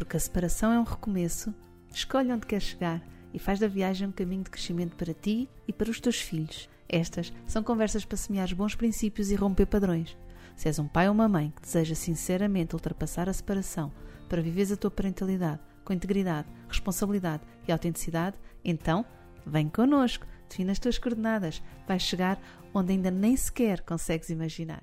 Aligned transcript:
Porque 0.00 0.16
a 0.16 0.20
separação 0.20 0.72
é 0.72 0.80
um 0.80 0.82
recomeço, 0.82 1.54
escolhe 1.92 2.32
onde 2.32 2.46
quer 2.46 2.62
chegar 2.62 3.06
e 3.34 3.38
faz 3.38 3.58
da 3.58 3.68
viagem 3.68 4.08
um 4.08 4.10
caminho 4.10 4.42
de 4.42 4.48
crescimento 4.48 4.96
para 4.96 5.12
ti 5.12 5.46
e 5.68 5.74
para 5.74 5.90
os 5.90 6.00
teus 6.00 6.18
filhos. 6.18 6.70
Estas 6.88 7.30
são 7.46 7.62
conversas 7.62 8.02
para 8.02 8.16
semear 8.16 8.52
bons 8.54 8.74
princípios 8.74 9.30
e 9.30 9.34
romper 9.34 9.66
padrões. 9.66 10.16
Se 10.56 10.68
és 10.68 10.78
um 10.78 10.88
pai 10.88 11.06
ou 11.06 11.12
uma 11.12 11.28
mãe 11.28 11.52
que 11.54 11.60
deseja 11.60 11.94
sinceramente 11.94 12.74
ultrapassar 12.74 13.28
a 13.28 13.32
separação 13.34 13.92
para 14.26 14.40
viveres 14.40 14.72
a 14.72 14.76
tua 14.76 14.90
parentalidade 14.90 15.60
com 15.84 15.92
integridade, 15.92 16.48
responsabilidade 16.66 17.42
e 17.68 17.70
autenticidade, 17.70 18.38
então 18.64 19.04
vem 19.44 19.68
connosco, 19.68 20.26
defina 20.48 20.72
as 20.72 20.78
tuas 20.78 20.96
coordenadas, 20.96 21.62
vais 21.86 22.00
chegar 22.00 22.40
onde 22.72 22.92
ainda 22.94 23.10
nem 23.10 23.36
sequer 23.36 23.82
consegues 23.82 24.30
imaginar. 24.30 24.82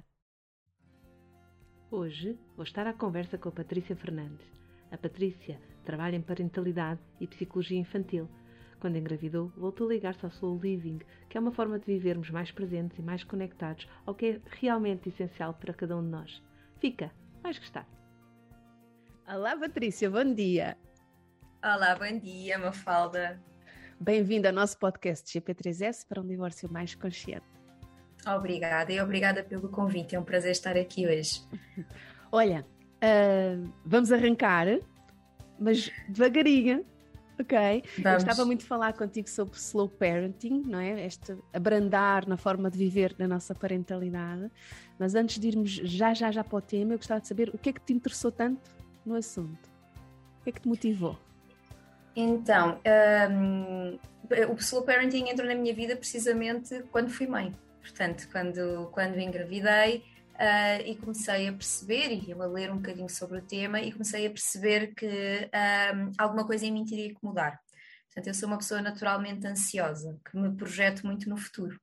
Hoje 1.89 2.38
vou 2.55 2.63
estar 2.63 2.86
à 2.86 2.93
conversa 2.93 3.36
com 3.39 3.49
a 3.49 3.52
Patrícia 3.52 3.95
Fernandes. 3.95 4.57
A 4.91 4.97
Patrícia 4.97 5.59
trabalha 5.83 6.15
em 6.15 6.21
parentalidade 6.21 7.00
e 7.19 7.28
psicologia 7.28 7.79
infantil. 7.79 8.29
Quando 8.79 8.97
engravidou, 8.97 9.51
voltou 9.57 9.87
a 9.87 9.93
ligar-se 9.93 10.23
ao 10.23 10.32
Soul 10.32 10.59
Living, 10.59 11.00
que 11.29 11.37
é 11.37 11.41
uma 11.41 11.51
forma 11.51 11.79
de 11.79 11.86
vivermos 11.86 12.29
mais 12.29 12.51
presentes 12.51 12.97
e 13.00 13.01
mais 13.01 13.23
conectados 13.23 13.87
ao 14.05 14.14
que 14.14 14.25
é 14.25 14.42
realmente 14.59 15.09
essencial 15.09 15.54
para 15.54 15.73
cada 15.73 15.97
um 15.97 16.04
de 16.04 16.09
nós. 16.09 16.43
Fica, 16.79 17.11
vais 17.42 17.57
gostar. 17.57 17.87
Olá, 19.28 19.57
Patrícia, 19.57 20.09
bom 20.09 20.33
dia. 20.33 20.78
Olá, 21.64 21.95
bom 21.95 22.19
dia, 22.19 22.57
Mafalda. 22.59 23.42
Bem-vinda 24.00 24.50
ao 24.50 24.56
nosso 24.56 24.78
podcast 24.78 25.28
GP3S 25.28 26.07
para 26.07 26.21
um 26.21 26.28
divórcio 26.28 26.71
mais 26.71 26.93
consciente. 26.93 27.47
Obrigada 28.28 28.93
e 28.93 29.01
obrigada 29.01 29.43
pelo 29.43 29.69
convite, 29.69 30.15
é 30.15 30.19
um 30.19 30.23
prazer 30.23 30.51
estar 30.51 30.78
aqui 30.78 31.07
hoje. 31.07 31.42
Olha, 32.31 32.66
uh, 33.03 33.73
vamos 33.86 34.11
arrancar, 34.11 34.67
mas 35.59 35.92
devagarinho, 36.08 36.86
ok? 37.39 37.83
Vamos. 37.97 38.06
Eu 38.06 38.14
gostava 38.14 38.45
muito 38.45 38.61
de 38.61 38.66
falar 38.66 38.94
contigo 38.94 39.30
sobre 39.30 39.58
slow 39.58 39.90
parenting, 39.90 40.64
não 40.66 40.80
é? 40.80 41.06
Este 41.06 41.36
abrandar 41.53 42.28
na 42.28 42.38
forma 42.38 42.70
de 42.70 42.78
viver 42.78 43.16
na 43.18 43.28
nossa 43.28 43.53
parentalidade. 43.56 44.50
Mas 45.00 45.16
antes 45.16 45.40
de 45.40 45.48
irmos 45.48 45.72
já, 45.72 46.14
já, 46.14 46.31
já 46.31 46.44
para 46.44 46.58
o 46.58 46.62
tema, 46.62 46.94
eu 46.94 46.98
gostava 46.98 47.22
de 47.22 47.28
saber 47.28 47.50
o 47.53 47.58
que 47.58 47.70
é 47.70 47.73
que 47.73 47.81
te 47.81 47.94
interessou 47.94 48.31
tanto 48.31 48.70
no 49.06 49.16
assunto? 49.16 49.70
O 50.40 50.44
que 50.44 50.50
é 50.50 50.52
que 50.53 50.62
te 50.62 50.68
motivou? 50.68 51.18
Então, 52.16 52.80
um, 53.30 54.00
o 54.52 54.56
slow 54.56 54.81
parenting 54.81 55.30
entrou 55.30 55.48
na 55.48 55.53
minha 55.53 55.73
vida 55.73 55.95
precisamente 55.95 56.84
quando 56.92 57.09
fui 57.09 57.28
mãe. 57.28 57.53
Portanto, 57.80 58.28
quando, 58.31 58.90
quando 58.92 59.20
engravidei 59.20 60.03
uh, 60.38 60.82
e 60.86 60.96
comecei 60.96 61.48
a 61.48 61.54
perceber, 61.54 62.12
e 62.12 62.32
eu 62.32 62.42
a 62.42 62.46
ler 62.46 62.72
um 62.72 62.78
bocadinho 62.78 63.10
sobre 63.10 63.40
o 63.40 63.42
tema, 63.42 63.82
e 63.82 63.92
comecei 63.92 64.26
a 64.26 64.30
perceber 64.30 64.94
que 64.96 65.06
um, 65.96 66.12
alguma 66.18 66.46
coisa 66.46 66.66
em 66.66 66.72
mim 66.72 66.86
teria 66.86 67.10
que 67.10 67.24
mudar. 67.24 67.60
Portanto, 68.06 68.28
eu 68.28 68.34
sou 68.34 68.48
uma 68.48 68.58
pessoa 68.58 68.82
naturalmente 68.82 69.46
ansiosa, 69.46 70.20
que 70.30 70.38
me 70.38 70.56
projeto 70.56 71.06
muito 71.06 71.30
no 71.30 71.38
futuro. 71.38 71.80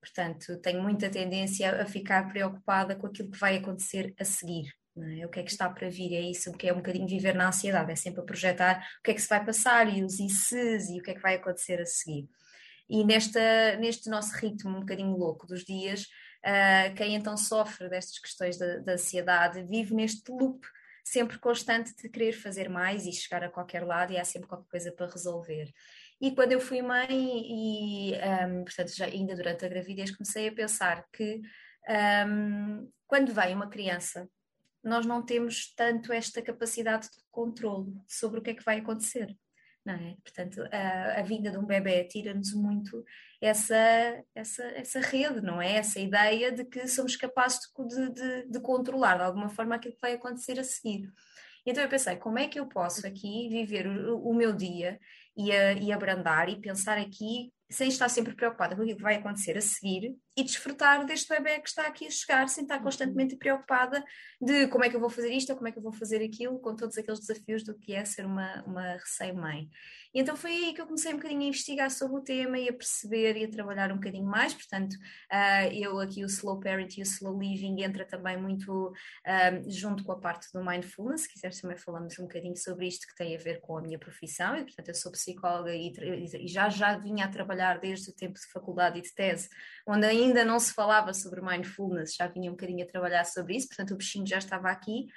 Portanto, 0.00 0.58
tenho 0.60 0.82
muita 0.82 1.08
tendência 1.08 1.82
a 1.82 1.86
ficar 1.86 2.28
preocupada 2.30 2.94
com 2.94 3.06
aquilo 3.06 3.30
que 3.30 3.38
vai 3.38 3.56
acontecer 3.56 4.14
a 4.18 4.24
seguir. 4.24 4.72
É? 4.96 5.26
O 5.26 5.28
que 5.28 5.40
é 5.40 5.42
que 5.42 5.50
está 5.50 5.68
para 5.68 5.90
vir? 5.90 6.14
É 6.14 6.20
isso 6.20 6.52
que 6.52 6.68
é 6.68 6.72
um 6.72 6.76
bocadinho 6.76 7.08
viver 7.08 7.34
na 7.34 7.48
ansiedade, 7.48 7.90
é 7.90 7.96
sempre 7.96 8.20
a 8.20 8.24
projetar 8.24 8.86
o 9.00 9.02
que 9.02 9.10
é 9.10 9.14
que 9.14 9.22
se 9.22 9.28
vai 9.28 9.44
passar 9.44 9.92
e 9.92 10.04
os 10.04 10.20
ICs 10.20 10.90
e 10.90 11.00
o 11.00 11.02
que 11.02 11.10
é 11.10 11.14
que 11.14 11.22
vai 11.22 11.34
acontecer 11.34 11.80
a 11.80 11.86
seguir. 11.86 12.28
E 12.88 13.04
nesta, 13.04 13.76
neste 13.76 14.08
nosso 14.08 14.34
ritmo 14.36 14.76
um 14.76 14.80
bocadinho 14.80 15.16
louco 15.16 15.46
dos 15.46 15.64
dias, 15.64 16.06
uh, 16.44 16.94
quem 16.94 17.14
então 17.14 17.36
sofre 17.36 17.88
destas 17.88 18.18
questões 18.18 18.58
da, 18.58 18.78
da 18.78 18.92
ansiedade 18.92 19.64
vive 19.64 19.94
neste 19.94 20.30
loop 20.30 20.66
sempre 21.04 21.38
constante 21.38 21.94
de 21.94 22.08
querer 22.08 22.32
fazer 22.32 22.68
mais 22.68 23.06
e 23.06 23.12
chegar 23.12 23.44
a 23.44 23.50
qualquer 23.50 23.84
lado 23.84 24.12
e 24.12 24.18
há 24.18 24.24
sempre 24.24 24.48
qualquer 24.48 24.68
coisa 24.70 24.92
para 24.92 25.10
resolver. 25.10 25.70
E 26.20 26.34
quando 26.34 26.52
eu 26.52 26.60
fui 26.60 26.80
mãe 26.80 27.06
e, 27.10 28.14
um, 28.14 28.64
portanto, 28.64 28.96
já 28.96 29.04
ainda 29.04 29.36
durante 29.36 29.64
a 29.64 29.68
gravidez 29.68 30.10
comecei 30.10 30.48
a 30.48 30.52
pensar 30.52 31.04
que 31.12 31.42
um, 32.26 32.90
quando 33.06 33.34
vem 33.34 33.54
uma 33.54 33.68
criança 33.68 34.28
nós 34.82 35.06
não 35.06 35.24
temos 35.24 35.74
tanto 35.74 36.12
esta 36.12 36.42
capacidade 36.42 37.08
de 37.08 37.16
controle 37.30 37.92
sobre 38.06 38.38
o 38.38 38.42
que 38.42 38.50
é 38.50 38.54
que 38.54 38.64
vai 38.64 38.78
acontecer. 38.78 39.34
É? 39.86 40.16
Portanto, 40.22 40.66
a, 40.72 41.20
a 41.20 41.22
vinda 41.22 41.50
de 41.50 41.58
um 41.58 41.66
bebê 41.66 42.04
tira-nos 42.04 42.54
muito 42.54 43.04
essa, 43.38 43.76
essa, 44.34 44.64
essa 44.68 45.00
rede, 45.00 45.42
não 45.42 45.60
é? 45.60 45.74
Essa 45.74 46.00
ideia 46.00 46.50
de 46.50 46.64
que 46.64 46.88
somos 46.88 47.16
capazes 47.16 47.60
de, 47.88 48.10
de, 48.10 48.48
de 48.48 48.60
controlar 48.60 49.16
de 49.16 49.24
alguma 49.24 49.50
forma 49.50 49.74
aquilo 49.74 49.94
que 49.94 50.00
vai 50.00 50.14
acontecer 50.14 50.58
a 50.58 50.64
seguir. 50.64 51.12
Então 51.66 51.82
eu 51.82 51.88
pensei, 51.88 52.16
como 52.16 52.38
é 52.38 52.48
que 52.48 52.58
eu 52.58 52.66
posso 52.66 53.06
aqui 53.06 53.48
viver 53.50 53.86
o, 53.86 54.18
o 54.22 54.34
meu 54.34 54.54
dia 54.54 54.98
e, 55.36 55.52
a, 55.52 55.72
e 55.74 55.92
abrandar 55.92 56.48
e 56.48 56.60
pensar 56.60 56.96
aqui 56.96 57.52
sem 57.70 57.88
estar 57.88 58.08
sempre 58.08 58.34
preocupada 58.34 58.76
com 58.76 58.82
aquilo 58.82 58.96
que 58.96 59.02
vai 59.02 59.16
acontecer 59.16 59.56
a 59.56 59.60
seguir 59.60 60.14
e 60.36 60.42
desfrutar 60.42 61.04
deste 61.06 61.28
bebê 61.28 61.60
que 61.60 61.68
está 61.68 61.86
aqui 61.86 62.06
a 62.06 62.10
chegar, 62.10 62.48
sem 62.48 62.64
estar 62.64 62.76
uhum. 62.76 62.84
constantemente 62.84 63.36
preocupada 63.36 64.04
de 64.40 64.68
como 64.68 64.84
é 64.84 64.90
que 64.90 64.96
eu 64.96 65.00
vou 65.00 65.10
fazer 65.10 65.32
isto 65.32 65.50
ou 65.50 65.56
como 65.56 65.68
é 65.68 65.72
que 65.72 65.78
eu 65.78 65.82
vou 65.82 65.92
fazer 65.92 66.22
aquilo, 66.22 66.58
com 66.60 66.76
todos 66.76 66.98
aqueles 66.98 67.20
desafios 67.20 67.64
do 67.64 67.76
que 67.78 67.94
é 67.94 68.04
ser 68.04 68.26
uma, 68.26 68.62
uma 68.64 68.92
recém-mãe. 68.92 69.68
E 70.14 70.20
então 70.20 70.36
foi 70.36 70.52
aí 70.52 70.72
que 70.72 70.80
eu 70.80 70.86
comecei 70.86 71.12
um 71.12 71.16
bocadinho 71.16 71.42
a 71.42 71.46
investigar 71.46 71.90
sobre 71.90 72.16
o 72.16 72.20
tema 72.20 72.56
e 72.56 72.68
a 72.68 72.72
perceber 72.72 73.36
e 73.36 73.44
a 73.44 73.50
trabalhar 73.50 73.90
um 73.90 73.96
bocadinho 73.96 74.24
mais, 74.24 74.54
portanto, 74.54 74.94
uh, 74.94 75.72
eu 75.72 75.98
aqui 75.98 76.22
o 76.22 76.28
Slow 76.28 76.60
Parent 76.60 76.96
e 76.96 77.00
o 77.00 77.02
Slow 77.02 77.36
Living 77.36 77.82
entra 77.82 78.04
também 78.04 78.36
muito 78.36 78.90
uh, 78.90 79.70
junto 79.70 80.04
com 80.04 80.12
a 80.12 80.20
parte 80.20 80.52
do 80.52 80.64
Mindfulness, 80.64 81.22
se 81.22 81.32
quiseres 81.32 81.60
também 81.60 81.76
falamos 81.76 82.16
um 82.20 82.22
bocadinho 82.22 82.56
sobre 82.56 82.86
isto 82.86 83.08
que 83.08 83.16
tem 83.16 83.34
a 83.34 83.38
ver 83.40 83.60
com 83.60 83.76
a 83.76 83.82
minha 83.82 83.98
profissão, 83.98 84.56
e 84.56 84.62
portanto 84.62 84.88
eu 84.88 84.94
sou 84.94 85.10
psicóloga 85.10 85.74
e, 85.74 85.92
e 85.92 86.46
já 86.46 86.68
já 86.68 86.96
vinha 86.96 87.24
a 87.24 87.28
trabalhar 87.28 87.80
desde 87.80 88.10
o 88.10 88.14
tempo 88.14 88.38
de 88.38 88.46
faculdade 88.52 89.00
e 89.00 89.02
de 89.02 89.12
tese, 89.12 89.48
onde 89.84 90.06
ainda 90.06 90.44
não 90.44 90.60
se 90.60 90.72
falava 90.72 91.12
sobre 91.12 91.40
Mindfulness, 91.40 92.14
já 92.14 92.28
vinha 92.28 92.50
um 92.50 92.54
bocadinho 92.54 92.84
a 92.84 92.86
trabalhar 92.86 93.24
sobre 93.24 93.56
isso, 93.56 93.66
portanto 93.66 93.94
o 93.94 93.96
bichinho 93.96 94.26
já 94.26 94.38
estava 94.38 94.70
aqui, 94.70 95.08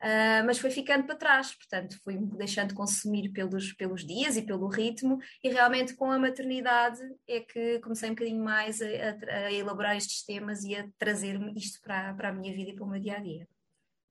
Uh, 0.00 0.40
mas 0.46 0.58
foi 0.58 0.70
ficando 0.70 1.04
para 1.04 1.14
trás, 1.14 1.54
portanto, 1.54 2.00
fui 2.02 2.16
me 2.16 2.26
deixando 2.38 2.74
consumir 2.74 3.30
pelos, 3.32 3.74
pelos 3.74 4.02
dias 4.02 4.34
e 4.34 4.40
pelo 4.40 4.66
ritmo, 4.66 5.18
e 5.44 5.50
realmente 5.50 5.94
com 5.94 6.10
a 6.10 6.18
maternidade 6.18 7.00
é 7.28 7.40
que 7.40 7.78
comecei 7.80 8.08
um 8.08 8.14
bocadinho 8.14 8.42
mais 8.42 8.80
a, 8.80 8.86
a, 8.86 9.36
a 9.46 9.52
elaborar 9.52 9.94
estes 9.94 10.24
temas 10.24 10.64
e 10.64 10.74
a 10.74 10.88
trazer-me 10.98 11.52
isto 11.54 11.82
para, 11.82 12.14
para 12.14 12.30
a 12.30 12.32
minha 12.32 12.54
vida 12.54 12.70
e 12.70 12.74
para 12.74 12.84
o 12.84 12.88
meu 12.88 12.98
dia 12.98 13.16
a 13.16 13.20
dia. 13.20 13.46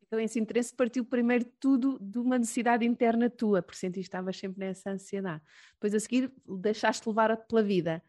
Então, 0.05 0.19
esse 0.19 0.39
interesse 0.39 0.75
partiu 0.75 1.03
primeiro 1.03 1.45
de 1.45 1.51
tudo 1.59 1.97
de 2.00 2.19
uma 2.19 2.38
necessidade 2.38 2.85
interna 2.85 3.27
tua, 3.27 3.63
por 3.63 3.73
sentir 3.73 4.00
que 4.00 4.01
estavas 4.01 4.38
sempre 4.38 4.59
nessa 4.59 4.91
ansiedade. 4.91 5.41
Depois, 5.73 5.95
a 5.95 6.00
seguir, 6.00 6.31
deixaste 6.47 7.07
levar 7.09 7.35
pela 7.35 7.63
vida. 7.63 8.03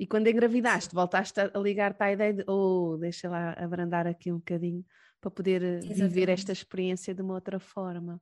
E 0.00 0.06
quando 0.06 0.28
engravidaste, 0.28 0.94
voltaste 0.94 1.40
a 1.40 1.58
ligar-te 1.58 2.02
à 2.02 2.12
ideia 2.12 2.34
de, 2.34 2.44
oh, 2.48 2.96
deixa 3.00 3.28
lá 3.28 3.52
abrandar 3.52 4.06
aqui 4.06 4.32
um 4.32 4.38
bocadinho 4.38 4.84
para 5.20 5.30
poder 5.30 5.62
eh, 5.62 5.78
Exatamente. 5.78 6.00
viver 6.00 6.28
esta 6.28 6.52
experiência 6.52 7.14
de 7.14 7.22
uma 7.22 7.34
outra 7.34 7.58
forma. 7.58 8.20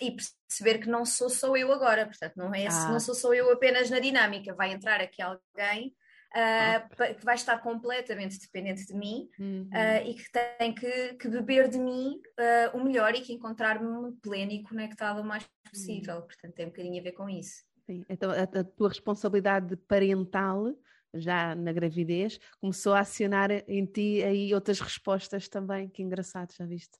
E 0.00 0.10
perceber 0.10 0.78
que 0.78 0.88
não 0.88 1.04
sou 1.04 1.30
só 1.30 1.56
eu 1.56 1.72
agora, 1.72 2.04
portanto, 2.06 2.36
não, 2.36 2.54
é, 2.54 2.66
ah. 2.66 2.88
não 2.90 3.00
sou 3.00 3.14
só 3.14 3.32
eu 3.32 3.50
apenas 3.50 3.88
na 3.88 3.98
dinâmica, 3.98 4.54
vai 4.54 4.72
entrar 4.72 5.00
aqui 5.00 5.22
alguém 5.22 5.94
uh, 6.36 7.14
que 7.16 7.24
vai 7.24 7.34
estar 7.34 7.58
completamente 7.58 8.38
dependente 8.38 8.86
de 8.86 8.94
mim 8.94 9.28
uhum. 9.38 9.68
uh, 9.72 10.06
e 10.06 10.14
que 10.14 10.30
tem 10.30 10.74
que, 10.74 11.14
que 11.14 11.28
beber 11.28 11.68
de 11.68 11.78
mim 11.78 12.20
uh, 12.38 12.76
o 12.76 12.84
melhor 12.84 13.14
e 13.14 13.22
que 13.22 13.32
encontrar-me 13.32 14.12
pleno 14.22 14.52
e 14.52 14.62
conectado 14.62 15.20
o 15.20 15.24
mais 15.24 15.46
possível. 15.70 16.16
Uhum. 16.16 16.22
Portanto, 16.22 16.54
tem 16.54 16.66
um 16.66 16.70
bocadinho 16.70 17.00
a 17.00 17.04
ver 17.04 17.12
com 17.12 17.28
isso. 17.28 17.64
Sim. 17.86 18.04
Então, 18.08 18.30
a, 18.30 18.42
a 18.42 18.64
tua 18.64 18.88
responsabilidade 18.88 19.76
parental 19.76 20.74
já 21.18 21.54
na 21.54 21.72
gravidez, 21.72 22.38
começou 22.60 22.94
a 22.94 23.00
acionar 23.00 23.50
em 23.68 23.84
ti 23.86 24.22
aí 24.22 24.54
outras 24.54 24.80
respostas 24.80 25.48
também, 25.48 25.88
que 25.88 26.02
engraçado, 26.02 26.52
já 26.56 26.64
viste? 26.64 26.98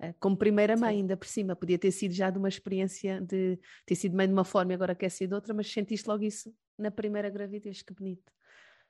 Eh, 0.00 0.14
como 0.18 0.36
primeira 0.36 0.76
mãe, 0.76 0.94
Sim. 0.94 1.00
ainda 1.00 1.16
por 1.16 1.26
cima, 1.26 1.54
podia 1.54 1.78
ter 1.78 1.90
sido 1.90 2.12
já 2.12 2.30
de 2.30 2.38
uma 2.38 2.48
experiência 2.48 3.20
de 3.20 3.58
ter 3.86 3.94
sido 3.94 4.16
mãe 4.16 4.26
de 4.26 4.32
uma 4.32 4.44
forma 4.44 4.72
e 4.72 4.74
agora 4.74 4.94
quer 4.94 5.10
ser 5.10 5.26
de 5.26 5.34
outra, 5.34 5.54
mas 5.54 5.70
sentiste 5.72 6.08
logo 6.08 6.24
isso 6.24 6.54
na 6.78 6.90
primeira 6.90 7.30
gravidez, 7.30 7.82
que 7.82 7.94
bonito. 7.94 8.32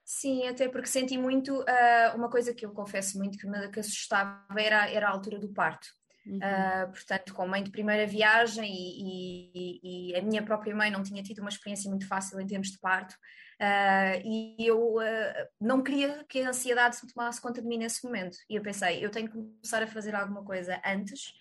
Sim, 0.03 0.47
até 0.47 0.67
porque 0.69 0.87
senti 0.87 1.17
muito, 1.17 1.61
uh, 1.61 2.15
uma 2.15 2.29
coisa 2.29 2.53
que 2.53 2.65
eu 2.65 2.71
confesso 2.71 3.17
muito 3.17 3.37
que 3.37 3.47
me 3.47 3.69
que 3.69 3.79
assustava 3.79 4.45
era, 4.55 4.89
era 4.89 5.07
a 5.07 5.11
altura 5.11 5.39
do 5.39 5.49
parto. 5.49 5.87
Uhum. 6.25 6.37
Uh, 6.37 6.91
portanto, 6.91 7.33
com 7.33 7.47
mãe 7.47 7.61
de 7.61 7.69
primeira 7.69 8.07
viagem 8.07 8.65
e, 8.67 9.51
e, 9.53 10.11
e, 10.11 10.15
a 10.15 10.21
minha 10.23 10.41
própria 10.41 10.75
mãe 10.75 10.89
não 10.89 11.03
tinha 11.03 11.21
tido 11.21 11.39
uma 11.39 11.49
experiência 11.49 11.89
muito 11.89 12.07
fácil 12.07 12.39
em 12.39 12.47
termos 12.47 12.71
de 12.71 12.79
parto, 12.79 13.13
uh, 13.13 14.21
e 14.25 14.55
eu 14.59 14.95
uh, 14.95 15.47
não 15.61 15.83
queria 15.83 16.25
que 16.27 16.41
a 16.41 16.49
ansiedade 16.49 16.95
se 16.95 17.07
tomasse 17.13 17.39
conta 17.39 17.61
de 17.61 17.67
mim 17.67 17.77
nesse 17.77 18.03
momento. 18.03 18.37
E 18.49 18.55
eu 18.55 18.61
pensei, 18.63 19.05
eu 19.05 19.11
tenho 19.11 19.27
que 19.27 19.33
começar 19.33 19.83
a 19.83 19.87
fazer 19.87 20.15
alguma 20.15 20.43
coisa 20.43 20.81
antes 20.83 21.33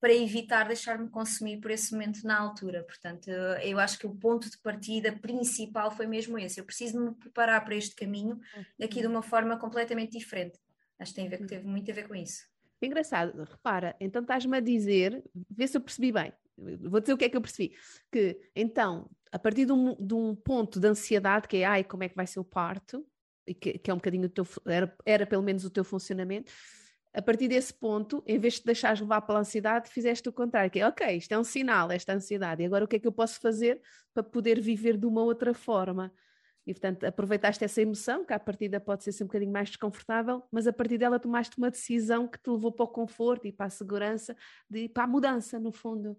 para 0.00 0.12
evitar 0.12 0.66
deixar-me 0.66 1.08
consumir 1.08 1.60
por 1.60 1.70
esse 1.70 1.92
momento 1.92 2.24
na 2.24 2.36
altura. 2.36 2.82
Portanto, 2.82 3.30
eu 3.30 3.78
acho 3.78 3.96
que 3.96 4.06
o 4.06 4.12
ponto 4.12 4.50
de 4.50 4.58
partida 4.58 5.12
principal 5.12 5.92
foi 5.92 6.08
mesmo 6.08 6.36
esse. 6.36 6.58
Eu 6.58 6.64
preciso 6.64 7.00
me 7.00 7.14
preparar 7.14 7.64
para 7.64 7.76
este 7.76 7.94
caminho 7.94 8.40
daqui 8.76 9.00
de 9.00 9.06
uma 9.06 9.22
forma 9.22 9.56
completamente 9.56 10.18
diferente. 10.18 10.58
Acho 10.98 11.12
que 11.12 11.20
tem 11.20 11.28
a 11.28 11.30
ver, 11.30 11.46
teve 11.46 11.64
muito 11.68 11.88
a 11.88 11.94
ver 11.94 12.08
com 12.08 12.16
isso. 12.16 12.51
Engraçado, 12.82 13.44
repara, 13.44 13.94
então 14.00 14.22
estás-me 14.22 14.56
a 14.56 14.60
dizer, 14.60 15.22
vê 15.48 15.68
se 15.68 15.76
eu 15.76 15.80
percebi 15.80 16.10
bem, 16.10 16.32
vou 16.56 17.00
dizer 17.00 17.12
o 17.12 17.16
que 17.16 17.24
é 17.24 17.28
que 17.28 17.36
eu 17.36 17.40
percebi. 17.40 17.76
Que 18.10 18.40
então, 18.56 19.08
a 19.30 19.38
partir 19.38 19.64
de 19.66 19.72
um, 19.72 19.94
de 19.94 20.14
um 20.14 20.34
ponto 20.34 20.80
de 20.80 20.88
ansiedade, 20.88 21.46
que 21.46 21.58
é 21.58 21.64
ai, 21.64 21.84
como 21.84 22.02
é 22.02 22.08
que 22.08 22.16
vai 22.16 22.26
ser 22.26 22.40
o 22.40 22.44
parto, 22.44 23.06
e 23.46 23.54
que, 23.54 23.78
que 23.78 23.90
é 23.90 23.94
um 23.94 23.98
bocadinho 23.98 24.26
o 24.26 24.28
teu, 24.28 24.46
era, 24.66 24.96
era 25.06 25.26
pelo 25.26 25.42
menos 25.42 25.64
o 25.64 25.70
teu 25.70 25.84
funcionamento, 25.84 26.52
a 27.14 27.20
partir 27.20 27.46
desse 27.46 27.74
ponto, 27.74 28.22
em 28.26 28.38
vez 28.38 28.54
de 28.54 28.64
deixares 28.64 29.00
levar 29.00 29.20
pela 29.20 29.40
ansiedade, 29.40 29.90
fizeste 29.90 30.28
o 30.28 30.32
contrário, 30.32 30.70
que 30.70 30.80
é 30.80 30.86
ok, 30.86 31.16
isto 31.16 31.32
é 31.32 31.38
um 31.38 31.44
sinal, 31.44 31.90
esta 31.90 32.14
ansiedade, 32.14 32.62
e 32.62 32.66
agora 32.66 32.84
o 32.84 32.88
que 32.88 32.96
é 32.96 32.98
que 32.98 33.06
eu 33.06 33.12
posso 33.12 33.38
fazer 33.38 33.80
para 34.14 34.22
poder 34.22 34.60
viver 34.60 34.96
de 34.96 35.06
uma 35.06 35.22
outra 35.22 35.52
forma? 35.52 36.12
E 36.66 36.72
portanto, 36.72 37.04
aproveitaste 37.04 37.64
essa 37.64 37.82
emoção, 37.82 38.24
que 38.24 38.32
à 38.32 38.38
partida 38.38 38.78
pode 38.80 39.02
ser 39.02 39.24
um 39.24 39.26
bocadinho 39.26 39.52
mais 39.52 39.68
desconfortável, 39.68 40.42
mas 40.50 40.66
a 40.66 40.72
partir 40.72 40.98
dela 40.98 41.18
tomaste 41.18 41.58
uma 41.58 41.70
decisão 41.70 42.28
que 42.28 42.38
te 42.38 42.50
levou 42.50 42.70
para 42.70 42.84
o 42.84 42.88
conforto 42.88 43.46
e 43.46 43.52
para 43.52 43.66
a 43.66 43.70
segurança, 43.70 44.36
de, 44.70 44.88
para 44.88 45.04
a 45.04 45.06
mudança, 45.06 45.58
no 45.58 45.72
fundo. 45.72 46.16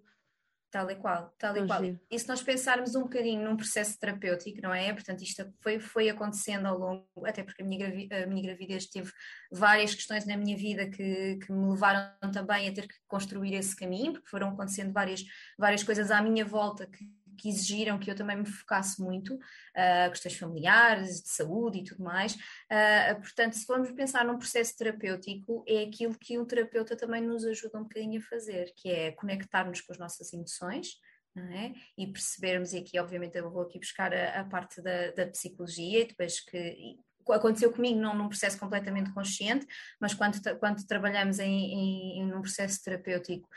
Tal 0.74 0.90
e 0.90 0.96
qual, 0.96 1.32
tal 1.38 1.56
e 1.56 1.68
qual. 1.68 1.84
E 2.10 2.18
se 2.18 2.28
nós 2.28 2.42
pensarmos 2.42 2.96
um 2.96 3.04
bocadinho 3.04 3.48
num 3.48 3.56
processo 3.56 3.98
terapêutico, 4.00 4.60
não 4.60 4.74
é? 4.74 4.92
Portanto, 4.92 5.22
isto 5.22 5.54
foi, 5.62 5.80
foi 5.80 6.10
acontecendo 6.10 6.66
ao 6.66 6.80
longo, 6.80 7.06
até 7.26 7.44
porque 7.44 7.62
a 7.62 7.66
minha, 7.66 7.88
a 8.24 8.26
minha 8.26 8.42
gravidez 8.42 8.88
teve 8.88 9.12
várias 9.52 9.94
questões 9.94 10.26
na 10.26 10.36
minha 10.36 10.58
vida 10.58 10.90
que, 10.90 11.38
que 11.38 11.52
me 11.52 11.70
levaram 11.70 12.32
também 12.34 12.68
a 12.68 12.74
ter 12.74 12.88
que 12.88 12.96
construir 13.08 13.54
esse 13.54 13.76
caminho, 13.76 14.14
porque 14.14 14.28
foram 14.28 14.50
acontecendo 14.50 14.92
várias, 14.92 15.24
várias 15.60 15.84
coisas 15.84 16.10
à 16.10 16.24
minha 16.24 16.44
volta 16.44 16.88
que 16.88 17.08
que 17.38 17.50
exigiram 17.50 18.00
que 18.00 18.10
eu 18.10 18.16
também 18.16 18.38
me 18.38 18.46
focasse 18.46 19.02
muito, 19.02 19.36
uh, 19.36 20.10
questões 20.10 20.36
familiares, 20.36 21.22
de 21.22 21.30
saúde 21.30 21.80
e 21.80 21.84
tudo 21.84 22.04
mais. 22.04 22.34
Uh, 22.36 23.20
portanto, 23.20 23.54
se 23.54 23.66
formos 23.66 23.92
pensar 23.92 24.26
num 24.26 24.38
processo 24.38 24.76
terapêutico, 24.78 25.64
é 25.68 25.84
aquilo 25.84 26.18
que 26.18 26.38
um 26.38 26.46
terapeuta 26.46 26.96
também 26.96 27.22
nos 27.22 27.46
ajuda 27.46 27.80
um 27.80 27.84
bocadinho 27.84 28.20
a 28.20 28.24
fazer, 28.24 28.74
que 28.76 28.90
é 28.90 29.12
conectar-nos 29.12 29.82
com 29.82 29.92
as 29.92 30.00
nossas 30.00 30.32
emoções, 30.34 30.98
é? 31.36 31.74
E 31.98 32.06
percebermos, 32.06 32.74
e 32.74 32.78
aqui 32.78 33.00
obviamente 33.00 33.38
eu 33.38 33.50
vou 33.50 33.64
aqui 33.64 33.80
buscar 33.80 34.14
a, 34.14 34.42
a 34.42 34.44
parte 34.46 34.82
da, 34.82 35.12
da, 35.12 35.28
psicologia, 35.28 36.02
e 36.02 36.08
depois 36.08 36.40
que 36.40 36.96
aconteceu 37.30 37.72
comigo 37.72 38.00
não 38.00 38.16
num 38.16 38.28
processo 38.28 38.60
completamente 38.60 39.12
consciente, 39.14 39.66
mas 40.00 40.14
quando, 40.14 40.40
quando 40.60 40.86
trabalhamos 40.86 41.40
em, 41.40 41.74
em, 41.74 42.20
em 42.20 42.34
um 42.34 42.42
processo 42.42 42.84
terapêutico 42.84 43.48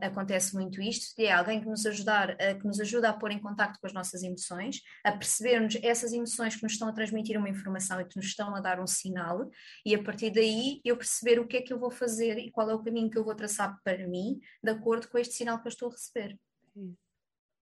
acontece 0.00 0.54
muito 0.54 0.80
isto, 0.80 1.14
é 1.18 1.32
alguém 1.32 1.60
que 1.60 1.66
nos, 1.66 1.84
ajudar, 1.86 2.30
uh, 2.30 2.58
que 2.58 2.66
nos 2.66 2.80
ajuda 2.80 3.10
a 3.10 3.12
pôr 3.12 3.30
em 3.30 3.38
contato 3.38 3.78
com 3.80 3.86
as 3.86 3.92
nossas 3.92 4.22
emoções, 4.22 4.80
a 5.04 5.12
percebermos 5.12 5.76
essas 5.82 6.12
emoções 6.12 6.56
que 6.56 6.62
nos 6.62 6.72
estão 6.72 6.88
a 6.88 6.92
transmitir 6.92 7.38
uma 7.38 7.48
informação 7.48 8.00
e 8.00 8.04
que 8.04 8.16
nos 8.16 8.26
estão 8.26 8.54
a 8.54 8.60
dar 8.60 8.80
um 8.80 8.86
sinal, 8.86 9.50
e 9.84 9.94
a 9.94 10.02
partir 10.02 10.30
daí 10.30 10.80
eu 10.84 10.96
perceber 10.96 11.38
o 11.38 11.46
que 11.46 11.58
é 11.58 11.62
que 11.62 11.72
eu 11.72 11.78
vou 11.78 11.90
fazer 11.90 12.38
e 12.38 12.50
qual 12.50 12.70
é 12.70 12.74
o 12.74 12.82
caminho 12.82 13.10
que 13.10 13.18
eu 13.18 13.24
vou 13.24 13.34
traçar 13.34 13.78
para 13.82 14.06
mim, 14.06 14.40
de 14.62 14.70
acordo 14.70 15.08
com 15.08 15.18
este 15.18 15.34
sinal 15.34 15.60
que 15.60 15.68
eu 15.68 15.70
estou 15.70 15.88
a 15.88 15.92
receber. 15.92 16.38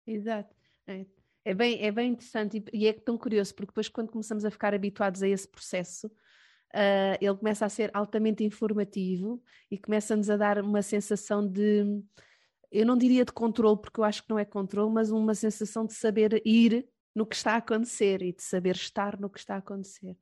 Exato. 0.07 0.55
É 0.87 1.19
é 1.45 1.55
bem, 1.55 1.83
é 1.83 1.91
bem 1.91 2.13
interessante 2.13 2.63
e, 2.73 2.85
e 2.85 2.87
é 2.87 2.93
tão 2.93 3.17
curioso, 3.17 3.55
porque 3.55 3.71
depois, 3.71 3.89
quando 3.89 4.11
começamos 4.11 4.45
a 4.45 4.51
ficar 4.51 4.75
habituados 4.75 5.23
a 5.23 5.29
esse 5.29 5.49
processo, 5.49 6.07
uh, 6.07 7.17
ele 7.21 7.37
começa 7.37 7.65
a 7.65 7.69
ser 7.69 7.91
altamente 7.95 8.45
informativo 8.45 9.43
e 9.71 9.79
começa-nos 9.79 10.29
a 10.31 10.37
dar 10.37 10.63
uma 10.63 10.83
sensação 10.83 11.47
de, 11.47 11.85
eu 12.71 12.87
não 12.87 12.97
diria 12.97 13.25
de 13.25 13.33
controle, 13.33 13.81
porque 13.81 14.01
eu 14.01 14.05
acho 14.05 14.23
que 14.23 14.31
não 14.31 14.39
é 14.39 14.45
controle, 14.45 14.93
mas 14.93 15.11
uma 15.11 15.35
sensação 15.35 15.87
de 15.87 15.95
saber 15.95 16.41
ir 16.45 16.87
no 17.15 17.27
que 17.27 17.35
está 17.35 17.55
a 17.55 17.57
acontecer 17.57 18.23
e 18.23 18.33
de 18.33 18.43
saber 18.43 18.77
estar 18.77 19.19
no 19.19 19.29
que 19.29 19.39
está 19.39 19.57
a 19.57 19.59
acontecer 19.59 20.17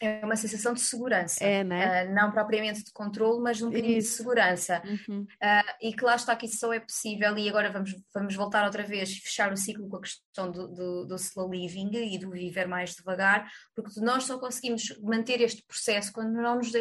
é 0.00 0.24
uma 0.24 0.36
sensação 0.36 0.72
de 0.72 0.80
segurança, 0.80 1.42
é, 1.42 1.62
né? 1.62 2.04
uh, 2.04 2.14
não 2.14 2.32
propriamente 2.32 2.84
de 2.84 2.92
controle, 2.92 3.42
mas 3.42 3.58
de 3.58 3.64
um 3.64 3.70
bocadinho 3.70 3.98
de 3.98 4.02
segurança. 4.04 4.82
Uhum. 4.84 5.22
Uh, 5.22 5.74
e 5.80 5.92
que 5.92 6.04
lá 6.04 6.16
está 6.16 6.34
que 6.34 6.46
isso 6.46 6.58
só 6.58 6.72
é 6.72 6.80
possível, 6.80 7.36
e 7.38 7.48
agora 7.48 7.70
vamos, 7.70 7.94
vamos 8.12 8.34
voltar 8.34 8.64
outra 8.64 8.82
vez 8.82 9.10
e 9.10 9.20
fechar 9.20 9.52
o 9.52 9.56
ciclo 9.56 9.88
com 9.88 9.96
a 9.96 10.00
questão 10.00 10.50
do, 10.50 10.68
do, 10.68 11.04
do, 11.06 11.16
slow 11.16 11.50
living 11.50 11.90
e 11.94 12.18
do 12.18 12.30
viver 12.30 12.66
mais 12.66 12.94
devagar, 12.94 13.50
porque 13.74 14.00
nós 14.00 14.24
só 14.24 14.38
conseguimos 14.38 14.98
manter 15.00 15.40
este 15.40 15.64
processo 15.66 16.12
quando 16.12 16.32
não 16.32 16.56
nos 16.56 16.72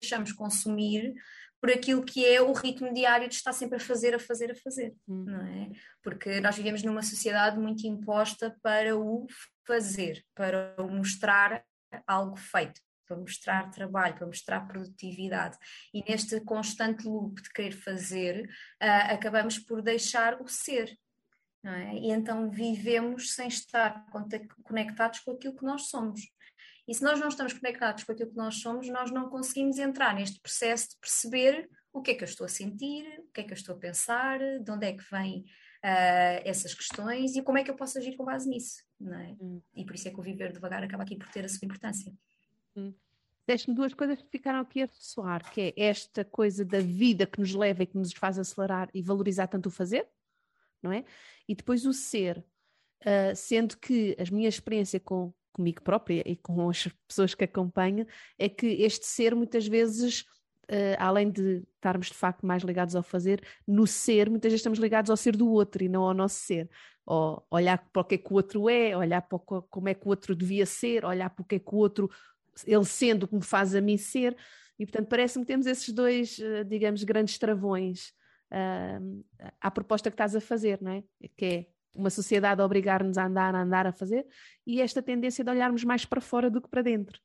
deixamos 0.00 0.32
consumir 0.32 1.14
por 1.60 1.70
aquilo 1.70 2.04
que 2.04 2.26
é 2.26 2.42
o 2.42 2.52
ritmo 2.52 2.92
diário 2.92 3.28
de 3.28 3.36
estar 3.36 3.52
sempre 3.52 3.76
a 3.76 3.80
fazer, 3.80 4.14
a 4.16 4.18
fazer, 4.18 4.50
a 4.50 4.54
fazer, 4.56 4.94
uhum. 5.06 5.24
não 5.24 5.46
é? 5.46 5.70
Porque 6.02 6.40
nós 6.40 6.56
vivemos 6.56 6.82
numa 6.82 7.02
sociedade 7.02 7.56
muito 7.56 7.86
imposta 7.86 8.56
para 8.60 8.96
o 8.96 9.26
fazer, 9.64 10.24
para 10.34 10.74
o 10.78 10.88
mostrar 10.88 11.64
algo 12.06 12.36
feito, 12.36 12.80
para 13.06 13.16
mostrar 13.16 13.70
trabalho, 13.70 14.14
para 14.14 14.26
mostrar 14.26 14.66
produtividade. 14.66 15.56
E 15.92 16.02
neste 16.08 16.40
constante 16.40 17.06
loop 17.06 17.42
de 17.42 17.50
querer 17.50 17.72
fazer, 17.72 18.48
uh, 18.82 19.12
acabamos 19.12 19.58
por 19.58 19.82
deixar 19.82 20.40
o 20.40 20.48
ser. 20.48 20.96
É? 21.64 21.94
E 21.94 22.10
então 22.10 22.50
vivemos 22.50 23.34
sem 23.34 23.46
estar 23.46 24.04
conectados 24.64 25.20
com 25.20 25.32
aquilo 25.32 25.56
que 25.56 25.64
nós 25.64 25.88
somos. 25.88 26.20
E 26.88 26.94
se 26.94 27.04
nós 27.04 27.20
não 27.20 27.28
estamos 27.28 27.52
conectados 27.52 28.02
com 28.02 28.12
aquilo 28.12 28.30
que 28.30 28.36
nós 28.36 28.56
somos, 28.56 28.88
nós 28.88 29.12
não 29.12 29.28
conseguimos 29.28 29.78
entrar 29.78 30.14
neste 30.14 30.40
processo 30.40 30.90
de 30.90 30.96
perceber 30.98 31.70
o 31.92 32.02
que 32.02 32.10
é 32.10 32.14
que 32.14 32.24
eu 32.24 32.28
estou 32.28 32.46
a 32.46 32.48
sentir, 32.48 33.04
o 33.20 33.30
que 33.32 33.42
é 33.42 33.44
que 33.44 33.52
eu 33.52 33.56
estou 33.56 33.76
a 33.76 33.78
pensar, 33.78 34.40
de 34.40 34.70
onde 34.70 34.86
é 34.86 34.92
que 34.92 35.04
vem 35.10 35.44
uh, 35.84 36.42
essas 36.44 36.74
questões 36.74 37.34
e 37.34 37.42
como 37.42 37.58
é 37.58 37.64
que 37.64 37.70
eu 37.70 37.76
posso 37.76 37.98
agir 37.98 38.16
com 38.16 38.24
base 38.24 38.48
nisso, 38.48 38.82
não 39.00 39.18
é? 39.18 39.36
Hum. 39.40 39.60
E 39.74 39.84
por 39.84 39.94
isso 39.94 40.08
é 40.08 40.10
que 40.10 40.20
o 40.20 40.22
viver 40.22 40.52
devagar 40.52 40.82
acaba 40.82 41.02
aqui 41.02 41.16
por 41.16 41.28
ter 41.28 41.44
a 41.44 41.48
sua 41.48 41.64
importância. 41.64 42.12
Hum. 42.76 42.94
Deste-me 43.46 43.74
duas 43.74 43.92
coisas 43.92 44.22
que 44.22 44.28
ficaram 44.30 44.60
aqui 44.60 44.82
a 44.82 44.86
ressoar, 44.86 45.50
que 45.50 45.60
é 45.60 45.74
esta 45.76 46.24
coisa 46.24 46.64
da 46.64 46.78
vida 46.78 47.26
que 47.26 47.40
nos 47.40 47.52
leva 47.54 47.82
e 47.82 47.86
que 47.86 47.98
nos 47.98 48.12
faz 48.12 48.38
acelerar 48.38 48.88
e 48.94 49.02
valorizar 49.02 49.48
tanto 49.48 49.66
o 49.66 49.70
fazer, 49.70 50.08
não 50.80 50.92
é? 50.92 51.04
E 51.48 51.54
depois 51.54 51.84
o 51.84 51.92
ser, 51.92 52.38
uh, 52.38 53.34
sendo 53.34 53.76
que 53.78 54.16
a 54.16 54.32
minha 54.32 54.48
experiência 54.48 55.00
com 55.00 55.34
comigo 55.52 55.82
própria 55.82 56.22
e 56.24 56.34
com 56.36 56.70
as 56.70 56.88
pessoas 57.06 57.34
que 57.34 57.44
acompanho 57.44 58.06
é 58.38 58.48
que 58.48 58.66
este 58.66 59.06
ser 59.06 59.34
muitas 59.34 59.66
vezes 59.66 60.24
uh, 60.72 60.96
além 60.98 61.30
de 61.30 61.62
estarmos 61.74 62.06
de 62.06 62.14
facto 62.14 62.46
mais 62.46 62.62
ligados 62.62 62.96
ao 62.96 63.02
fazer, 63.02 63.42
no 63.66 63.86
ser, 63.86 64.30
muitas 64.30 64.50
vezes 64.50 64.60
estamos 64.60 64.78
ligados 64.78 65.10
ao 65.10 65.16
ser 65.16 65.36
do 65.36 65.48
outro 65.48 65.84
e 65.84 65.88
não 65.88 66.02
ao 66.02 66.14
nosso 66.14 66.36
ser. 66.36 66.70
Ou 67.04 67.44
olhar 67.50 67.78
para 67.92 68.02
o 68.02 68.04
que 68.04 68.14
é 68.14 68.18
que 68.18 68.32
o 68.32 68.36
outro 68.36 68.68
é, 68.68 68.96
olhar 68.96 69.20
para 69.22 69.38
como 69.38 69.88
é 69.88 69.94
que 69.94 70.06
o 70.06 70.08
outro 70.08 70.34
devia 70.34 70.64
ser, 70.64 71.04
olhar 71.04 71.28
para 71.30 71.42
o 71.42 71.44
que 71.44 71.56
é 71.56 71.58
que 71.58 71.74
o 71.74 71.76
outro, 71.76 72.10
ele 72.66 72.84
sendo, 72.84 73.28
como 73.28 73.42
faz 73.42 73.74
a 73.74 73.80
mim 73.80 73.98
ser. 73.98 74.36
E 74.78 74.86
portanto 74.86 75.08
parece-me 75.08 75.44
que 75.44 75.52
temos 75.52 75.66
esses 75.66 75.92
dois, 75.92 76.38
uh, 76.38 76.64
digamos, 76.64 77.04
grandes 77.04 77.38
travões 77.38 78.12
uh, 78.50 79.24
à 79.60 79.70
proposta 79.70 80.10
que 80.10 80.14
estás 80.14 80.34
a 80.34 80.40
fazer, 80.40 80.80
não 80.80 80.92
é? 80.92 81.04
Que 81.36 81.44
é 81.44 81.66
uma 81.94 82.08
sociedade 82.08 82.62
a 82.62 82.64
obrigar-nos 82.64 83.18
a 83.18 83.26
andar, 83.26 83.54
a 83.54 83.62
andar, 83.62 83.86
a 83.86 83.92
fazer, 83.92 84.26
e 84.66 84.80
esta 84.80 85.02
tendência 85.02 85.44
de 85.44 85.50
olharmos 85.50 85.84
mais 85.84 86.06
para 86.06 86.22
fora 86.22 86.48
do 86.48 86.60
que 86.60 86.68
para 86.68 86.80
dentro. 86.80 87.20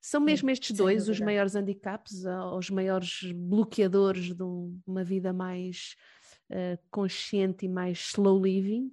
São 0.00 0.20
mesmo 0.20 0.48
estes 0.50 0.76
dois 0.76 1.08
os 1.08 1.20
maiores 1.20 1.54
handicaps, 1.54 2.24
os 2.56 2.70
maiores 2.70 3.20
bloqueadores 3.34 4.34
de 4.34 4.42
uma 4.86 5.02
vida 5.04 5.32
mais 5.32 5.96
uh, 6.50 6.78
consciente 6.90 7.66
e 7.66 7.68
mais 7.68 7.98
slow 7.98 8.40
living? 8.40 8.90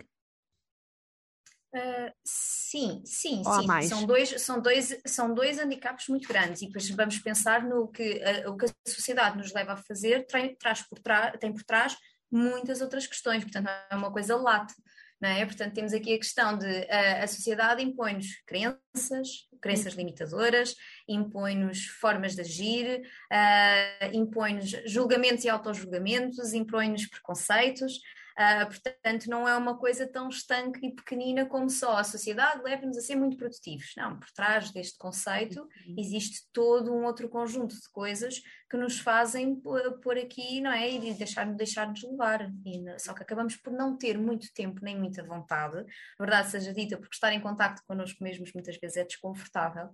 Uh, 1.74 2.10
sim, 2.24 3.02
sim, 3.06 3.42
Ou 3.46 3.82
sim. 3.82 3.88
São 3.88 4.06
dois, 4.06 4.42
são, 4.42 4.62
dois, 4.62 5.02
são 5.06 5.34
dois 5.34 5.60
handicaps 5.60 6.08
muito 6.08 6.28
grandes. 6.28 6.62
E 6.62 6.68
depois 6.68 6.90
vamos 6.90 7.20
pensar 7.20 7.64
no 7.64 7.90
que, 7.90 8.22
uh, 8.46 8.52
o 8.52 8.58
que 8.58 8.66
a 8.66 8.90
sociedade 8.90 9.38
nos 9.38 9.54
leva 9.54 9.74
a 9.74 9.78
fazer, 9.78 10.26
tem, 10.26 10.56
traz 10.56 10.82
por 10.82 11.00
tem 11.40 11.54
por 11.54 11.64
trás 11.64 11.98
muitas 12.32 12.82
outras 12.82 13.06
questões, 13.06 13.44
portanto 13.44 13.70
é 13.90 13.96
uma 13.96 14.12
coisa 14.12 14.36
late 14.36 14.74
não 15.22 15.30
é? 15.30 15.46
Portanto, 15.46 15.74
temos 15.74 15.94
aqui 15.94 16.14
a 16.14 16.18
questão 16.18 16.58
de 16.58 16.88
a, 16.90 17.24
a 17.24 17.28
sociedade 17.28 17.82
impõe-nos 17.82 18.28
crenças, 18.46 19.48
crenças 19.62 19.94
limitadoras, 19.94 20.76
impõe-nos 21.08 21.86
formas 21.86 22.36
de 22.36 22.42
agir, 22.42 23.02
uh, 23.32 24.06
impõe-nos 24.14 24.70
julgamentos 24.86 25.44
e 25.46 25.50
autojulgamentos, 25.50 26.54
impõe-nos 26.54 27.08
preconceitos, 27.08 28.00
Uh, 28.36 28.66
portanto, 28.68 29.30
não 29.30 29.48
é 29.48 29.56
uma 29.56 29.78
coisa 29.78 30.06
tão 30.06 30.28
estanque 30.28 30.86
e 30.86 30.94
pequenina 30.94 31.46
como 31.46 31.70
só 31.70 31.96
a 31.96 32.04
sociedade 32.04 32.62
leva-nos 32.64 32.98
a 32.98 33.02
ser 33.02 33.16
muito 33.16 33.38
produtivos. 33.38 33.94
Não, 33.96 34.20
por 34.20 34.30
trás 34.32 34.72
deste 34.72 34.98
conceito 34.98 35.62
uhum. 35.62 35.96
existe 35.98 36.42
todo 36.52 36.94
um 36.94 37.06
outro 37.06 37.30
conjunto 37.30 37.74
de 37.74 37.90
coisas 37.94 38.42
que 38.70 38.76
nos 38.76 39.00
fazem 39.00 39.56
por 40.04 40.18
aqui, 40.18 40.60
não 40.60 40.72
é? 40.72 40.92
E 40.92 41.14
deixar-nos 41.14 41.56
deixar 41.56 41.90
levar. 42.04 42.52
E, 42.66 43.00
só 43.00 43.14
que 43.14 43.24
acabamos 43.24 43.56
por 43.56 43.72
não 43.72 43.98
ter 43.98 44.18
muito 44.18 44.54
tempo 44.54 44.84
nem 44.84 44.98
muita 44.98 45.24
vontade, 45.24 45.86
verdade 46.20 46.50
seja 46.50 46.74
dita, 46.74 46.98
porque 46.98 47.16
estar 47.16 47.32
em 47.32 47.40
contato 47.40 47.82
connosco 47.88 48.22
mesmos 48.22 48.52
muitas 48.52 48.76
vezes 48.78 48.98
é 48.98 49.06
desconfortável 49.06 49.92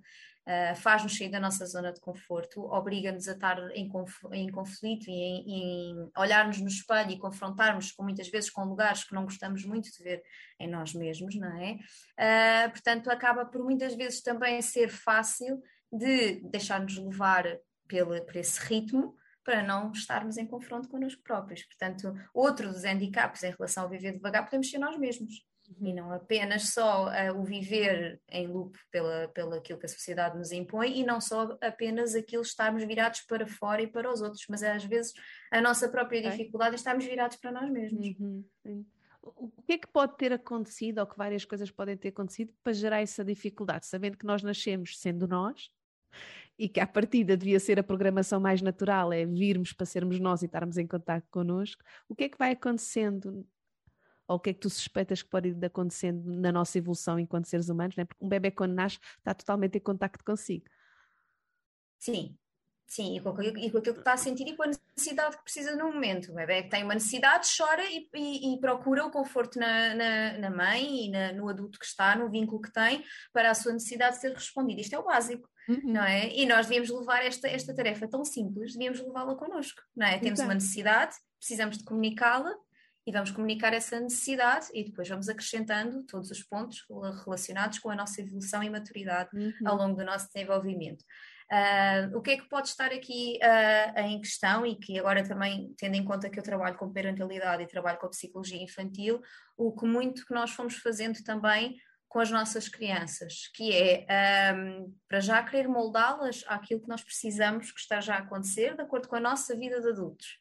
uh, 0.47 0.75
faz-nos 0.75 1.17
sair 1.17 1.29
da 1.29 1.39
nossa 1.39 1.65
zona 1.65 1.91
de 1.91 1.99
conforto, 1.99 2.61
obriga-nos 2.65 3.27
a 3.27 3.33
estar 3.33 3.57
em, 3.75 3.87
conf 3.87 4.23
em 4.31 4.49
conflito 4.49 5.09
e 5.09 5.13
em, 5.13 5.43
em 5.47 6.11
olharmos 6.17 6.59
no 6.59 6.67
espelho 6.67 7.11
e 7.11 7.19
confrontarmos 7.19 7.91
com, 7.91 8.03
muitas 8.03 8.29
vezes 8.29 8.49
com 8.49 8.63
lugares 8.63 9.03
que 9.03 9.13
não 9.13 9.23
gostamos 9.23 9.65
muito 9.65 9.91
de 9.91 10.03
ver 10.03 10.23
em 10.59 10.67
nós 10.69 10.93
mesmos, 10.93 11.35
não 11.35 11.57
é? 11.57 11.73
Uh, 12.17 12.71
portanto, 12.71 13.09
acaba 13.09 13.45
por 13.45 13.63
muitas 13.63 13.95
vezes 13.95 14.21
também 14.21 14.61
ser 14.61 14.89
fácil 14.89 15.61
de 15.91 16.41
deixar-nos 16.49 16.97
levar 16.97 17.45
pelo, 17.87 18.25
por 18.25 18.35
esse 18.37 18.59
ritmo, 18.61 19.15
para 19.43 19.63
não 19.63 19.91
estarmos 19.91 20.37
em 20.37 20.45
confronto 20.45 20.87
connosco 20.87 21.21
próprios. 21.23 21.63
Portanto, 21.63 22.13
outro 22.33 22.71
dos 22.71 22.83
handicaps 22.83 23.43
em 23.43 23.51
relação 23.51 23.83
ao 23.83 23.89
viver 23.89 24.13
devagar 24.13 24.45
podemos 24.45 24.69
ser 24.69 24.77
nós 24.77 24.97
mesmos. 24.97 25.43
Uhum. 25.79 25.87
E 25.87 25.93
não 25.93 26.11
apenas 26.11 26.69
só 26.69 27.07
uh, 27.07 27.39
o 27.39 27.43
viver 27.43 28.19
em 28.29 28.47
loop 28.47 28.77
pela, 28.91 29.27
pela 29.29 29.57
aquilo 29.57 29.79
que 29.79 29.85
a 29.85 29.89
sociedade 29.89 30.37
nos 30.37 30.51
impõe 30.51 30.99
e 30.99 31.03
não 31.05 31.21
só 31.21 31.57
apenas 31.61 32.15
aquilo 32.15 32.41
estarmos 32.41 32.83
virados 32.83 33.21
para 33.21 33.47
fora 33.47 33.81
e 33.81 33.87
para 33.87 34.11
os 34.11 34.21
outros, 34.21 34.45
mas 34.49 34.63
é 34.63 34.71
às 34.71 34.83
vezes 34.83 35.13
a 35.51 35.61
nossa 35.61 35.87
própria 35.89 36.21
dificuldade 36.21 36.75
estarmos 36.75 37.05
virados 37.05 37.37
para 37.37 37.51
nós 37.51 37.69
mesmos. 37.69 38.15
Uhum. 38.19 38.85
O 39.23 39.61
que 39.61 39.73
é 39.73 39.77
que 39.77 39.87
pode 39.87 40.17
ter 40.17 40.33
acontecido, 40.33 40.97
ou 40.97 41.05
que 41.05 41.17
várias 41.17 41.45
coisas 41.45 41.69
podem 41.69 41.95
ter 41.95 42.09
acontecido, 42.09 42.51
para 42.63 42.73
gerar 42.73 43.01
essa 43.01 43.23
dificuldade, 43.23 43.85
sabendo 43.85 44.17
que 44.17 44.25
nós 44.25 44.41
nascemos 44.41 44.99
sendo 44.99 45.27
nós 45.27 45.69
e 46.57 46.67
que 46.67 46.79
à 46.79 46.87
partida 46.87 47.37
devia 47.37 47.59
ser 47.59 47.79
a 47.79 47.83
programação 47.83 48.39
mais 48.39 48.61
natural, 48.61 49.13
é 49.13 49.25
virmos 49.25 49.73
para 49.73 49.85
sermos 49.85 50.19
nós 50.19 50.41
e 50.41 50.45
estarmos 50.45 50.77
em 50.77 50.87
contato 50.87 51.25
connosco, 51.29 51.83
o 52.09 52.15
que 52.15 52.25
é 52.25 52.29
que 52.29 52.37
vai 52.37 52.51
acontecendo? 52.51 53.47
Ou 54.31 54.37
o 54.37 54.39
que 54.39 54.51
é 54.51 54.53
que 54.53 54.61
tu 54.61 54.69
suspeitas 54.69 55.21
que 55.21 55.29
pode 55.29 55.49
ir 55.49 55.65
acontecendo 55.65 56.23
na 56.25 56.53
nossa 56.53 56.77
evolução 56.77 57.19
enquanto 57.19 57.49
seres 57.49 57.67
humanos? 57.67 57.97
Né? 57.97 58.05
Porque 58.05 58.23
um 58.23 58.29
bebê 58.29 58.49
quando 58.49 58.73
nasce 58.73 58.97
está 59.17 59.33
totalmente 59.33 59.77
em 59.77 59.81
contacto 59.81 60.23
consigo. 60.23 60.63
Sim, 61.99 62.37
Sim, 62.87 63.15
e 63.15 63.21
com, 63.21 63.29
aquilo, 63.29 63.57
e 63.57 63.71
com 63.71 63.77
aquilo 63.77 63.95
que 63.95 64.01
está 64.01 64.13
a 64.13 64.17
sentir 64.17 64.45
e 64.49 64.53
com 64.53 64.63
a 64.63 64.67
necessidade 64.67 65.37
que 65.37 65.43
precisa 65.43 65.77
no 65.77 65.93
momento. 65.93 66.29
O 66.29 66.35
bebê 66.35 66.63
que 66.63 66.69
tem 66.69 66.83
uma 66.83 66.93
necessidade 66.93 67.47
chora 67.57 67.83
e, 67.85 68.09
e, 68.13 68.53
e 68.53 68.59
procura 68.59 69.05
o 69.05 69.11
conforto 69.11 69.57
na, 69.57 69.95
na, 69.95 70.37
na 70.39 70.49
mãe 70.49 71.05
e 71.05 71.09
na, 71.09 71.31
no 71.31 71.47
adulto 71.47 71.79
que 71.79 71.85
está, 71.85 72.17
no 72.17 72.29
vínculo 72.29 72.61
que 72.61 72.71
tem, 72.71 73.01
para 73.31 73.49
a 73.49 73.53
sua 73.53 73.71
necessidade 73.71 74.19
ser 74.19 74.33
respondida. 74.33 74.81
Isto 74.81 74.95
é 74.95 74.99
o 74.99 75.05
básico, 75.05 75.49
uhum. 75.69 75.93
não 75.93 76.03
é? 76.03 76.33
E 76.35 76.45
nós 76.45 76.65
devíamos 76.65 76.89
levar 76.89 77.25
esta, 77.25 77.47
esta 77.47 77.73
tarefa 77.73 78.09
tão 78.09 78.25
simples, 78.25 78.73
devíamos 78.73 78.99
levá-la 78.99 79.35
connosco, 79.35 79.81
não 79.95 80.07
é? 80.07 80.19
Temos 80.19 80.41
uma 80.41 80.53
necessidade, 80.53 81.15
precisamos 81.39 81.77
de 81.77 81.85
comunicá-la 81.85 82.53
e 83.05 83.11
vamos 83.11 83.31
comunicar 83.31 83.73
essa 83.73 83.99
necessidade 83.99 84.67
e 84.73 84.83
depois 84.83 85.09
vamos 85.09 85.27
acrescentando 85.27 86.03
todos 86.03 86.29
os 86.29 86.43
pontos 86.43 86.85
relacionados 87.23 87.79
com 87.79 87.89
a 87.89 87.95
nossa 87.95 88.21
evolução 88.21 88.61
e 88.61 88.69
maturidade 88.69 89.29
uhum. 89.33 89.53
ao 89.65 89.75
longo 89.75 89.97
do 89.97 90.05
nosso 90.05 90.27
desenvolvimento. 90.31 91.03
Uh, 91.51 92.17
o 92.17 92.21
que 92.21 92.31
é 92.31 92.37
que 92.37 92.47
pode 92.47 92.69
estar 92.69 92.93
aqui 92.93 93.37
uh, 93.43 93.99
em 93.99 94.21
questão 94.21 94.65
e 94.65 94.75
que 94.77 94.97
agora 94.97 95.21
também, 95.21 95.73
tendo 95.77 95.95
em 95.95 96.05
conta 96.05 96.29
que 96.29 96.39
eu 96.39 96.43
trabalho 96.43 96.77
com 96.77 96.93
parentalidade 96.93 97.63
e 97.63 97.67
trabalho 97.67 97.99
com 97.99 98.07
psicologia 98.07 98.63
infantil, 98.63 99.21
o 99.57 99.75
que 99.75 99.85
muito 99.85 100.25
que 100.25 100.33
nós 100.33 100.51
fomos 100.51 100.77
fazendo 100.77 101.21
também 101.23 101.77
com 102.07 102.19
as 102.19 102.29
nossas 102.29 102.67
crianças, 102.67 103.49
que 103.53 103.73
é 103.73 104.53
um, 104.53 104.93
para 105.07 105.21
já 105.21 105.41
querer 105.43 105.67
moldá-las 105.67 106.43
àquilo 106.47 106.81
que 106.81 106.89
nós 106.89 107.01
precisamos 107.01 107.71
que 107.71 107.79
está 107.79 107.99
já 108.01 108.15
a 108.15 108.19
acontecer, 108.19 108.75
de 108.75 108.81
acordo 108.81 109.07
com 109.07 109.15
a 109.15 109.21
nossa 109.21 109.55
vida 109.55 109.79
de 109.79 109.89
adultos, 109.89 110.40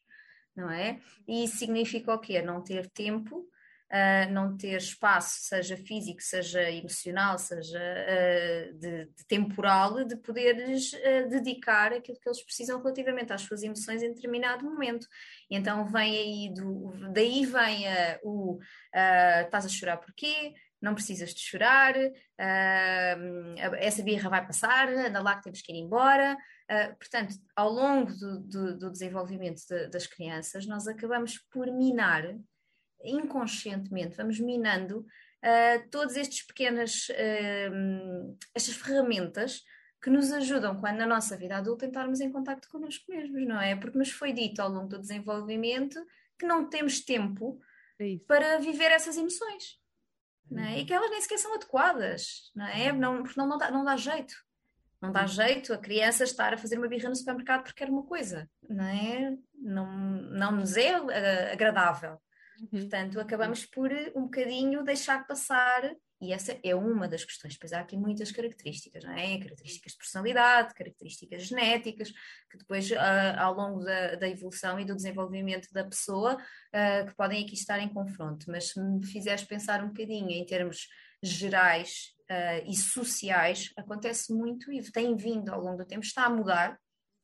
não 0.60 0.70
é? 0.70 1.00
E 1.26 1.44
isso 1.44 1.56
significa 1.56 2.14
o 2.14 2.18
quê? 2.18 2.42
Não 2.42 2.62
ter 2.62 2.88
tempo 2.90 3.48
uh, 3.90 4.32
não 4.32 4.56
ter 4.56 4.76
espaço, 4.76 5.40
seja 5.42 5.76
físico, 5.76 6.22
seja 6.22 6.70
emocional, 6.70 7.38
seja 7.38 7.78
uh, 7.78 8.78
de, 8.78 9.06
de, 9.06 9.26
temporal, 9.26 10.04
de 10.04 10.16
poderes 10.16 10.92
uh, 10.92 11.28
dedicar 11.28 11.92
aquilo 11.92 12.18
que 12.20 12.28
eles 12.28 12.42
precisam 12.42 12.80
relativamente 12.80 13.32
às 13.32 13.42
suas 13.42 13.62
emoções 13.62 14.02
em 14.02 14.12
determinado 14.12 14.64
momento. 14.64 15.06
E 15.50 15.56
então 15.56 15.84
vem 15.86 16.16
aí, 16.16 16.54
do, 16.54 16.92
daí 17.12 17.44
vem 17.44 17.84
o 18.22 18.58
estás 19.44 19.66
a 19.66 19.68
chorar 19.68 19.96
porquê? 19.96 20.54
não 20.80 20.94
precisas 20.94 21.34
de 21.34 21.40
chorar, 21.40 21.94
uh, 21.94 23.74
essa 23.78 24.02
birra 24.02 24.30
vai 24.30 24.46
passar, 24.46 24.88
anda 24.88 25.20
lá 25.20 25.36
que 25.36 25.42
temos 25.42 25.60
que 25.60 25.72
ir 25.72 25.76
embora. 25.76 26.36
Uh, 26.70 26.94
portanto, 26.96 27.34
ao 27.56 27.68
longo 27.68 28.12
do, 28.12 28.40
do, 28.40 28.78
do 28.78 28.90
desenvolvimento 28.90 29.60
de, 29.68 29.88
das 29.88 30.06
crianças, 30.06 30.66
nós 30.66 30.86
acabamos 30.86 31.38
por 31.50 31.66
minar 31.66 32.38
inconscientemente, 33.02 34.16
vamos 34.16 34.38
minando 34.38 35.00
uh, 35.00 35.90
todas 35.90 36.16
estas 36.16 36.42
pequenas 36.42 37.08
uh, 37.08 38.38
estas 38.54 38.76
ferramentas 38.76 39.64
que 40.00 40.10
nos 40.10 40.30
ajudam 40.32 40.78
quando 40.78 40.98
na 40.98 41.06
nossa 41.06 41.36
vida 41.36 41.56
adulta 41.56 41.86
entrarmos 41.86 42.20
em 42.20 42.30
contato 42.30 42.68
connosco 42.70 43.10
mesmos, 43.10 43.46
não 43.46 43.60
é? 43.60 43.74
Porque 43.74 43.98
nos 43.98 44.10
foi 44.10 44.32
dito 44.32 44.60
ao 44.60 44.70
longo 44.70 44.88
do 44.88 44.98
desenvolvimento 44.98 45.98
que 46.38 46.46
não 46.46 46.68
temos 46.68 47.00
tempo 47.00 47.60
é 47.98 48.16
para 48.26 48.58
viver 48.58 48.90
essas 48.90 49.16
emoções. 49.16 49.78
Não 50.50 50.64
é? 50.64 50.80
E 50.80 50.84
que 50.84 50.92
elas 50.92 51.10
nem 51.10 51.20
sequer 51.20 51.38
são 51.38 51.54
adequadas, 51.54 52.50
não 52.56 52.66
é? 52.66 52.92
Não, 52.92 53.22
porque 53.22 53.38
não, 53.38 53.46
não, 53.46 53.58
dá, 53.58 53.70
não 53.70 53.84
dá 53.84 53.96
jeito. 53.96 54.34
Não 55.00 55.10
dá 55.10 55.26
jeito 55.26 55.72
a 55.72 55.78
criança 55.78 56.24
estar 56.24 56.52
a 56.52 56.58
fazer 56.58 56.76
uma 56.76 56.88
birra 56.88 57.08
no 57.08 57.16
supermercado 57.16 57.62
porque 57.62 57.84
quer 57.84 57.90
uma 57.90 58.04
coisa, 58.04 58.48
não 58.68 58.84
é? 58.84 59.36
Não, 59.54 59.86
não 59.90 60.52
nos 60.52 60.76
é 60.76 61.00
uh, 61.00 61.52
agradável. 61.52 62.20
Uhum. 62.60 62.80
Portanto, 62.80 63.18
acabamos 63.18 63.64
por 63.64 63.90
um 64.14 64.24
bocadinho 64.24 64.84
deixar 64.84 65.26
passar, 65.26 65.90
e 66.20 66.34
essa 66.34 66.58
é 66.62 66.74
uma 66.74 67.08
das 67.08 67.24
questões, 67.24 67.56
pois 67.58 67.72
há 67.72 67.80
aqui 67.80 67.96
muitas 67.96 68.30
características, 68.30 69.02
não 69.04 69.14
é? 69.14 69.38
Características 69.38 69.92
de 69.92 69.98
personalidade, 69.98 70.74
características 70.74 71.44
genéticas, 71.44 72.10
que 72.50 72.58
depois, 72.58 72.90
uh, 72.90 73.38
ao 73.38 73.54
longo 73.54 73.82
da, 73.82 74.16
da, 74.16 74.28
evolução 74.28 74.78
e 74.78 74.84
do 74.84 74.94
desenvolvimento 74.94 75.72
da 75.72 75.82
pessoa, 75.82 76.34
uh, 76.34 77.06
que 77.06 77.14
podem 77.16 77.42
aqui 77.42 77.54
estar 77.54 77.80
em 77.80 77.88
confronto. 77.88 78.50
Mas 78.50 78.68
se 78.68 78.80
me 78.80 79.02
fizeres 79.06 79.44
pensar 79.44 79.82
um 79.82 79.88
bocadinho 79.88 80.28
em 80.28 80.44
termos 80.44 80.88
gerais 81.22 82.14
uh, 82.30 82.70
e 82.70 82.76
sociais, 82.76 83.72
acontece 83.76 84.32
muito 84.32 84.72
e 84.72 84.82
tem 84.90 85.16
vindo 85.16 85.50
ao 85.50 85.60
longo 85.60 85.78
do 85.78 85.86
tempo, 85.86 86.04
está 86.04 86.24
a 86.24 86.30
mudar, 86.30 86.78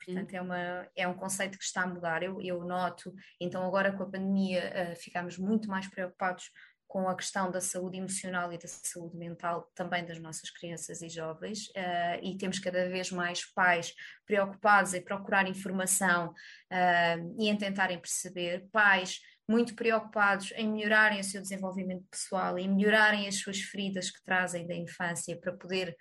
Portanto, 0.05 0.35
é, 0.35 0.41
uma, 0.41 0.88
é 0.95 1.09
um 1.09 1.15
conceito 1.15 1.59
que 1.59 1.65
está 1.65 1.83
a 1.83 1.87
mudar, 1.87 2.23
eu, 2.23 2.41
eu 2.41 2.65
noto. 2.65 3.12
Então, 3.41 3.67
agora 3.67 3.91
com 3.93 4.05
a 4.05 4.07
pandemia, 4.07 4.93
uh, 4.93 4.97
ficámos 4.97 5.37
muito 5.37 5.69
mais 5.69 5.88
preocupados 5.88 6.49
com 6.87 7.09
a 7.09 7.17
questão 7.17 7.50
da 7.50 7.61
saúde 7.61 7.99
emocional 7.99 8.53
e 8.53 8.59
da 8.59 8.69
saúde 8.69 9.17
mental 9.17 9.71
também 9.75 10.05
das 10.05 10.21
nossas 10.21 10.50
crianças 10.50 11.03
e 11.03 11.09
jovens, 11.09 11.67
uh, 11.71 12.23
e 12.23 12.37
temos 12.38 12.61
cada 12.61 12.88
vez 12.88 13.11
mais 13.11 13.45
pais 13.45 13.93
preocupados 14.25 14.95
em 14.95 15.03
procurar 15.03 15.49
informação 15.49 16.29
uh, 16.29 17.35
e 17.38 17.49
em 17.49 17.57
tentarem 17.57 17.99
perceber, 17.99 18.69
pais 18.71 19.21
muito 19.49 19.75
preocupados 19.75 20.53
em 20.57 20.71
melhorarem 20.71 21.21
o 21.21 21.25
seu 21.25 21.41
desenvolvimento 21.41 22.05
pessoal 22.11 22.59
e 22.59 22.69
melhorarem 22.69 23.29
as 23.29 23.37
suas 23.37 23.61
feridas 23.61 24.11
que 24.11 24.23
trazem 24.25 24.67
da 24.67 24.75
infância 24.75 25.38
para 25.38 25.53
poder 25.53 25.97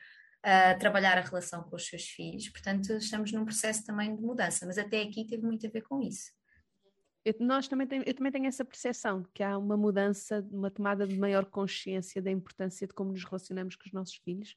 a 0.45 0.75
trabalhar 0.75 1.17
a 1.17 1.21
relação 1.21 1.63
com 1.63 1.75
os 1.75 1.87
seus 1.87 2.03
filhos. 2.03 2.49
Portanto, 2.49 2.93
estamos 2.93 3.31
num 3.31 3.45
processo 3.45 3.83
também 3.83 4.15
de 4.15 4.21
mudança, 4.21 4.63
mas 4.67 4.77
até 4.77 5.01
aqui 5.01 5.25
teve 5.25 5.41
muito 5.41 5.65
a 5.65 5.69
ver 5.71 5.81
com 5.81 5.99
isso. 6.01 6.31
Eu, 7.25 7.33
nós 7.39 7.67
também 7.67 7.87
tem, 7.87 8.03
eu 8.05 8.13
também 8.13 8.31
tenho 8.31 8.45
essa 8.45 8.63
percepção 8.63 9.25
que 9.33 9.41
há 9.41 9.57
uma 9.57 9.75
mudança, 9.75 10.47
uma 10.51 10.69
tomada 10.69 11.07
de 11.07 11.17
maior 11.17 11.45
consciência 11.45 12.21
da 12.21 12.29
importância 12.29 12.85
de 12.85 12.93
como 12.93 13.11
nos 13.11 13.23
relacionamos 13.23 13.75
com 13.75 13.87
os 13.87 13.91
nossos 13.91 14.17
filhos 14.17 14.55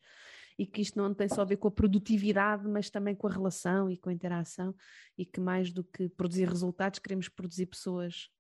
e 0.58 0.66
que 0.66 0.82
isto 0.82 0.98
não 0.98 1.14
tem 1.14 1.28
só 1.28 1.42
a 1.42 1.44
ver 1.44 1.56
com 1.56 1.68
a 1.68 1.70
produtividade, 1.70 2.66
mas 2.66 2.90
também 2.90 3.14
com 3.14 3.28
a 3.28 3.30
relação 3.30 3.88
e 3.88 3.96
com 3.96 4.10
a 4.10 4.12
interação 4.12 4.74
e 5.16 5.24
que 5.24 5.40
mais 5.40 5.72
do 5.72 5.84
que 5.84 6.08
produzir 6.08 6.48
resultados, 6.48 6.98
queremos 6.98 7.28
produzir 7.28 7.66
pessoas 7.66 8.30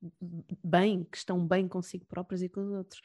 bem, 0.64 1.04
que 1.04 1.16
estão 1.16 1.46
bem 1.46 1.68
consigo 1.68 2.04
próprias 2.06 2.42
e 2.42 2.48
com 2.48 2.60
os 2.60 2.72
outros 2.72 3.00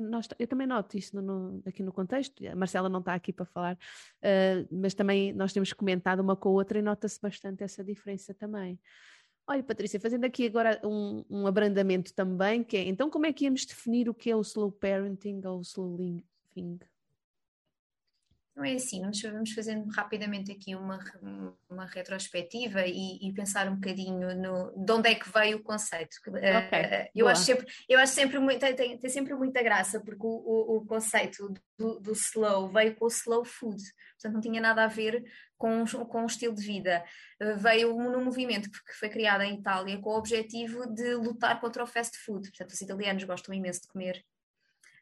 nós, 0.00 0.28
eu 0.38 0.46
também 0.46 0.66
noto 0.66 0.96
isso 0.96 1.20
no, 1.20 1.62
aqui 1.66 1.82
no 1.82 1.92
contexto, 1.92 2.46
a 2.46 2.56
Marcela 2.56 2.88
não 2.88 3.00
está 3.00 3.14
aqui 3.14 3.32
para 3.32 3.44
falar, 3.44 3.74
uh, 3.74 4.68
mas 4.70 4.94
também 4.94 5.32
nós 5.32 5.52
temos 5.52 5.72
comentado 5.72 6.20
uma 6.20 6.36
com 6.36 6.48
a 6.48 6.52
outra 6.52 6.78
e 6.78 6.82
nota-se 6.82 7.20
bastante 7.20 7.62
essa 7.62 7.84
diferença 7.84 8.32
também. 8.34 8.78
Olha, 9.46 9.62
Patrícia, 9.62 9.98
fazendo 9.98 10.24
aqui 10.24 10.46
agora 10.46 10.80
um, 10.84 11.24
um, 11.30 11.46
abrandamento 11.46 12.12
também, 12.12 12.62
que 12.62 12.76
é, 12.76 12.82
então 12.82 13.08
como 13.08 13.26
é 13.26 13.32
que 13.32 13.44
íamos 13.44 13.64
definir 13.64 14.08
o 14.08 14.14
que 14.14 14.30
é 14.30 14.36
o 14.36 14.42
slow 14.42 14.70
parenting 14.70 15.40
ou 15.44 15.58
o 15.58 15.62
slow 15.62 15.96
living? 15.96 16.78
Não 18.58 18.64
é 18.64 18.72
assim, 18.72 19.00
nós 19.00 19.22
vamos 19.22 19.52
fazendo 19.52 19.88
rapidamente 19.88 20.50
aqui 20.50 20.74
uma, 20.74 20.98
uma 21.70 21.86
retrospectiva 21.86 22.84
e, 22.84 23.16
e, 23.22 23.32
pensar 23.32 23.68
um 23.68 23.76
bocadinho 23.76 24.34
no, 24.34 24.84
de 24.84 24.92
onde 24.92 25.10
é 25.10 25.14
que 25.14 25.30
veio 25.30 25.58
o 25.58 25.62
conceito. 25.62 26.16
Eh, 26.38 26.58
okay, 26.58 26.82
uh, 26.82 27.10
eu, 27.14 27.28
acho 27.28 27.44
sempre, 27.44 27.66
eu 27.88 28.00
acho 28.00 28.14
sempre 28.14 28.40
muito, 28.40 28.58
tem, 28.58 28.98
tem 28.98 29.10
sempre 29.10 29.32
muita 29.36 29.62
graça, 29.62 30.00
porque 30.00 30.26
o, 30.26 30.28
o, 30.28 30.76
o 30.78 30.86
conceito 30.86 31.54
do, 31.78 32.00
do, 32.00 32.12
slow 32.14 32.68
veio 32.68 32.96
com 32.96 33.04
o 33.04 33.08
slow 33.08 33.44
food, 33.44 33.80
portanto 34.14 34.34
não 34.34 34.40
tinha 34.40 34.60
nada 34.60 34.82
a 34.82 34.88
ver 34.88 35.22
com, 35.56 35.84
com 35.84 36.24
o 36.24 36.26
estilo 36.26 36.52
de 36.56 36.66
vida. 36.66 37.04
Uh, 37.40 37.56
veio 37.58 37.94
num 37.94 38.24
movimento 38.24 38.68
que 38.70 38.92
foi 38.98 39.08
criado 39.08 39.42
em 39.42 39.54
Itália 39.54 40.00
com 40.00 40.10
o 40.10 40.18
objetivo 40.18 40.84
de 40.92 41.14
lutar 41.14 41.60
contra 41.60 41.84
o 41.84 41.86
fast 41.86 42.18
food, 42.18 42.48
portanto 42.48 42.70
os 42.70 42.80
italianos 42.80 43.22
gostam 43.22 43.54
imenso 43.54 43.82
de 43.82 43.86
comer 43.86 44.24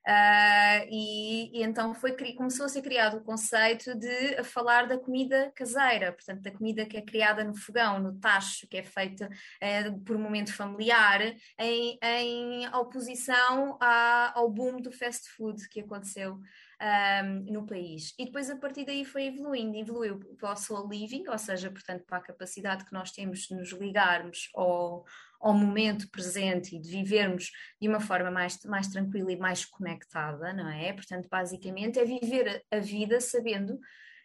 Uh, 0.06 0.86
e, 0.88 1.58
e, 1.58 1.62
então 1.64 1.92
foi, 1.92 2.12
começou 2.34 2.66
a 2.66 2.68
ser 2.68 2.80
criado 2.80 3.16
o 3.16 3.25
conceito 3.25 3.92
de 3.96 4.40
falar 4.44 4.86
da 4.86 4.96
comida 4.96 5.50
caseira, 5.52 6.12
portanto, 6.12 6.42
da 6.42 6.52
comida 6.52 6.86
que 6.86 6.96
é 6.96 7.02
criada 7.02 7.42
no 7.42 7.56
fogão, 7.56 7.98
no 7.98 8.16
tacho, 8.20 8.68
que 8.68 8.76
é 8.76 8.84
feita 8.84 9.28
uh, 9.28 10.00
por 10.04 10.14
um 10.14 10.20
momento 10.20 10.54
familiar, 10.54 11.20
em, 11.58 11.98
em 12.00 12.68
oposição 12.68 13.76
à, 13.80 14.38
ao 14.38 14.48
boom 14.48 14.80
do 14.80 14.92
fast 14.92 15.28
food 15.30 15.68
que 15.68 15.80
aconteceu 15.80 16.40
um, 16.80 17.52
no 17.52 17.66
país. 17.66 18.14
E 18.18 18.26
depois 18.26 18.50
a 18.50 18.56
partir 18.56 18.85
daí 18.85 19.04
foi 19.04 19.26
evoluindo, 19.26 19.76
evoluiu 19.76 20.18
para 20.38 20.52
o 20.52 20.56
soul 20.56 20.88
living, 20.88 21.26
ou 21.28 21.38
seja, 21.38 21.71
portanto, 21.71 22.04
para 22.06 22.18
a 22.18 22.23
capacidade 22.23 22.85
que 22.85 22.92
nós 22.92 23.11
temos 23.11 23.40
de 23.40 23.54
nos 23.54 23.73
ligarmos 23.73 24.50
ao, 24.54 25.04
ao 25.40 25.54
momento 25.54 26.11
presente 26.11 26.76
e 26.76 26.80
de 26.80 26.90
vivermos 26.90 27.50
de 27.80 27.88
uma 27.88 28.00
forma 28.00 28.30
mais, 28.30 28.62
mais 28.64 28.88
tranquila 28.88 29.33
e 29.33 29.37
mais 29.37 29.64
conectada, 29.64 30.52
não 30.52 30.68
é? 30.68 30.92
Portanto, 30.92 31.28
basicamente 31.30 31.99
é 31.99 32.04
viver 32.04 32.64
a 32.71 32.78
vida 32.78 33.21
sabendo 33.21 33.78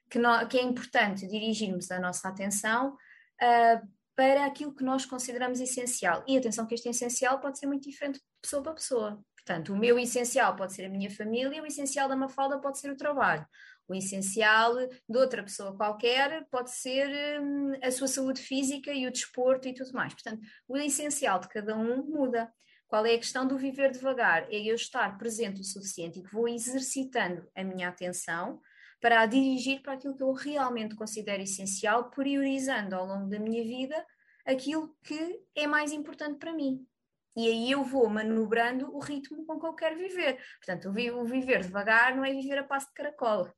que, 0.10 0.20
no, 0.20 0.46
que 0.48 0.58
é 0.58 0.62
importante 0.62 1.28
dirigirmos 1.28 1.90
a 1.90 2.00
nossa 2.00 2.28
atenção 2.28 2.96
uh, 2.96 3.88
para 4.14 4.46
aquilo 4.46 4.76
que 4.76 4.84
nós 4.84 5.06
consideramos 5.06 5.62
essencial. 5.62 6.24
E 6.28 6.38
atenção 6.38 6.68
que 6.68 6.76
este 6.76 6.90
essencial 6.90 7.40
pode 7.40 7.58
ser 7.58 7.66
muito 7.66 7.90
diferente 7.90 8.16
de 8.16 8.26
pessoa 8.42 8.62
para 8.62 8.74
pessoa. 8.74 9.24
Portanto, 9.46 9.74
o 9.74 9.78
meu 9.78 9.98
essencial 9.98 10.56
pode 10.56 10.74
ser 10.74 10.86
a 10.86 10.90
minha 10.90 11.10
família, 11.10 11.62
o 11.62 11.66
essencial 11.66 12.08
da 12.08 12.16
Mafalda 12.16 12.60
pode 12.60 12.80
ser 12.80 12.92
o 12.92 12.96
trabalho. 12.96 13.46
O 13.88 13.96
essencial 13.96 14.76
de 14.78 15.18
outra 15.18 15.44
pessoa 15.44 15.76
qualquer 15.76 16.48
pode 16.50 16.72
ser 16.72 17.42
hum, 17.42 17.74
a 17.82 17.92
sua 17.92 18.08
saúde 18.08 18.42
física 18.42 18.94
e 18.94 19.08
o 19.08 19.12
desporto 19.12 19.68
e 19.68 19.74
tudo 19.74 19.92
mais. 19.94 20.14
Portanto, 20.14 20.42
o 20.68 20.78
essencial 20.78 21.40
de 21.40 21.50
cada 21.50 21.76
um 21.76 22.04
muda. 22.06 22.52
Qual 22.88 23.06
é 23.06 23.14
a 23.14 23.18
questão 23.18 23.48
do 23.48 23.58
viver 23.58 23.92
devagar? 23.92 24.44
É 24.52 24.58
eu 24.58 24.76
estar 24.76 25.18
presente 25.18 25.62
o 25.62 25.64
suficiente 25.64 26.20
e 26.20 26.24
que 26.24 26.32
vou 26.32 26.48
exercitando 26.48 27.50
a 27.56 27.64
minha 27.64 27.88
atenção 27.88 28.62
para 29.00 29.22
a 29.22 29.26
dirigir 29.26 29.82
para 29.82 29.94
aquilo 29.94 30.16
que 30.16 30.24
eu 30.24 30.32
realmente 30.34 30.96
considero 30.96 31.42
essencial, 31.42 32.12
priorizando 32.12 32.96
ao 32.96 33.06
longo 33.06 33.30
da 33.30 33.40
minha 33.40 33.64
vida 33.64 34.06
aquilo 34.46 34.96
que 35.04 35.42
é 35.56 35.66
mais 35.66 35.92
importante 35.92 36.38
para 36.38 36.54
mim. 36.54 36.86
E 37.36 37.48
aí 37.48 37.72
eu 37.72 37.84
vou 37.84 38.10
manobrando 38.10 38.94
o 38.96 39.00
ritmo 39.00 39.46
com 39.46 39.60
que 39.60 39.66
eu 39.66 39.74
quero 39.74 39.98
viver. 39.98 40.38
Portanto, 40.58 40.90
o 40.90 41.24
viver 41.26 41.62
devagar 41.62 42.16
não 42.16 42.26
é 42.26 42.32
viver 42.32 42.58
a 42.58 42.64
passo 42.64 42.88
de 42.88 42.94
caracol. 42.94 43.50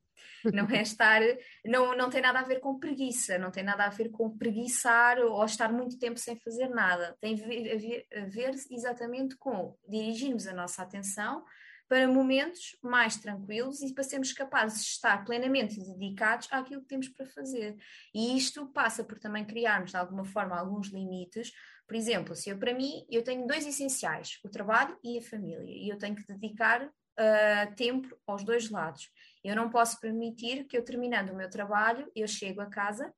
Não 0.44 0.68
é 0.68 0.82
estar, 0.82 1.20
não, 1.64 1.96
não 1.96 2.08
tem 2.10 2.20
nada 2.20 2.38
a 2.38 2.44
ver 2.44 2.60
com 2.60 2.78
preguiça, 2.78 3.38
não 3.38 3.50
tem 3.50 3.64
nada 3.64 3.84
a 3.84 3.90
ver 3.90 4.10
com 4.10 4.36
preguiçar 4.36 5.18
ou 5.18 5.44
estar 5.44 5.72
muito 5.72 5.98
tempo 5.98 6.18
sem 6.18 6.38
fazer 6.38 6.68
nada. 6.68 7.16
Tem 7.20 7.34
a 7.34 7.46
ver, 7.46 8.06
a 8.14 8.26
ver 8.26 8.54
exatamente 8.70 9.36
com 9.36 9.76
dirigirmos 9.88 10.46
a 10.46 10.52
nossa 10.52 10.82
atenção 10.82 11.44
para 11.88 12.08
momentos 12.08 12.76
mais 12.82 13.16
tranquilos 13.16 13.82
e 13.82 13.92
para 13.92 14.04
sermos 14.04 14.32
capazes 14.32 14.84
de 14.84 14.90
estar 14.90 15.24
plenamente 15.24 15.78
dedicados 15.78 16.48
àquilo 16.50 16.80
que 16.80 16.88
temos 16.88 17.08
para 17.08 17.26
fazer. 17.26 17.76
E 18.14 18.36
isto 18.36 18.66
passa 18.68 19.04
por 19.04 19.18
também 19.18 19.44
criarmos, 19.44 19.90
de 19.90 19.96
alguma 19.96 20.24
forma, 20.24 20.58
alguns 20.58 20.88
limites 20.88 21.52
por 21.86 21.96
exemplo, 21.96 22.34
se 22.34 22.50
eu 22.50 22.58
para 22.58 22.74
mim 22.74 23.06
eu 23.10 23.22
tenho 23.22 23.46
dois 23.46 23.66
essenciais, 23.66 24.40
o 24.44 24.48
trabalho 24.48 24.98
e 25.02 25.18
a 25.18 25.22
família, 25.22 25.64
e 25.66 25.88
eu 25.88 25.98
tenho 25.98 26.14
que 26.14 26.26
dedicar 26.26 26.84
uh, 26.86 27.74
tempo 27.76 28.16
aos 28.26 28.44
dois 28.44 28.70
lados. 28.70 29.10
Eu 29.42 29.54
não 29.54 29.70
posso 29.70 30.00
permitir 30.00 30.64
que 30.64 30.76
eu 30.76 30.84
terminando 30.84 31.30
o 31.30 31.36
meu 31.36 31.48
trabalho 31.48 32.10
eu 32.14 32.26
chego 32.26 32.60
a 32.60 32.66
casa 32.66 33.12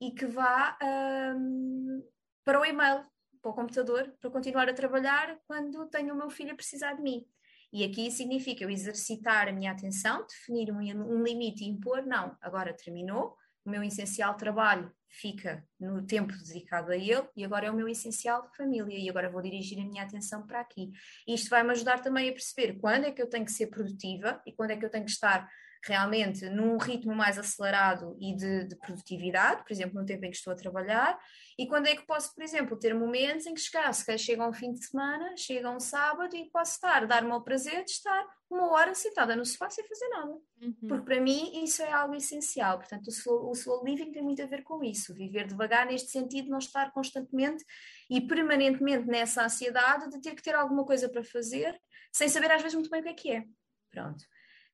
e 0.00 0.10
que 0.10 0.26
vá 0.26 0.76
um, 0.82 2.02
para 2.44 2.60
o 2.60 2.64
e-mail, 2.64 3.02
para 3.40 3.50
o 3.50 3.54
computador, 3.54 4.12
para 4.20 4.30
continuar 4.30 4.68
a 4.68 4.74
trabalhar 4.74 5.38
quando 5.46 5.88
tenho 5.88 6.14
o 6.14 6.16
meu 6.16 6.28
filho 6.28 6.52
a 6.52 6.56
precisar 6.56 6.94
de 6.94 7.02
mim. 7.02 7.26
E 7.72 7.84
aqui 7.84 8.10
significa 8.10 8.62
eu 8.62 8.70
exercitar 8.70 9.48
a 9.48 9.52
minha 9.52 9.72
atenção, 9.72 10.26
definir 10.26 10.70
um, 10.70 10.78
um 10.78 11.22
limite 11.22 11.64
e 11.64 11.68
impor, 11.68 12.04
não, 12.06 12.36
agora 12.40 12.74
terminou, 12.74 13.36
o 13.66 13.70
meu 13.70 13.82
essencial 13.82 14.34
trabalho 14.36 14.90
fica 15.08 15.64
no 15.78 16.06
tempo 16.06 16.32
dedicado 16.32 16.92
a 16.92 16.96
ele 16.96 17.28
e 17.36 17.44
agora 17.44 17.66
é 17.66 17.70
o 17.70 17.74
meu 17.74 17.88
essencial 17.88 18.48
família 18.56 18.98
e 18.98 19.08
agora 19.08 19.30
vou 19.30 19.42
dirigir 19.42 19.78
a 19.80 19.84
minha 19.84 20.04
atenção 20.04 20.46
para 20.46 20.60
aqui. 20.60 20.92
E 21.26 21.34
isto 21.34 21.50
vai-me 21.50 21.70
ajudar 21.70 22.00
também 22.00 22.28
a 22.28 22.32
perceber 22.32 22.74
quando 22.74 23.04
é 23.04 23.10
que 23.10 23.20
eu 23.20 23.28
tenho 23.28 23.44
que 23.44 23.52
ser 23.52 23.66
produtiva 23.66 24.40
e 24.46 24.52
quando 24.52 24.70
é 24.70 24.76
que 24.76 24.84
eu 24.84 24.90
tenho 24.90 25.04
que 25.04 25.10
estar 25.10 25.50
realmente 25.84 26.48
num 26.50 26.76
ritmo 26.76 27.14
mais 27.14 27.38
acelerado 27.38 28.16
e 28.20 28.34
de, 28.34 28.64
de, 28.64 28.76
produtividade, 28.76 29.62
por 29.62 29.72
exemplo, 29.72 30.00
no 30.00 30.06
tempo 30.06 30.24
em 30.24 30.30
que 30.30 30.36
estou 30.36 30.52
a 30.52 30.56
trabalhar, 30.56 31.18
e 31.58 31.66
quando 31.66 31.86
é 31.86 31.96
que 31.96 32.06
posso, 32.06 32.34
por 32.34 32.42
exemplo, 32.42 32.78
ter 32.78 32.94
momentos 32.94 33.46
em 33.46 33.54
que 33.54 33.60
chegar, 33.60 33.92
se 33.92 34.18
chega 34.18 34.46
um 34.46 34.52
fim 34.52 34.72
de 34.72 34.84
semana, 34.84 35.36
chega 35.36 35.70
um 35.70 35.80
sábado 35.80 36.34
e 36.36 36.50
posso 36.50 36.72
estar, 36.72 37.06
dar-me 37.06 37.30
ao 37.30 37.42
prazer 37.42 37.84
de 37.84 37.90
estar 37.92 38.26
uma 38.48 38.70
hora 38.72 38.94
sentada 38.94 39.34
no 39.34 39.44
sofá 39.44 39.68
sem 39.68 39.86
fazer 39.86 40.08
nada. 40.08 40.32
Uhum. 40.62 40.74
Porque 40.88 41.04
para 41.04 41.20
mim 41.20 41.64
isso 41.64 41.82
é 41.82 41.92
algo 41.92 42.14
essencial. 42.14 42.78
Portanto, 42.78 43.08
o 43.08 43.10
slow, 43.10 43.48
o 43.48 43.52
slow 43.52 43.84
living 43.84 44.12
tem 44.12 44.22
muito 44.22 44.42
a 44.42 44.46
ver 44.46 44.62
com 44.62 44.82
isso. 44.84 45.14
Viver 45.14 45.46
devagar 45.46 45.86
neste 45.86 46.10
sentido, 46.10 46.48
não 46.48 46.58
estar 46.58 46.92
constantemente 46.92 47.64
e 48.08 48.20
permanentemente 48.20 49.06
nessa 49.06 49.44
ansiedade 49.44 50.10
de 50.10 50.20
ter 50.20 50.34
que 50.34 50.42
ter 50.42 50.54
alguma 50.54 50.84
coisa 50.84 51.08
para 51.08 51.24
fazer, 51.24 51.78
sem 52.12 52.28
saber 52.28 52.50
às 52.52 52.62
vezes 52.62 52.74
muito 52.74 52.90
bem 52.90 53.00
o 53.00 53.04
que 53.04 53.08
é 53.08 53.14
que 53.14 53.32
é. 53.32 53.44
Pronto. 53.90 54.24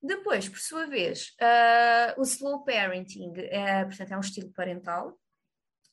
Depois, 0.02 0.48
por 0.48 0.58
sua 0.58 0.86
vez, 0.86 1.28
uh, 1.40 2.20
o 2.20 2.24
slow 2.24 2.64
parenting, 2.64 3.30
uh, 3.30 3.86
portanto, 3.86 4.12
é 4.12 4.16
um 4.16 4.20
estilo 4.20 4.52
parental 4.52 5.10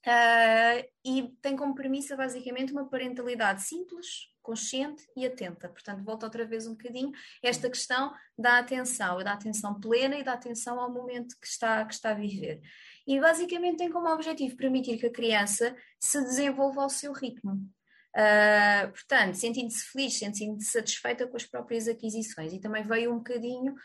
uh, 0.08 0.90
e 1.06 1.30
tem 1.42 1.56
como 1.56 1.76
premissa 1.76 2.18
basicamente 2.18 2.74
uma 2.74 2.90
parentalidade 2.90 3.62
simples, 3.62 4.30
consciente 4.42 5.08
e 5.16 5.28
atenta. 5.28 5.70
Portanto, 5.70 6.04
volta 6.04 6.26
outra 6.26 6.44
vez 6.44 6.66
um 6.66 6.72
bocadinho 6.72 7.12
esta 7.44 7.70
questão 7.70 8.12
da 8.36 8.58
atenção, 8.58 9.24
da 9.24 9.34
atenção 9.34 9.80
plena 9.80 10.18
e 10.18 10.24
da 10.24 10.34
atenção 10.34 10.80
ao 10.80 10.92
momento 10.92 11.36
que 11.40 11.48
está, 11.48 11.86
que 11.86 11.94
está 11.94 12.10
a 12.10 12.16
viver. 12.16 12.62
E 13.06 13.20
basicamente 13.20 13.78
tem 13.78 13.92
como 13.92 14.10
objetivo 14.10 14.58
permitir 14.58 14.98
que 14.98 15.06
a 15.06 15.12
criança 15.12 15.76
se 16.00 16.20
desenvolva 16.22 16.82
ao 16.82 16.90
seu 16.90 17.14
ritmo. 17.14 17.70
Uh, 18.16 18.90
portanto, 18.92 19.36
sentindo-se 19.36 19.86
feliz, 19.92 20.18
sentindo-se 20.18 20.72
satisfeita 20.72 21.28
com 21.28 21.38
as 21.38 21.46
próprias 21.46 21.88
aquisições. 21.88 22.54
E 22.54 22.60
também 22.60 22.84
veio 22.84 23.14
um 23.14 23.18
bocadinho 23.18 23.76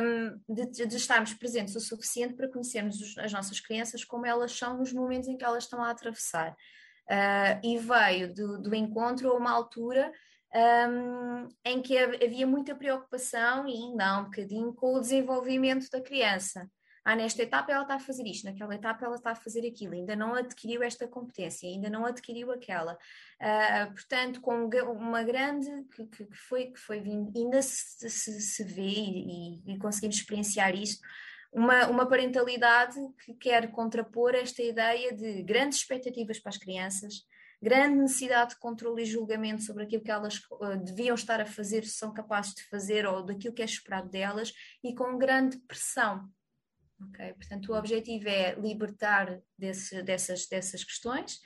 um, 0.00 0.54
de, 0.54 0.86
de, 0.86 0.96
estarmos 0.96 1.34
presentes 1.34 1.76
o 1.76 1.80
suficiente 1.80 2.34
para 2.34 2.48
conhecermos 2.48 3.00
os, 3.00 3.18
as 3.18 3.32
nossas 3.32 3.60
crianças 3.60 4.04
como 4.04 4.26
elas 4.26 4.56
são 4.56 4.78
nos 4.78 4.92
momentos 4.92 5.28
em 5.28 5.36
que 5.36 5.44
elas 5.44 5.64
estão 5.64 5.82
a 5.82 5.90
atravessar. 5.90 6.52
Uh, 7.10 7.60
e 7.62 7.78
veio 7.78 8.32
do, 8.32 8.62
do, 8.62 8.74
encontro 8.74 9.30
a 9.30 9.36
uma 9.36 9.50
altura 9.50 10.12
um, 10.54 11.48
em 11.64 11.82
que 11.82 11.98
havia 11.98 12.46
muita 12.46 12.74
preocupação 12.74 13.68
e 13.68 13.72
ainda 13.72 14.06
há 14.06 14.18
um 14.20 14.24
bocadinho 14.24 14.72
com 14.72 14.94
o 14.94 15.00
desenvolvimento 15.00 15.90
da 15.90 16.00
criança 16.00 16.70
ah, 17.04 17.16
nesta 17.16 17.42
etapa 17.42 17.72
ela 17.72 17.82
está 17.82 17.94
a 17.94 18.00
fazer 18.00 18.26
isto, 18.26 18.44
naquela 18.44 18.74
etapa 18.74 19.06
ela 19.06 19.16
está 19.16 19.30
a 19.30 19.34
fazer 19.34 19.66
aquilo, 19.66 19.94
ainda 19.94 20.14
não 20.14 20.34
adquiriu 20.34 20.82
esta 20.82 21.08
competência, 21.08 21.68
ainda 21.68 21.88
não 21.88 22.04
adquiriu 22.04 22.52
aquela. 22.52 22.98
Uh, 23.40 23.92
portanto, 23.92 24.40
com 24.40 24.68
uma 24.92 25.22
grande 25.22 25.70
que, 25.94 26.06
que, 26.06 26.28
foi, 26.36 26.66
que 26.66 26.78
foi 26.78 27.00
vindo, 27.00 27.32
ainda 27.34 27.62
se, 27.62 28.10
se, 28.10 28.40
se 28.40 28.64
vê 28.64 28.82
e, 28.82 29.62
e, 29.66 29.78
conseguimos 29.78 30.16
experienciar 30.16 30.74
isto, 30.74 31.00
uma, 31.50 31.86
uma 31.88 32.06
parentalidade 32.06 32.96
que 33.24 33.34
quer 33.34 33.70
contrapor 33.70 34.34
esta 34.34 34.62
ideia 34.62 35.12
de 35.12 35.42
grandes 35.42 35.78
expectativas 35.78 36.38
para 36.38 36.50
as 36.50 36.58
crianças, 36.58 37.26
grande 37.62 37.96
necessidade 37.96 38.50
de 38.50 38.60
controle 38.60 39.02
e 39.02 39.06
julgamento 39.06 39.62
sobre 39.62 39.84
aquilo 39.84 40.02
que 40.02 40.10
elas 40.10 40.36
uh, 40.50 40.76
deviam 40.84 41.14
estar 41.14 41.40
a 41.40 41.46
fazer, 41.46 41.84
se 41.84 41.96
são 41.96 42.12
capazes 42.12 42.54
de 42.54 42.62
fazer 42.64 43.06
ou 43.06 43.24
daquilo 43.24 43.54
que 43.54 43.62
é 43.62 43.64
esperado 43.64 44.10
delas, 44.10 44.52
e 44.84 44.94
com 44.94 45.16
grande 45.16 45.56
pressão 45.60 46.28
Portanto 47.34 47.72
o 47.72 47.76
objetivo 47.76 48.28
é 48.28 48.54
libertar 48.54 49.40
desse, 49.58 50.02
dessas, 50.02 50.46
dessas 50.46 50.84
questões 50.84 51.40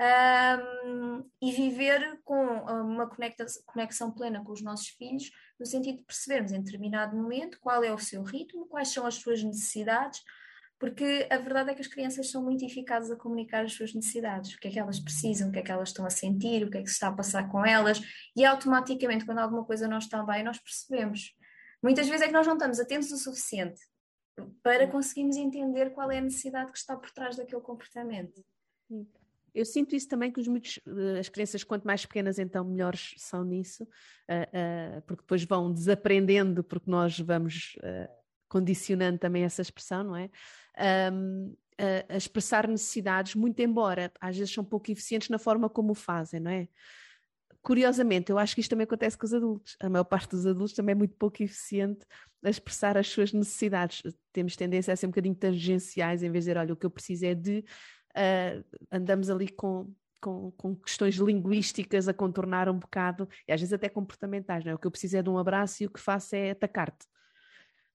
um, 0.00 1.28
e 1.42 1.52
viver 1.52 2.20
com 2.24 2.42
uma 2.42 3.06
conexão, 3.08 3.46
conexão 3.66 4.10
plena 4.10 4.42
com 4.42 4.52
os 4.52 4.62
nossos 4.62 4.88
filhos, 4.88 5.30
no 5.58 5.66
sentido 5.66 5.98
de 5.98 6.04
percebermos 6.04 6.52
em 6.52 6.62
determinado 6.62 7.14
momento 7.14 7.58
qual 7.60 7.84
é 7.84 7.92
o 7.92 7.98
seu 7.98 8.22
ritmo, 8.22 8.66
quais 8.66 8.88
são 8.88 9.04
as 9.06 9.16
suas 9.16 9.42
necessidades, 9.42 10.22
porque 10.78 11.26
a 11.30 11.36
verdade 11.36 11.70
é 11.70 11.74
que 11.74 11.82
as 11.82 11.86
crianças 11.86 12.30
são 12.30 12.42
muito 12.42 12.64
eficazes 12.64 13.10
a 13.10 13.16
comunicar 13.16 13.62
as 13.66 13.74
suas 13.74 13.92
necessidades, 13.92 14.54
o 14.54 14.58
que 14.58 14.68
é 14.68 14.70
que 14.70 14.78
elas 14.78 14.98
precisam, 14.98 15.50
o 15.50 15.52
que 15.52 15.58
é 15.58 15.62
que 15.62 15.70
elas 15.70 15.90
estão 15.90 16.06
a 16.06 16.10
sentir, 16.10 16.64
o 16.64 16.70
que 16.70 16.78
é 16.78 16.82
que 16.82 16.88
se 16.88 16.94
está 16.94 17.08
a 17.08 17.12
passar 17.12 17.50
com 17.50 17.66
elas, 17.66 18.00
e 18.34 18.42
automaticamente, 18.46 19.26
quando 19.26 19.40
alguma 19.40 19.66
coisa 19.66 19.86
não 19.86 19.98
está 19.98 20.22
bem, 20.22 20.42
nós 20.42 20.58
percebemos. 20.58 21.36
Muitas 21.82 22.08
vezes 22.08 22.22
é 22.22 22.26
que 22.26 22.32
nós 22.32 22.46
não 22.46 22.54
estamos 22.54 22.80
atentos 22.80 23.12
o 23.12 23.18
suficiente 23.18 23.89
para 24.62 24.86
conseguirmos 24.86 25.36
entender 25.36 25.90
qual 25.90 26.10
é 26.10 26.18
a 26.18 26.22
necessidade 26.22 26.72
que 26.72 26.78
está 26.78 26.96
por 26.96 27.10
trás 27.10 27.36
daquele 27.36 27.60
comportamento. 27.60 28.44
Eu 29.54 29.64
sinto 29.64 29.96
isso 29.96 30.08
também 30.08 30.30
que 30.30 30.40
eh, 30.40 31.18
as 31.18 31.28
crianças, 31.28 31.64
quanto 31.64 31.84
mais 31.84 32.06
pequenas, 32.06 32.38
então 32.38 32.64
melhores 32.64 33.14
são 33.16 33.44
nisso, 33.44 33.82
uh, 33.82 34.98
uh, 34.98 35.02
porque 35.02 35.22
depois 35.22 35.44
vão 35.44 35.72
desaprendendo, 35.72 36.62
porque 36.62 36.90
nós 36.90 37.18
vamos 37.18 37.76
condicionando 38.48 39.18
também 39.18 39.44
essa 39.44 39.62
expressão, 39.62 40.04
não 40.04 40.16
é? 40.16 40.30
A 42.08 42.16
expressar 42.16 42.68
necessidades, 42.68 43.34
muito 43.34 43.60
embora 43.60 44.12
às 44.20 44.36
vezes 44.36 44.52
são 44.52 44.64
pouco 44.64 44.90
eficientes 44.90 45.28
na 45.28 45.38
forma 45.38 45.68
como 45.68 45.92
o 45.92 45.94
fazem, 45.94 46.40
não 46.40 46.50
é? 46.50 46.68
Curiosamente, 47.62 48.30
eu 48.30 48.38
acho 48.38 48.54
que 48.54 48.60
isto 48.60 48.70
também 48.70 48.84
acontece 48.84 49.16
com 49.16 49.26
os 49.26 49.34
adultos. 49.34 49.76
A 49.80 49.88
maior 49.88 50.04
parte 50.04 50.30
dos 50.30 50.46
adultos 50.46 50.74
também 50.74 50.92
é 50.92 50.96
muito 50.96 51.14
pouco 51.16 51.42
eficiente 51.42 52.04
a 52.42 52.50
expressar 52.50 52.96
as 52.96 53.08
suas 53.08 53.32
necessidades. 53.32 54.02
Temos 54.32 54.56
tendência 54.56 54.92
a 54.92 54.96
ser 54.96 55.06
um 55.06 55.10
bocadinho 55.10 55.34
tangenciais, 55.34 56.22
em 56.22 56.30
vez 56.30 56.44
de 56.44 56.50
dizer, 56.50 56.58
olha, 56.58 56.72
o 56.72 56.76
que 56.76 56.86
eu 56.86 56.90
preciso 56.90 57.26
é 57.26 57.34
de. 57.34 57.64
Uh, 58.10 58.64
andamos 58.90 59.30
ali 59.30 59.48
com, 59.48 59.92
com, 60.20 60.50
com, 60.52 60.74
questões 60.74 61.14
linguísticas 61.16 62.08
a 62.08 62.14
contornar 62.14 62.68
um 62.68 62.78
bocado, 62.78 63.28
e 63.46 63.52
às 63.52 63.60
vezes 63.60 63.72
até 63.72 63.88
comportamentais, 63.88 64.64
não 64.64 64.72
é? 64.72 64.74
O 64.74 64.78
que 64.78 64.86
eu 64.86 64.90
preciso 64.90 65.16
é 65.18 65.22
de 65.22 65.30
um 65.30 65.38
abraço 65.38 65.82
e 65.82 65.86
o 65.86 65.90
que 65.90 66.00
faço 66.00 66.34
é 66.34 66.50
atacar-te 66.50 67.06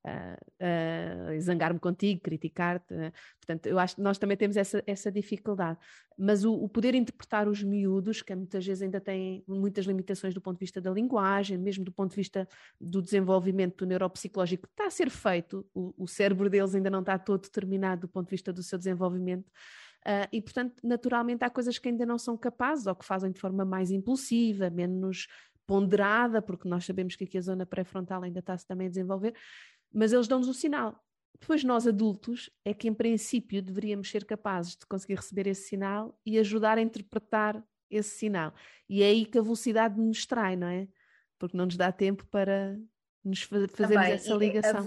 uh, 0.06 1.42
zangar-me 1.42 1.80
contigo, 1.80 2.22
criticar-te. 2.22 2.94
Uh, 2.94 3.12
portanto, 3.40 3.66
eu 3.66 3.80
acho 3.80 3.96
que 3.96 4.02
nós 4.02 4.18
também 4.18 4.38
temos 4.38 4.56
essa, 4.58 4.84
essa 4.86 5.12
dificuldade. 5.12 5.80
Mas 6.18 6.46
o, 6.46 6.54
o, 6.54 6.70
poder 6.70 6.96
interpretar 6.96 7.48
os 7.48 7.62
miúdos, 7.62 8.22
que 8.22 8.34
muitas 8.36 8.66
vezes 8.66 8.82
ainda 8.82 9.02
têm 9.02 9.44
muitas 9.48 9.86
limitações 9.86 10.34
do 10.34 10.42
ponto 10.42 10.58
de 10.58 10.62
vista 10.62 10.80
da 10.80 10.92
linguagem, 10.92 11.58
mesmo 11.58 11.84
do 11.84 11.92
ponto 11.92 12.12
de 12.12 12.16
vista 12.16 12.48
do 12.80 13.02
desenvolvimento 13.02 13.86
neuropsicológico 13.86 14.68
está 14.68 14.86
a 14.86 14.92
ser 14.92 15.10
feito, 15.10 15.66
o, 15.74 15.94
o 15.98 16.08
cérebro 16.08 16.50
deles 16.50 16.74
ainda 16.76 16.90
não 16.90 17.02
está 17.02 17.18
todo 17.18 17.42
determinado 17.42 18.02
do 18.02 18.08
ponto 18.08 18.28
de 18.28 18.32
vista 18.32 18.54
do 18.54 18.64
seu 18.64 18.78
desenvolvimento. 18.78 19.50
Uh, 20.06 20.30
e, 20.32 20.40
portanto, 20.40 20.76
naturalmente 20.84 21.44
há 21.44 21.50
coisas 21.50 21.80
que 21.80 21.90
ainda 21.90 22.06
não 22.06 22.20
são 22.20 22.38
capazes 22.38 22.86
ou 22.86 22.96
que 22.96 23.04
fazem 23.04 23.32
de 23.32 23.40
forma 23.40 23.66
mais 23.66 23.90
impulsiva, 23.90 24.70
menos 24.70 25.28
ponderada, 25.66 26.42
porque 26.42 26.68
nós 26.68 26.86
sabemos 26.86 27.16
que 27.16 27.24
aqui 27.24 27.38
a 27.38 27.42
zona 27.42 27.66
pré-frontal 27.66 28.24
ainda 28.24 28.40
está-se 28.40 28.68
também 28.68 28.88
a 28.88 28.90
desenvolver, 28.90 29.34
mas 29.96 30.12
eles 30.12 30.28
dão-nos 30.28 30.50
o 30.50 30.54
sinal. 30.54 31.02
Depois 31.40 31.64
nós 31.64 31.88
adultos 31.88 32.50
é 32.64 32.74
que 32.74 32.88
em 32.88 32.94
princípio 32.94 33.62
deveríamos 33.62 34.10
ser 34.10 34.26
capazes 34.26 34.76
de 34.76 34.86
conseguir 34.86 35.16
receber 35.16 35.48
esse 35.48 35.70
sinal 35.70 36.20
e 36.26 36.38
ajudar 36.38 36.78
a 36.78 36.82
interpretar 36.82 37.64
esse 37.90 38.18
sinal. 38.18 38.54
E 38.90 39.04
é 39.04 39.08
aí 39.08 39.26
que 39.26 39.38
a 39.38 39.42
velocidade 39.42 40.00
nos 40.00 40.26
trai, 40.26 40.56
não 40.56 40.68
é? 40.68 40.88
Porque 41.40 41.56
não 41.56 41.66
nos 41.66 41.78
dá 41.78 41.92
tempo 41.92 42.26
para 42.28 42.78
nos 43.24 43.42
fazermos 43.42 43.74
Também, 43.74 44.14
essa 44.14 44.34
ligação. 44.36 44.86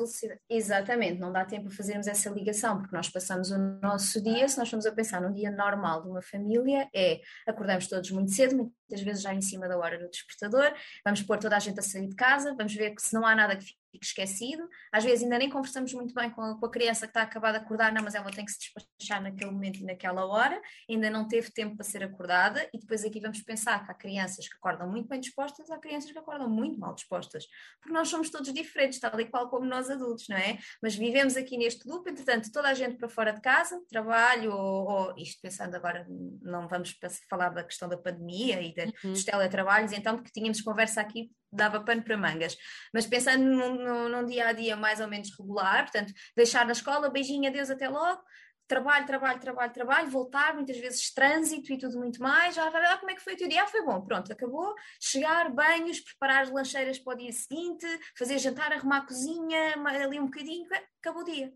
Exatamente, 0.49 1.21
não 1.21 1.33
dá 1.33 1.45
tempo 1.45 1.67
para 1.67 1.77
fazermos 1.77 2.07
essa 2.07 2.31
ligação, 2.31 2.79
porque 2.79 2.95
nós 2.95 3.09
passamos 3.09 3.51
o 3.51 3.59
nosso 3.83 4.23
dia, 4.23 4.49
se 4.49 4.59
nós 4.59 4.69
formos 4.69 4.87
a 4.87 4.93
pensar 4.93 5.21
num 5.21 5.33
dia 5.33 5.51
normal 5.51 6.03
de 6.03 6.09
uma 6.09 6.23
família, 6.23 6.89
é 6.95 7.21
acordamos 7.47 7.89
todos 7.89 8.11
muito 8.11 8.33
cedo, 8.33 8.73
muitas 8.89 9.05
vezes 9.05 9.23
já 9.23 9.35
em 9.35 9.43
cima 9.43 9.69
da 9.69 9.77
hora 9.77 9.99
do 9.99 10.09
despertador, 10.09 10.73
vamos 11.05 11.23
pôr 11.23 11.39
toda 11.39 11.57
a 11.57 11.59
gente 11.59 11.79
a 11.79 11.83
sair 11.83 12.09
de 12.09 12.17
casa, 12.17 12.55
vamos 12.57 12.75
ver 12.75 12.95
se 12.99 13.15
não 13.15 13.25
há 13.27 13.35
nada 13.35 13.57
que 13.57 13.65
fique 13.91 14.07
esquecido. 14.07 14.69
Às 14.93 15.05
vezes 15.05 15.23
ainda 15.23 15.39
nem 15.39 15.49
conversamos 15.49 15.93
muito 15.93 16.15
bem 16.15 16.31
com 16.31 16.43
a, 16.43 16.59
com 16.59 16.67
a 16.67 16.71
criança 16.71 17.07
que 17.07 17.11
está 17.11 17.23
acabada 17.23 17.59
de 17.59 17.65
acordar, 17.65 17.93
não, 17.93 18.03
mas 18.03 18.15
ela 18.15 18.31
tem 18.31 18.45
que 18.45 18.53
se 18.53 18.59
despachar 18.59 19.23
naquele 19.23 19.51
momento 19.51 19.81
e 19.81 19.85
naquela 19.85 20.27
hora, 20.27 20.61
ainda 20.89 21.11
não 21.11 21.27
teve 21.27 21.51
tempo 21.51 21.77
para 21.77 21.85
ser 21.85 22.03
acordada, 22.03 22.69
e 22.73 22.79
depois 22.79 23.05
aqui 23.05 23.21
vamos 23.21 23.43
pensar 23.43 23.85
que 23.85 23.91
há 23.91 23.95
crianças 23.95 24.49
que 24.49 24.57
acordam 24.57 24.89
muito 24.89 25.09
bem 25.09 25.21
dispostas, 25.21 25.71
há 25.71 25.79
crianças 25.79 26.11
que 26.11 26.19
acordam 26.19 26.49
muito 26.49 26.79
mal 26.79 26.95
dispostas, 26.95 27.47
porque 27.81 27.93
nós 27.93 28.09
somos 28.09 28.31
todos 28.31 28.53
diferentes, 28.53 29.01
tal 29.01 29.19
e 29.21 29.27
qual 29.27 29.49
como 29.49 29.67
nós 29.67 29.91
adultos, 29.91 30.27
não 30.29 30.37
é? 30.37 30.59
Mas 30.83 30.95
vivemos 30.95 31.37
aqui 31.37 31.57
neste 31.57 31.89
loop, 31.89 32.09
entretanto, 32.09 32.51
toda 32.53 32.69
a 32.69 32.75
gente 32.75 32.97
para 32.97 33.09
fora 33.09 33.33
de 33.33 33.41
casa, 33.41 33.81
trabalho, 33.89 34.53
ou, 34.53 34.89
ou 34.89 35.15
isto 35.17 35.41
pensando 35.41 35.75
agora, 35.75 36.07
não 36.43 36.69
vamos 36.69 36.97
falar 37.29 37.51
da 37.51 37.65
questão 37.65 37.89
da 37.89 37.97
pandemia 37.97 38.61
e 38.61 38.75
de, 38.87 38.95
uhum. 39.05 39.13
dos 39.13 39.25
teletrabalhos, 39.25 39.93
então, 39.93 40.17
porque 40.17 40.31
tínhamos 40.33 40.61
conversa 40.61 41.01
aqui 41.01 41.31
dava 41.51 41.81
pano 41.81 42.03
para 42.03 42.17
mangas. 42.17 42.57
Mas 42.93 43.07
pensando 43.07 43.43
num, 43.43 43.75
num, 43.75 44.09
num, 44.09 44.27
dia 44.27 44.49
a 44.49 44.53
dia 44.53 44.77
mais 44.77 45.01
ou 45.01 45.09
menos 45.09 45.31
regular, 45.39 45.85
portanto, 45.85 46.13
deixar 46.37 46.67
na 46.67 46.73
escola, 46.73 47.11
beijinho, 47.11 47.49
adeus, 47.49 47.71
até 47.71 47.89
logo, 47.89 48.23
trabalho, 48.67 49.07
trabalho, 49.07 49.41
trabalho, 49.41 49.73
trabalho, 49.73 50.11
voltar, 50.11 50.55
muitas 50.55 50.77
vezes 50.77 51.13
trânsito 51.13 51.73
e 51.73 51.79
tudo 51.79 51.99
muito 51.99 52.23
mais. 52.23 52.57
Ah, 52.59 52.69
ah, 52.69 52.99
como 52.99 53.11
é 53.11 53.15
que 53.15 53.23
foi 53.23 53.35
o 53.35 53.37
teu 53.37 53.49
dia? 53.49 53.63
Ah, 53.63 53.67
foi 53.67 53.83
bom, 53.83 54.01
pronto, 54.03 54.31
acabou. 54.31 54.75
Chegar, 55.01 55.51
banhos, 55.51 56.01
preparar 56.01 56.43
as 56.43 56.51
lancheiras 56.51 56.99
para 56.99 57.15
o 57.15 57.17
dia 57.17 57.33
seguinte, 57.33 57.87
fazer 58.17 58.39
jantar, 58.39 58.73
arrumar 58.73 58.99
a 58.99 59.07
cozinha, 59.07 59.75
ali 59.87 60.21
um 60.21 60.27
bocadinho, 60.27 60.69
acabou 61.01 61.23
o 61.23 61.25
dia. 61.25 61.53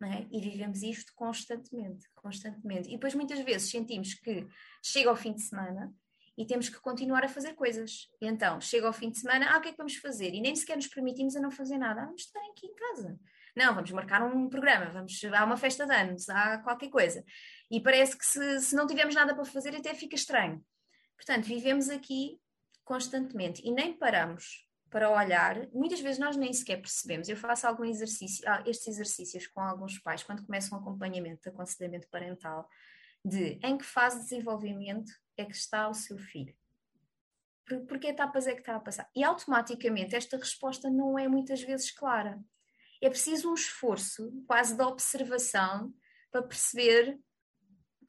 É? 0.00 0.26
E 0.30 0.40
vivemos 0.40 0.82
isto 0.82 1.12
constantemente, 1.14 2.08
constantemente. 2.14 2.88
E 2.88 2.92
depois 2.92 3.14
muitas 3.14 3.40
vezes 3.40 3.68
sentimos 3.68 4.14
que 4.14 4.46
chega 4.80 5.10
ao 5.10 5.16
fim 5.16 5.32
de 5.32 5.42
semana 5.42 5.92
e 6.38 6.46
temos 6.46 6.68
que 6.68 6.80
continuar 6.80 7.24
a 7.24 7.28
fazer 7.28 7.54
coisas. 7.54 8.08
E 8.22 8.26
então, 8.28 8.60
chega 8.60 8.86
ao 8.86 8.92
fim 8.92 9.10
de 9.10 9.18
semana, 9.18 9.52
ah, 9.52 9.58
o 9.58 9.60
que 9.60 9.68
é 9.68 9.70
que 9.72 9.76
vamos 9.76 9.96
fazer? 9.96 10.32
E 10.32 10.40
nem 10.40 10.54
sequer 10.54 10.76
nos 10.76 10.86
permitimos 10.86 11.34
a 11.34 11.40
não 11.40 11.50
fazer 11.50 11.76
nada. 11.78 12.02
Ah, 12.02 12.04
vamos 12.04 12.22
estar 12.22 12.38
aqui 12.38 12.68
em 12.68 12.74
casa. 12.74 13.18
Não, 13.56 13.74
vamos 13.74 13.90
marcar 13.90 14.22
um 14.22 14.48
programa, 14.48 14.88
vamos, 14.88 15.20
há 15.24 15.44
uma 15.44 15.56
festa 15.56 15.84
de 15.84 15.92
anos, 15.92 16.28
há 16.28 16.58
qualquer 16.58 16.90
coisa. 16.90 17.24
E 17.68 17.80
parece 17.80 18.16
que 18.16 18.24
se, 18.24 18.60
se 18.60 18.76
não 18.76 18.86
tivermos 18.86 19.16
nada 19.16 19.34
para 19.34 19.44
fazer, 19.44 19.74
até 19.74 19.92
fica 19.94 20.14
estranho. 20.14 20.64
Portanto, 21.16 21.44
vivemos 21.44 21.88
aqui 21.88 22.40
constantemente 22.84 23.60
e 23.66 23.72
nem 23.72 23.92
paramos 23.92 24.64
para 24.88 25.10
olhar. 25.10 25.68
Muitas 25.72 25.98
vezes 25.98 26.20
nós 26.20 26.36
nem 26.36 26.52
sequer 26.52 26.76
percebemos. 26.76 27.28
Eu 27.28 27.36
faço 27.36 27.66
algum 27.66 27.84
exercício, 27.84 28.48
ah, 28.48 28.62
estes 28.64 28.86
exercícios 28.86 29.48
com 29.48 29.60
alguns 29.60 29.98
pais, 29.98 30.22
quando 30.22 30.46
começam 30.46 30.78
um 30.78 30.80
acompanhamento 30.80 31.42
de 31.42 31.48
aconselhamento 31.48 32.06
parental, 32.08 32.68
de 33.24 33.58
em 33.60 33.76
que 33.76 33.84
fase 33.84 34.18
de 34.18 34.22
desenvolvimento 34.28 35.10
é 35.38 35.44
que 35.44 35.56
está 35.56 35.88
o 35.88 35.94
seu 35.94 36.18
filho? 36.18 36.54
Por, 37.66 37.80
por 37.86 37.98
que 37.98 38.08
etapas 38.08 38.46
é 38.46 38.54
que 38.54 38.60
está 38.60 38.76
a 38.76 38.80
passar? 38.80 39.08
E 39.14 39.22
automaticamente 39.22 40.14
esta 40.14 40.36
resposta 40.36 40.90
não 40.90 41.18
é 41.18 41.28
muitas 41.28 41.62
vezes 41.62 41.90
clara. 41.90 42.38
É 43.00 43.08
preciso 43.08 43.50
um 43.50 43.54
esforço, 43.54 44.32
quase 44.46 44.76
de 44.76 44.82
observação, 44.82 45.94
para 46.30 46.42
perceber 46.42 47.18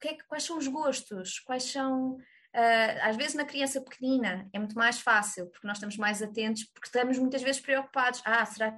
é 0.02 0.14
que, 0.14 0.24
quais 0.24 0.44
são 0.44 0.56
os 0.56 0.66
gostos, 0.66 1.38
quais 1.40 1.64
são. 1.64 2.14
Uh, 2.52 2.98
às 3.02 3.16
vezes 3.16 3.34
na 3.34 3.44
criança 3.44 3.80
pequenina 3.80 4.48
é 4.52 4.58
muito 4.58 4.74
mais 4.74 4.98
fácil, 4.98 5.46
porque 5.50 5.66
nós 5.66 5.76
estamos 5.76 5.96
mais 5.96 6.20
atentos, 6.20 6.64
porque 6.64 6.88
estamos 6.88 7.18
muitas 7.18 7.42
vezes 7.42 7.60
preocupados. 7.60 8.22
Ah, 8.24 8.44
será 8.44 8.72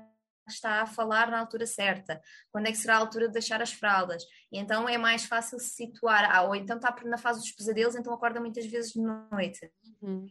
está 0.49 0.83
a 0.83 0.87
falar 0.87 1.31
na 1.31 1.39
altura 1.39 1.67
certa, 1.67 2.21
quando 2.51 2.67
é 2.67 2.73
que 2.73 2.79
será 2.79 2.97
a 2.97 2.99
altura 2.99 3.27
de 3.27 3.33
deixar 3.33 3.63
as 3.63 3.73
fraldas. 3.73 4.23
E 4.51 4.59
então 4.59 4.89
é 4.89 4.99
mais 4.99 5.25
fácil 5.25 5.59
se 5.59 5.71
situar, 5.71 6.31
ah, 6.35 6.43
ou 6.43 6.55
então 6.55 6.77
está 6.77 6.95
na 7.05 7.19
fase 7.19 7.41
dos 7.41 7.53
pesadelos, 7.53 7.95
então 7.95 8.13
acorda 8.13 8.41
muitas 8.41 8.67
vezes 8.67 8.93
de 8.93 9.01
noite. 9.01 9.71
Uhum. 10.01 10.27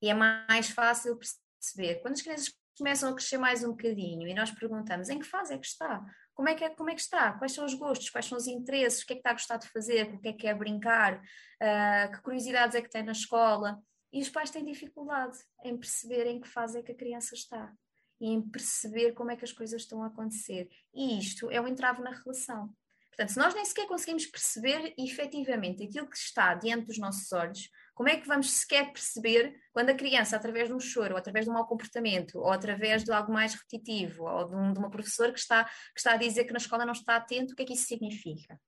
E 0.00 0.08
é 0.08 0.14
mais 0.14 0.70
fácil 0.70 1.18
perceber. 1.18 2.00
Quando 2.00 2.14
as 2.14 2.22
crianças 2.22 2.52
começam 2.76 3.10
a 3.10 3.14
crescer 3.14 3.38
mais 3.38 3.64
um 3.64 3.70
bocadinho 3.70 4.28
e 4.28 4.34
nós 4.34 4.50
perguntamos 4.50 5.08
em 5.08 5.18
que 5.18 5.26
fase 5.26 5.54
é 5.54 5.58
que 5.58 5.66
está? 5.66 6.04
Como 6.34 6.48
é 6.48 6.54
que, 6.54 6.64
é, 6.64 6.70
como 6.70 6.90
é 6.90 6.94
que 6.94 7.00
está? 7.00 7.32
Quais 7.32 7.52
são 7.52 7.64
os 7.64 7.74
gostos? 7.74 8.10
Quais 8.10 8.26
são 8.26 8.36
os 8.36 8.46
interesses? 8.46 9.02
O 9.02 9.06
que 9.06 9.14
é 9.14 9.16
que 9.16 9.20
está 9.20 9.30
a 9.30 9.34
gostar 9.34 9.56
de 9.56 9.68
fazer? 9.68 10.14
O 10.14 10.20
que 10.20 10.28
é 10.28 10.32
que 10.34 10.46
é 10.46 10.54
brincar? 10.54 11.16
Uh, 11.16 12.12
que 12.12 12.20
curiosidades 12.20 12.76
é 12.76 12.82
que 12.82 12.90
tem 12.90 13.02
na 13.02 13.12
escola? 13.12 13.80
E 14.12 14.20
os 14.20 14.28
pais 14.28 14.50
têm 14.50 14.64
dificuldade 14.64 15.38
em 15.64 15.76
perceber 15.76 16.26
em 16.26 16.40
que 16.40 16.48
fase 16.48 16.78
é 16.78 16.82
que 16.82 16.92
a 16.92 16.96
criança 16.96 17.34
está 17.34 17.72
e 18.20 18.30
em 18.30 18.42
perceber 18.42 19.12
como 19.12 19.30
é 19.30 19.36
que 19.36 19.44
as 19.44 19.52
coisas 19.52 19.82
estão 19.82 20.02
a 20.02 20.06
acontecer. 20.06 20.68
E 20.94 21.18
isto 21.18 21.50
é 21.50 21.60
um 21.60 21.68
entrave 21.68 22.02
na 22.02 22.10
relação. 22.10 22.74
Portanto, 23.08 23.32
se 23.32 23.38
nós 23.38 23.54
nem 23.54 23.64
sequer 23.64 23.86
conseguimos 23.86 24.26
perceber 24.26 24.92
efetivamente 24.98 25.82
aquilo 25.82 26.06
que 26.06 26.18
está 26.18 26.54
diante 26.54 26.86
dos 26.86 26.98
nossos 26.98 27.32
olhos, 27.32 27.70
como 27.94 28.10
é 28.10 28.18
que 28.18 28.28
vamos 28.28 28.50
sequer 28.50 28.92
perceber 28.92 29.58
quando 29.72 29.88
a 29.88 29.94
criança, 29.94 30.36
através 30.36 30.68
de 30.68 30.74
um 30.74 30.78
choro, 30.78 31.14
ou 31.14 31.18
através 31.18 31.46
de 31.46 31.50
um 31.50 31.54
mau 31.54 31.66
comportamento, 31.66 32.38
ou 32.38 32.52
através 32.52 33.02
de 33.02 33.10
algo 33.10 33.32
mais 33.32 33.54
repetitivo, 33.54 34.24
ou 34.24 34.44
de, 34.44 34.54
um, 34.54 34.70
de 34.70 34.78
uma 34.78 34.90
professora 34.90 35.32
que 35.32 35.38
está, 35.38 35.64
que 35.64 35.98
está 35.98 36.12
a 36.12 36.16
dizer 36.18 36.44
que 36.44 36.52
na 36.52 36.58
escola 36.58 36.84
não 36.84 36.92
está 36.92 37.16
atento, 37.16 37.54
o 37.54 37.56
que 37.56 37.62
é 37.62 37.64
que 37.64 37.72
isso 37.72 37.86
significa? 37.86 38.60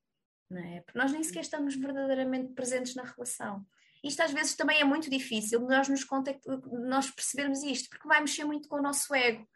Não 0.48 0.64
é? 0.64 0.80
Porque 0.80 0.98
nós 0.98 1.12
nem 1.12 1.22
sequer 1.22 1.40
estamos 1.40 1.76
verdadeiramente 1.76 2.54
presentes 2.54 2.94
na 2.94 3.02
relação. 3.02 3.66
Isto 4.08 4.22
às 4.22 4.32
vezes 4.32 4.56
também 4.56 4.80
é 4.80 4.84
muito 4.84 5.10
difícil 5.10 5.60
nós 5.60 5.88
nos 5.88 6.06
nós 6.86 7.10
percebermos 7.10 7.62
isto, 7.62 7.90
porque 7.90 8.08
vai 8.08 8.20
mexer 8.20 8.44
muito 8.44 8.68
com 8.68 8.76
o 8.76 8.82
nosso 8.82 9.14
ego. 9.14 9.46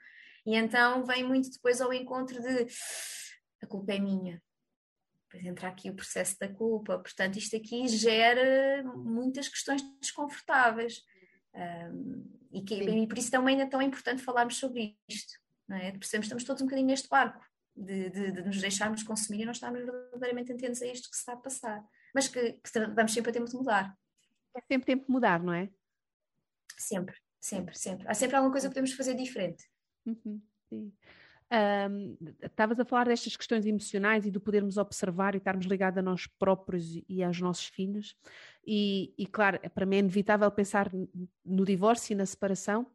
E 0.44 0.54
então 0.56 1.04
vem 1.04 1.24
muito 1.24 1.50
depois 1.50 1.80
ao 1.80 1.92
encontro 1.92 2.40
de 2.40 2.66
a 3.62 3.66
culpa 3.66 3.92
é 3.92 3.98
minha. 3.98 4.42
Depois 5.30 5.46
entra 5.46 5.68
aqui 5.68 5.88
o 5.88 5.94
processo 5.94 6.38
da 6.38 6.48
culpa. 6.48 6.98
Portanto, 6.98 7.38
isto 7.38 7.56
aqui 7.56 7.88
gera 7.88 8.82
muitas 8.82 9.48
questões 9.48 9.82
desconfortáveis. 10.00 11.00
Um, 11.54 12.24
e, 12.50 12.62
que, 12.62 12.74
e 12.74 13.06
por 13.06 13.16
isso 13.16 13.30
também 13.30 13.60
é 13.60 13.66
tão 13.66 13.80
importante 13.80 14.22
falarmos 14.22 14.56
sobre 14.56 14.98
isto. 15.08 15.32
Não 15.66 15.76
é? 15.76 15.92
Percebemos 15.92 16.10
que 16.10 16.34
estamos 16.34 16.44
todos 16.44 16.62
um 16.62 16.66
bocadinho 16.66 16.88
neste 16.88 17.08
barco. 17.08 17.42
De, 17.74 18.10
de, 18.10 18.32
de, 18.32 18.42
nos 18.42 18.60
deixarmos 18.60 19.02
consumir 19.02 19.40
e 19.40 19.44
não 19.46 19.52
estarmos 19.52 19.82
verdadeiramente 19.82 20.52
atentos 20.52 20.82
a 20.82 20.86
isto 20.86 21.08
que 21.08 21.16
se 21.16 21.22
está 21.22 21.32
a 21.32 21.36
passar. 21.36 21.82
Mas 22.14 22.28
que, 22.28 22.52
que 22.52 22.86
vamos 22.94 23.14
sempre 23.14 23.30
a 23.30 23.32
tempo 23.32 23.48
de 23.48 23.56
mudar. 23.56 23.96
É 24.54 24.60
sempre 24.60 24.86
tempo 24.86 25.06
de 25.06 25.10
mudar, 25.10 25.42
não 25.42 25.52
é? 25.52 25.68
Sempre, 26.76 27.16
sempre, 27.40 27.76
sempre. 27.76 28.08
Há 28.08 28.14
sempre 28.14 28.36
alguma 28.36 28.52
coisa 28.52 28.68
que 28.68 28.74
podemos 28.74 28.92
fazer 28.92 29.14
diferente. 29.14 29.68
Uhum, 30.06 30.40
sim. 30.68 30.92
Estavas 32.42 32.78
um, 32.78 32.82
a 32.82 32.84
falar 32.84 33.06
destas 33.06 33.36
questões 33.36 33.66
emocionais 33.66 34.24
e 34.24 34.30
do 34.30 34.40
podermos 34.40 34.78
observar 34.78 35.34
e 35.34 35.38
estarmos 35.38 35.66
ligados 35.66 35.98
a 35.98 36.02
nós 36.02 36.26
próprios 36.26 37.02
e 37.06 37.22
aos 37.22 37.40
nossos 37.40 37.66
filhos. 37.66 38.16
E, 38.66 39.12
e, 39.18 39.26
claro, 39.26 39.60
para 39.70 39.84
mim 39.84 39.96
é 39.96 39.98
inevitável 39.98 40.50
pensar 40.50 40.90
no 41.44 41.64
divórcio 41.64 42.14
e 42.14 42.16
na 42.16 42.24
separação, 42.24 42.90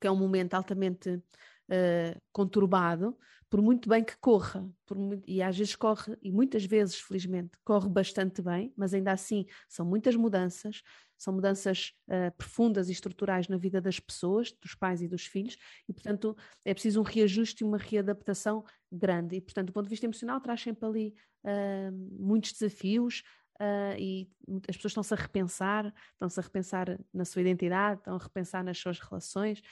que 0.00 0.06
é 0.06 0.10
um 0.10 0.16
momento 0.16 0.54
altamente 0.54 1.22
uh, 1.70 2.20
conturbado, 2.32 3.16
por 3.52 3.60
muito 3.60 3.86
bem 3.86 4.02
que 4.02 4.16
corra, 4.18 4.66
muito, 4.90 5.28
e 5.28 5.42
às 5.42 5.58
vezes 5.58 5.76
corre, 5.76 6.16
e 6.22 6.32
muitas 6.32 6.64
vezes, 6.64 6.98
felizmente, 6.98 7.50
corre 7.62 7.86
bastante 7.86 8.40
bem, 8.40 8.72
mas 8.74 8.94
ainda 8.94 9.12
assim 9.12 9.44
são 9.68 9.84
muitas 9.84 10.16
mudanças, 10.16 10.82
são 11.18 11.34
mudanças 11.34 11.92
uh, 12.08 12.34
profundas 12.38 12.88
e 12.88 12.92
estruturais 12.92 13.48
na 13.48 13.58
vida 13.58 13.78
das 13.78 14.00
pessoas, 14.00 14.52
dos 14.52 14.74
pais 14.74 15.02
e 15.02 15.06
dos 15.06 15.26
filhos, 15.26 15.58
e 15.86 15.92
portanto 15.92 16.34
é 16.64 16.72
preciso 16.72 17.00
um 17.00 17.04
reajuste 17.04 17.62
e 17.62 17.66
uma 17.66 17.76
readaptação 17.76 18.64
grande. 18.90 19.36
E 19.36 19.40
portanto, 19.42 19.66
do 19.66 19.72
ponto 19.74 19.84
de 19.84 19.90
vista 19.90 20.06
emocional, 20.06 20.40
traz 20.40 20.62
sempre 20.62 20.86
ali 20.86 21.14
uh, 21.44 21.92
muitos 22.18 22.52
desafios. 22.52 23.22
Uh, 23.60 23.94
e 23.96 24.30
as 24.66 24.76
pessoas 24.76 24.90
estão-se 24.90 25.14
a 25.14 25.16
repensar, 25.16 25.94
estão-se 26.14 26.40
a 26.40 26.42
repensar 26.42 26.98
na 27.12 27.24
sua 27.24 27.42
identidade, 27.42 28.00
estão 28.00 28.16
a 28.16 28.18
repensar 28.18 28.64
nas 28.64 28.78
suas 28.78 28.98
relações, 28.98 29.62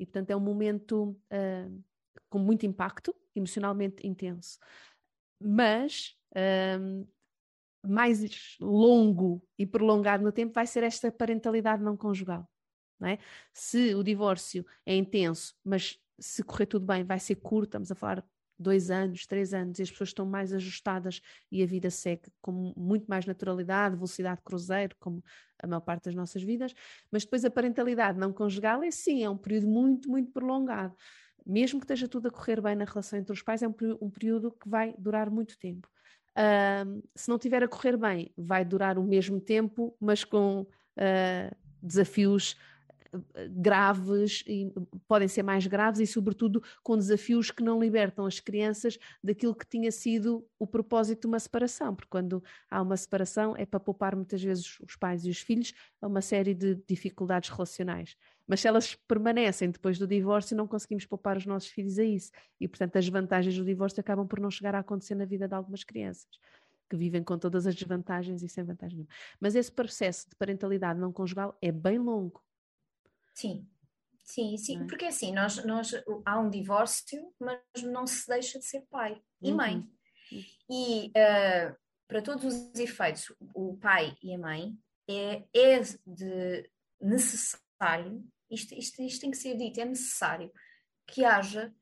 e 0.00 0.06
portanto 0.06 0.30
é 0.30 0.36
um 0.36 0.40
momento 0.40 1.14
com 2.30 2.38
muito 2.38 2.64
impacto, 2.64 3.14
emocionalmente 3.36 4.06
intenso. 4.06 4.58
Mas 5.38 6.16
um, 6.80 7.06
mais 7.86 8.56
longo 8.60 9.42
e 9.58 9.66
prolongado 9.66 10.24
no 10.24 10.32
tempo 10.32 10.54
vai 10.54 10.66
ser 10.66 10.82
esta 10.82 11.12
parentalidade 11.12 11.82
não 11.82 11.96
conjugal. 11.96 12.48
Não 12.98 13.08
é? 13.08 13.18
Se 13.52 13.94
o 13.94 14.02
divórcio 14.02 14.64
é 14.84 14.96
intenso, 14.96 15.54
mas 15.64 15.98
se 16.18 16.42
correr 16.42 16.66
tudo 16.66 16.86
bem, 16.86 17.04
vai 17.04 17.18
ser 17.18 17.36
curto, 17.36 17.68
estamos 17.68 17.90
a 17.90 17.94
falar 17.94 18.24
dois 18.60 18.90
anos, 18.90 19.26
três 19.26 19.54
anos, 19.54 19.78
e 19.78 19.82
as 19.82 19.90
pessoas 19.90 20.10
estão 20.10 20.26
mais 20.26 20.52
ajustadas 20.52 21.20
e 21.50 21.62
a 21.62 21.66
vida 21.66 21.90
segue 21.90 22.30
com 22.42 22.74
muito 22.76 23.06
mais 23.06 23.24
naturalidade, 23.24 23.96
velocidade 23.96 24.38
de 24.38 24.44
cruzeiro, 24.44 24.94
como 25.00 25.24
a 25.62 25.66
maior 25.66 25.80
parte 25.80 26.04
das 26.04 26.14
nossas 26.14 26.42
vidas, 26.42 26.74
mas 27.10 27.24
depois 27.24 27.44
a 27.44 27.50
parentalidade 27.50 28.18
não 28.18 28.32
conjugal 28.32 28.82
é 28.82 28.90
sim, 28.90 29.24
é 29.24 29.30
um 29.30 29.36
período 29.36 29.66
muito, 29.66 30.08
muito 30.08 30.30
prolongado. 30.30 30.94
Mesmo 31.46 31.80
que 31.80 31.84
esteja 31.84 32.06
tudo 32.06 32.28
a 32.28 32.30
correr 32.30 32.60
bem 32.60 32.76
na 32.76 32.84
relação 32.84 33.18
entre 33.18 33.32
os 33.32 33.42
pais, 33.42 33.62
é 33.62 33.68
um, 33.68 33.74
um 34.00 34.10
período 34.10 34.52
que 34.52 34.68
vai 34.68 34.94
durar 34.98 35.30
muito 35.30 35.58
tempo. 35.58 35.88
Uh, 36.30 37.02
se 37.14 37.28
não 37.28 37.38
tiver 37.38 37.62
a 37.62 37.68
correr 37.68 37.96
bem, 37.96 38.32
vai 38.36 38.64
durar 38.64 38.98
o 38.98 39.02
mesmo 39.02 39.40
tempo, 39.40 39.96
mas 39.98 40.22
com 40.22 40.60
uh, 40.62 41.56
desafios 41.82 42.56
graves 43.50 44.44
e 44.46 44.72
podem 45.08 45.28
ser 45.28 45.42
mais 45.42 45.66
graves 45.66 46.00
e 46.00 46.06
sobretudo 46.06 46.62
com 46.82 46.96
desafios 46.96 47.50
que 47.50 47.62
não 47.62 47.80
libertam 47.80 48.26
as 48.26 48.40
crianças 48.40 48.98
daquilo 49.22 49.54
que 49.54 49.66
tinha 49.66 49.90
sido 49.90 50.46
o 50.58 50.66
propósito 50.66 51.22
de 51.22 51.26
uma 51.26 51.38
separação, 51.38 51.94
porque 51.94 52.10
quando 52.10 52.42
há 52.70 52.80
uma 52.80 52.96
separação 52.96 53.56
é 53.56 53.66
para 53.66 53.80
poupar 53.80 54.14
muitas 54.14 54.42
vezes 54.42 54.78
os 54.80 54.96
pais 54.96 55.24
e 55.24 55.30
os 55.30 55.40
filhos 55.40 55.72
a 56.00 56.06
uma 56.06 56.20
série 56.20 56.54
de 56.54 56.76
dificuldades 56.86 57.50
relacionais. 57.50 58.16
Mas 58.46 58.60
se 58.60 58.68
elas 58.68 58.96
permanecem 59.06 59.70
depois 59.70 59.96
do 59.96 60.08
divórcio, 60.08 60.56
não 60.56 60.66
conseguimos 60.66 61.06
poupar 61.06 61.36
os 61.36 61.46
nossos 61.46 61.68
filhos 61.68 62.00
a 62.00 62.04
isso. 62.04 62.32
E, 62.58 62.66
portanto, 62.66 62.96
as 62.96 63.08
vantagens 63.08 63.56
do 63.56 63.64
divórcio 63.64 64.00
acabam 64.00 64.26
por 64.26 64.40
não 64.40 64.50
chegar 64.50 64.74
a 64.74 64.80
acontecer 64.80 65.14
na 65.14 65.24
vida 65.24 65.46
de 65.46 65.54
algumas 65.54 65.84
crianças 65.84 66.26
que 66.90 66.96
vivem 66.96 67.22
com 67.22 67.38
todas 67.38 67.66
as 67.68 67.74
desvantagens 67.76 68.42
e 68.42 68.48
sem 68.48 68.64
vantagem 68.64 68.96
nenhuma. 68.96 69.14
Mas 69.38 69.54
esse 69.54 69.70
processo 69.70 70.28
de 70.28 70.34
parentalidade 70.34 70.98
não 70.98 71.12
conjugal 71.12 71.56
é 71.62 71.70
bem 71.70 71.98
longo. 71.98 72.42
Sim, 73.40 73.66
sim, 74.22 74.56
sim, 74.58 74.82
é? 74.82 74.86
porque 74.86 75.06
assim, 75.06 75.32
nós, 75.32 75.64
nós, 75.64 75.92
há 76.26 76.38
um 76.38 76.50
divórcio, 76.50 77.32
mas 77.40 77.60
não 77.82 78.06
se 78.06 78.26
deixa 78.28 78.58
de 78.58 78.66
ser 78.66 78.82
pai 78.90 79.20
e 79.40 79.50
uhum. 79.50 79.56
mãe. 79.56 79.90
E 80.68 81.06
uh, 81.08 81.76
para 82.06 82.20
todos 82.20 82.44
os 82.44 82.78
efeitos, 82.78 83.32
o 83.54 83.78
pai 83.78 84.14
e 84.22 84.34
a 84.34 84.38
mãe 84.38 84.76
é, 85.08 85.42
é 85.54 85.80
de 86.06 86.70
necessário, 87.00 88.22
isto, 88.50 88.74
isto, 88.74 89.00
isto 89.00 89.20
tem 89.22 89.30
que 89.30 89.38
ser 89.38 89.56
dito, 89.56 89.80
é 89.80 89.86
necessário 89.86 90.52
que 91.06 91.24
haja 91.24 91.72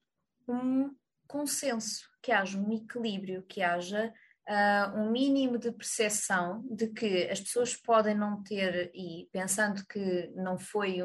um 0.47 0.95
consenso, 1.27 2.09
que 2.23 2.31
haja 2.31 2.57
um 2.57 2.73
equilíbrio, 2.73 3.43
que 3.43 3.63
haja 3.63 4.15
uh, 4.49 4.99
um 4.99 5.11
mínimo 5.11 5.59
de 5.59 5.73
percepção 5.73 6.65
de 6.71 6.89
que 6.89 7.29
as 7.29 7.41
pessoas 7.41 7.77
podem 7.77 8.15
não 8.15 8.43
ter, 8.43 8.91
e 8.95 9.29
pensando 9.33 9.85
que 9.87 10.29
não 10.37 10.57
foi 10.57 11.03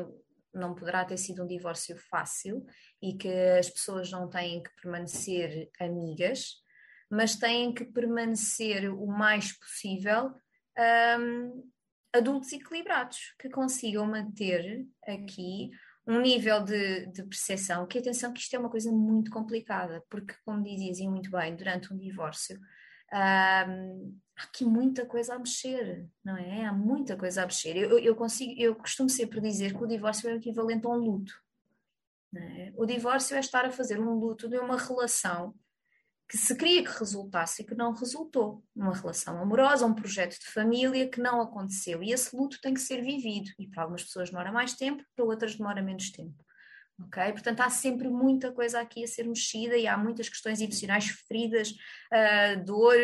não 0.54 0.76
poderá 0.76 1.04
ter 1.04 1.18
sido 1.18 1.44
um 1.44 1.48
divórcio 1.48 1.98
fácil 1.98 2.66
e 3.02 3.14
que 3.14 3.30
as 3.60 3.70
pessoas 3.70 4.12
não 4.12 4.30
têm 4.30 4.62
que 4.62 4.70
permanecer 4.82 5.70
amigas, 5.80 6.62
mas 7.10 7.36
têm 7.36 7.74
que 7.74 7.86
permanecer 7.86 8.92
o 8.94 9.08
mais 9.08 9.52
possível 9.58 10.34
um, 11.20 11.72
adultos 12.14 12.52
equilibrados, 12.54 13.36
que 13.40 13.50
consigam 13.50 14.06
manter 14.06 14.88
aqui 15.08 15.72
um 16.06 16.20
nível 16.20 16.64
de, 16.64 17.08
de 17.08 17.24
percepção, 17.24 17.88
que 17.88 17.98
atenção 17.98 18.34
que 18.34 18.42
isto 18.42 18.56
é 18.56 18.60
uma 18.60 18.70
coisa 18.70 18.92
muito 18.92 19.32
complicada, 19.32 20.04
porque 20.10 20.36
como 20.46 20.64
dizias 20.64 21.00
muito 21.00 21.32
bem, 21.32 21.56
durante 21.56 21.94
um 21.94 21.98
divórcio, 21.98 22.60
um, 23.70 24.20
há 24.44 24.46
aqui 24.46 24.66
muita 24.66 25.06
coisa 25.06 25.36
a 25.36 25.40
mexer, 25.40 26.08
não 26.24 26.38
é? 26.38 26.66
Há 26.66 26.74
muita 26.74 27.16
coisa 27.16 27.44
a 27.44 27.46
mexer. 27.46 27.76
Eu, 27.78 27.98
eu 27.98 28.16
consigo, 28.16 28.54
eu 28.58 28.76
costumo 28.76 29.10
sempre 29.10 29.40
dizer 29.40 29.76
que 29.76 29.84
o 29.84 29.88
divórcio 29.88 30.30
é 30.30 30.34
o 30.34 30.38
equivalente 30.38 30.86
a 30.86 30.90
um 30.90 30.96
luto. 30.96 31.34
É? 32.36 32.74
O 32.76 32.86
divórcio 32.86 33.36
é 33.36 33.40
estar 33.40 33.66
a 33.66 33.72
fazer 33.72 34.00
um 34.00 34.14
luto 34.16 34.50
de 34.50 34.58
uma 34.58 34.78
relação 34.78 35.54
que 36.28 36.38
se 36.38 36.56
queria 36.56 36.84
que 36.84 37.00
resultasse 37.00 37.62
e 37.62 37.66
que 37.66 37.76
não 37.76 37.94
resultou. 37.94 38.64
Uma 38.76 38.94
relação 38.94 39.40
amorosa, 39.40 39.86
um 39.86 39.94
projeto 39.94 40.40
de 40.40 40.48
família 40.48 41.08
que 41.08 41.22
não 41.22 41.42
aconteceu. 41.42 42.02
E 42.02 42.12
esse 42.12 42.36
luto 42.36 42.60
tem 42.60 42.74
que 42.74 42.82
ser 42.82 43.02
vivido. 43.02 43.52
E 43.60 43.68
para 43.68 43.84
algumas 43.84 44.04
pessoas 44.04 44.30
demora 44.30 44.52
mais 44.52 44.74
tempo, 44.74 45.04
para 45.16 45.26
outras 45.26 45.56
demora 45.56 45.82
menos 45.82 46.12
tempo. 46.12 46.44
Ok? 47.00 47.32
Portanto, 47.34 47.62
há 47.62 47.70
sempre 47.70 48.10
muita 48.10 48.52
coisa 48.52 48.80
aqui 48.80 49.04
a 49.04 49.08
ser 49.08 49.28
mexida 49.28 49.78
e 49.78 49.88
há 49.88 49.98
muitas 49.98 50.30
questões 50.30 50.60
emocionais, 50.60 51.06
feridas, 51.28 51.72
uh, 51.72 52.64
dor, 52.66 52.98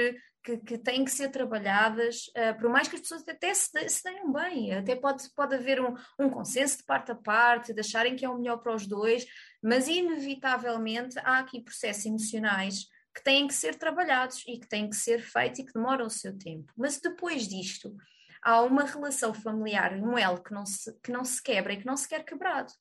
que, 0.43 0.57
que, 0.57 0.77
têm 0.77 1.03
que 1.03 1.11
ser 1.11 1.29
trabalhadas, 1.29 2.27
uh, 2.29 2.57
por 2.59 2.69
mais 2.69 2.87
que 2.87 2.95
as 2.95 3.01
pessoas 3.01 3.27
até 3.27 3.53
se, 3.53 3.89
se 3.89 4.03
tenham 4.03 4.31
bem, 4.31 4.73
até 4.73 4.95
pode, 4.95 5.29
pode 5.35 5.55
haver 5.55 5.81
um, 5.81 5.93
um 6.19 6.29
consenso 6.29 6.77
de 6.77 6.83
parte 6.83 7.11
a 7.11 7.15
parte, 7.15 7.73
de 7.73 7.79
acharem 7.79 8.15
que 8.15 8.25
é 8.25 8.29
o 8.29 8.37
melhor 8.37 8.57
para 8.57 8.75
os 8.75 8.87
dois, 8.87 9.25
mas 9.61 9.87
inevitavelmente 9.87 11.17
há 11.19 11.39
aqui 11.39 11.61
processos 11.61 12.05
emocionais 12.05 12.85
que 13.13 13.23
têm 13.23 13.47
que 13.47 13.53
ser 13.53 13.75
trabalhados 13.75 14.43
e 14.47 14.59
que 14.59 14.67
têm 14.67 14.89
que 14.89 14.95
ser 14.95 15.19
feitos 15.19 15.59
e 15.59 15.65
que 15.65 15.73
demoram 15.73 16.05
o 16.05 16.11
seu 16.11 16.37
tempo. 16.37 16.71
Mas 16.77 16.99
depois 16.99 17.47
disto, 17.47 17.95
há 18.41 18.61
uma 18.61 18.83
relação 18.83 19.33
familiar, 19.33 19.93
um 19.93 20.17
elo 20.17 20.41
que 20.41 20.53
não 20.53 20.65
se, 20.65 20.97
que 21.01 21.11
não 21.11 21.25
se 21.25 21.41
quebra 21.41 21.73
e 21.73 21.77
que 21.77 21.85
não 21.85 21.97
se 21.97 22.07
quer 22.07 22.23
quebrado 22.23 22.71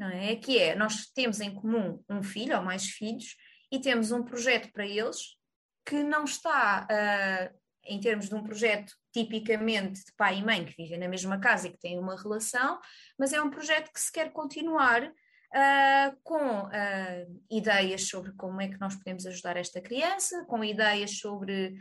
não 0.00 0.08
é? 0.08 0.34
Que 0.34 0.58
é, 0.58 0.74
nós 0.74 1.10
temos 1.14 1.40
em 1.40 1.54
comum 1.54 2.02
um 2.08 2.22
filho 2.22 2.56
ou 2.56 2.62
mais 2.62 2.86
filhos 2.86 3.36
e 3.70 3.78
temos 3.78 4.10
um 4.10 4.24
projeto 4.24 4.72
para 4.72 4.86
eles 4.86 5.36
que 5.84 6.02
não 6.02 6.24
está, 6.24 6.86
uh, 6.90 7.58
em 7.84 8.00
termos 8.00 8.28
de 8.28 8.34
um 8.34 8.42
projeto 8.42 8.92
tipicamente 9.12 10.04
de 10.04 10.12
pai 10.16 10.38
e 10.38 10.44
mãe 10.44 10.64
que 10.64 10.76
vivem 10.76 10.98
na 10.98 11.08
mesma 11.08 11.38
casa 11.40 11.66
e 11.66 11.72
que 11.72 11.80
têm 11.80 11.98
uma 11.98 12.20
relação, 12.20 12.78
mas 13.18 13.32
é 13.32 13.42
um 13.42 13.50
projeto 13.50 13.92
que 13.92 14.00
se 14.00 14.12
quer 14.12 14.30
continuar 14.32 15.04
uh, 15.04 16.16
com 16.22 16.62
uh, 16.64 17.42
ideias 17.50 18.06
sobre 18.08 18.32
como 18.32 18.60
é 18.60 18.68
que 18.68 18.78
nós 18.78 18.94
podemos 18.94 19.26
ajudar 19.26 19.56
esta 19.56 19.80
criança, 19.80 20.44
com 20.46 20.62
ideias 20.62 21.18
sobre 21.18 21.74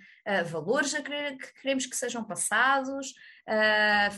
valores 0.46 0.94
a 0.94 1.02
querer, 1.02 1.38
que 1.38 1.54
queremos 1.62 1.86
que 1.86 1.96
sejam 1.96 2.24
passados, 2.24 3.14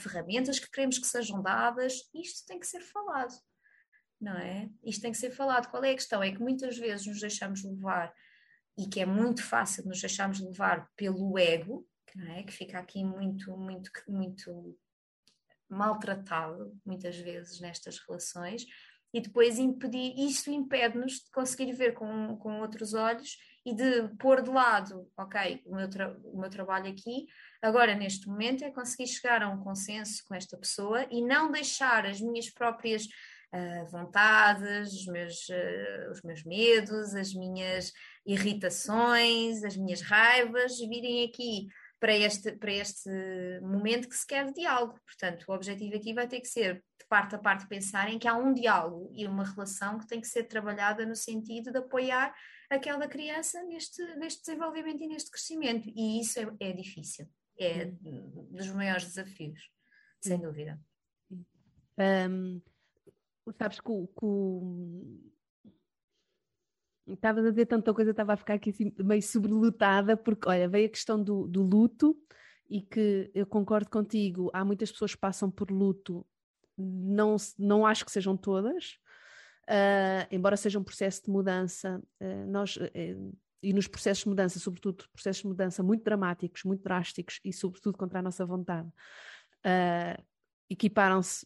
ferramentas 0.01 0.59
que 0.59 0.69
queremos 0.69 0.99
que 0.99 1.07
sejam 1.07 1.41
dadas. 1.41 1.93
Isto 2.13 2.45
tem 2.45 2.59
que 2.59 2.67
ser 2.67 2.81
falado 2.81 3.33
não 4.21 4.37
é? 4.37 4.69
Isto 4.83 5.01
tem 5.01 5.11
que 5.11 5.17
ser 5.17 5.31
falado. 5.31 5.69
Qual 5.69 5.83
é 5.83 5.91
a 5.91 5.95
questão? 5.95 6.21
É 6.21 6.31
que 6.31 6.39
muitas 6.39 6.77
vezes 6.77 7.07
nos 7.07 7.19
deixamos 7.19 7.63
levar, 7.63 8.13
e 8.77 8.87
que 8.87 8.99
é 8.99 9.05
muito 9.05 9.43
fácil 9.43 9.85
nos 9.85 9.99
deixarmos 9.99 10.39
levar 10.39 10.89
pelo 10.95 11.37
ego, 11.37 11.87
é? 12.37 12.43
que 12.43 12.51
fica 12.51 12.79
aqui 12.79 13.03
muito, 13.03 13.55
muito, 13.57 13.91
muito 14.07 14.77
maltratado, 15.69 16.77
muitas 16.85 17.17
vezes, 17.17 17.59
nestas 17.59 17.99
relações, 17.99 18.65
e 19.13 19.19
depois 19.19 19.59
impedir, 19.59 20.13
isto 20.17 20.49
impede-nos 20.49 21.13
de 21.13 21.31
conseguir 21.31 21.73
ver 21.73 21.93
com, 21.93 22.37
com 22.37 22.61
outros 22.61 22.93
olhos 22.93 23.37
e 23.65 23.73
de 23.75 24.07
pôr 24.17 24.41
de 24.41 24.49
lado, 24.49 25.09
ok, 25.17 25.61
o 25.65 25.75
meu, 25.75 25.87
o 26.23 26.39
meu 26.39 26.49
trabalho 26.49 26.89
aqui, 26.89 27.27
agora 27.61 27.93
neste 27.93 28.27
momento 28.27 28.63
é 28.63 28.71
conseguir 28.71 29.07
chegar 29.07 29.43
a 29.43 29.49
um 29.49 29.61
consenso 29.61 30.23
com 30.25 30.33
esta 30.33 30.57
pessoa 30.57 31.05
e 31.11 31.21
não 31.21 31.51
deixar 31.51 32.05
as 32.05 32.19
minhas 32.21 32.49
próprias 32.49 33.05
uh, 33.05 33.85
vontades, 33.91 34.93
os 34.93 35.05
meus, 35.07 35.49
uh, 35.49 36.11
os 36.11 36.21
meus 36.23 36.43
medos, 36.43 37.13
as 37.13 37.33
minhas 37.33 37.91
irritações, 38.25 39.63
as 39.63 39.75
minhas 39.75 40.01
raivas 40.01 40.77
virem 40.77 41.25
aqui 41.25 41.67
para 41.99 42.15
este, 42.15 42.51
para 42.53 42.71
este 42.71 43.09
momento 43.61 44.09
que 44.09 44.15
se 44.15 44.25
quer 44.25 44.47
de 44.47 44.53
diálogo. 44.53 44.99
Portanto, 45.05 45.45
o 45.47 45.53
objetivo 45.53 45.95
aqui 45.95 46.13
vai 46.13 46.27
ter 46.27 46.41
que 46.41 46.47
ser, 46.47 46.83
de 46.99 47.07
parte 47.07 47.35
a 47.35 47.39
parte, 47.39 47.67
pensarem 47.67 48.17
que 48.17 48.27
há 48.27 48.35
um 48.35 48.53
diálogo 48.53 49.11
e 49.13 49.27
uma 49.27 49.45
relação 49.45 49.99
que 49.99 50.07
tem 50.07 50.19
que 50.19 50.27
ser 50.27 50.45
trabalhada 50.45 51.05
no 51.05 51.15
sentido 51.15 51.71
de 51.71 51.77
apoiar 51.77 52.33
aquela 52.71 53.07
criança 53.07 53.61
neste, 53.63 54.03
neste 54.15 54.41
desenvolvimento 54.45 55.03
e 55.03 55.07
neste 55.07 55.29
crescimento. 55.29 55.91
E 55.95 56.19
isso 56.19 56.39
é, 56.39 56.47
é 56.59 56.73
difícil, 56.73 57.27
é 57.59 57.85
dos 57.85 58.67
maiores 58.71 59.05
desafios, 59.05 59.69
sem 60.19 60.39
dúvida. 60.39 60.79
Um, 61.99 62.61
sabes 63.59 63.79
que 63.79 63.91
o. 63.91 65.31
Estavas 67.07 67.45
a 67.45 67.49
dizer 67.49 67.65
tanta 67.65 67.93
coisa, 67.93 68.11
estava 68.11 68.33
a 68.33 68.37
ficar 68.37 68.55
aqui 68.55 68.69
assim, 68.69 68.93
meio 68.99 69.21
sobrelutada, 69.21 70.15
porque 70.15 70.47
olha, 70.47 70.69
veio 70.69 70.85
a 70.85 70.89
questão 70.89 71.21
do, 71.21 71.47
do 71.47 71.63
luto 71.63 72.15
e 72.69 72.81
que 72.81 73.29
eu 73.35 73.45
concordo 73.45 73.89
contigo, 73.89 74.49
há 74.53 74.63
muitas 74.63 74.91
pessoas 74.91 75.13
que 75.13 75.19
passam 75.19 75.51
por 75.51 75.69
luto, 75.69 76.25
não, 76.77 77.35
não 77.59 77.85
acho 77.85 78.05
que 78.05 78.11
sejam 78.11 78.37
todas, 78.37 78.97
uh, 79.69 80.25
embora 80.31 80.55
seja 80.55 80.79
um 80.79 80.83
processo 80.83 81.23
de 81.25 81.29
mudança, 81.29 82.01
uh, 82.21 82.47
nós, 82.47 82.77
uh, 82.77 83.37
e 83.61 83.73
nos 83.73 83.87
processos 83.87 84.23
de 84.23 84.29
mudança, 84.29 84.57
sobretudo 84.57 85.03
processos 85.11 85.41
de 85.41 85.49
mudança 85.49 85.83
muito 85.83 86.03
dramáticos, 86.03 86.63
muito 86.63 86.81
drásticos 86.81 87.41
e 87.43 87.51
sobretudo 87.51 87.97
contra 87.97 88.19
a 88.19 88.21
nossa 88.21 88.45
vontade, 88.45 88.89
equiparam-se 90.67 91.45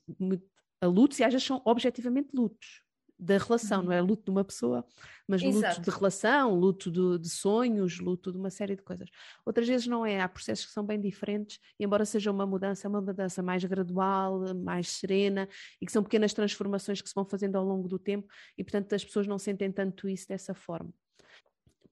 a 0.79 0.85
lutos 0.85 1.19
e 1.19 1.23
às 1.23 1.33
vezes 1.33 1.45
são 1.45 1.61
objetivamente 1.65 2.29
lutos 2.33 2.84
da 3.17 3.37
relação, 3.37 3.81
não 3.81 3.91
é 3.91 4.01
uhum. 4.01 4.07
luto 4.07 4.25
de 4.25 4.31
uma 4.31 4.43
pessoa, 4.43 4.85
mas 5.27 5.41
Exato. 5.41 5.79
luto 5.79 5.89
de 5.89 5.97
relação, 5.97 6.53
luto 6.53 6.91
de, 6.91 7.19
de, 7.19 7.29
sonhos, 7.29 7.99
luto 7.99 8.31
de 8.31 8.37
uma 8.37 8.49
série 8.49 8.75
de 8.75 8.81
coisas. 8.81 9.09
Outras 9.45 9.67
vezes 9.67 9.87
não 9.87 10.05
é, 10.05 10.21
há 10.21 10.27
processos 10.27 10.65
que 10.65 10.71
são 10.71 10.85
bem 10.85 10.99
diferentes, 10.99 11.59
e 11.79 11.85
embora 11.85 12.05
seja 12.05 12.29
uma 12.29 12.45
mudança, 12.45 12.87
é 12.87 12.89
uma 12.89 13.01
mudança 13.01 13.41
mais 13.41 13.63
gradual, 13.63 14.53
mais 14.55 14.89
serena, 14.89 15.47
e 15.81 15.85
que 15.85 15.91
são 15.91 16.03
pequenas 16.03 16.33
transformações 16.33 17.01
que 17.01 17.07
se 17.07 17.15
vão 17.15 17.25
fazendo 17.25 17.55
ao 17.55 17.63
longo 17.63 17.87
do 17.87 17.97
tempo, 17.97 18.27
e 18.57 18.63
portanto 18.63 18.93
as 18.93 19.03
pessoas 19.03 19.25
não 19.27 19.39
sentem 19.39 19.71
tanto 19.71 20.09
isso 20.09 20.27
dessa 20.27 20.53
forma. 20.53 20.93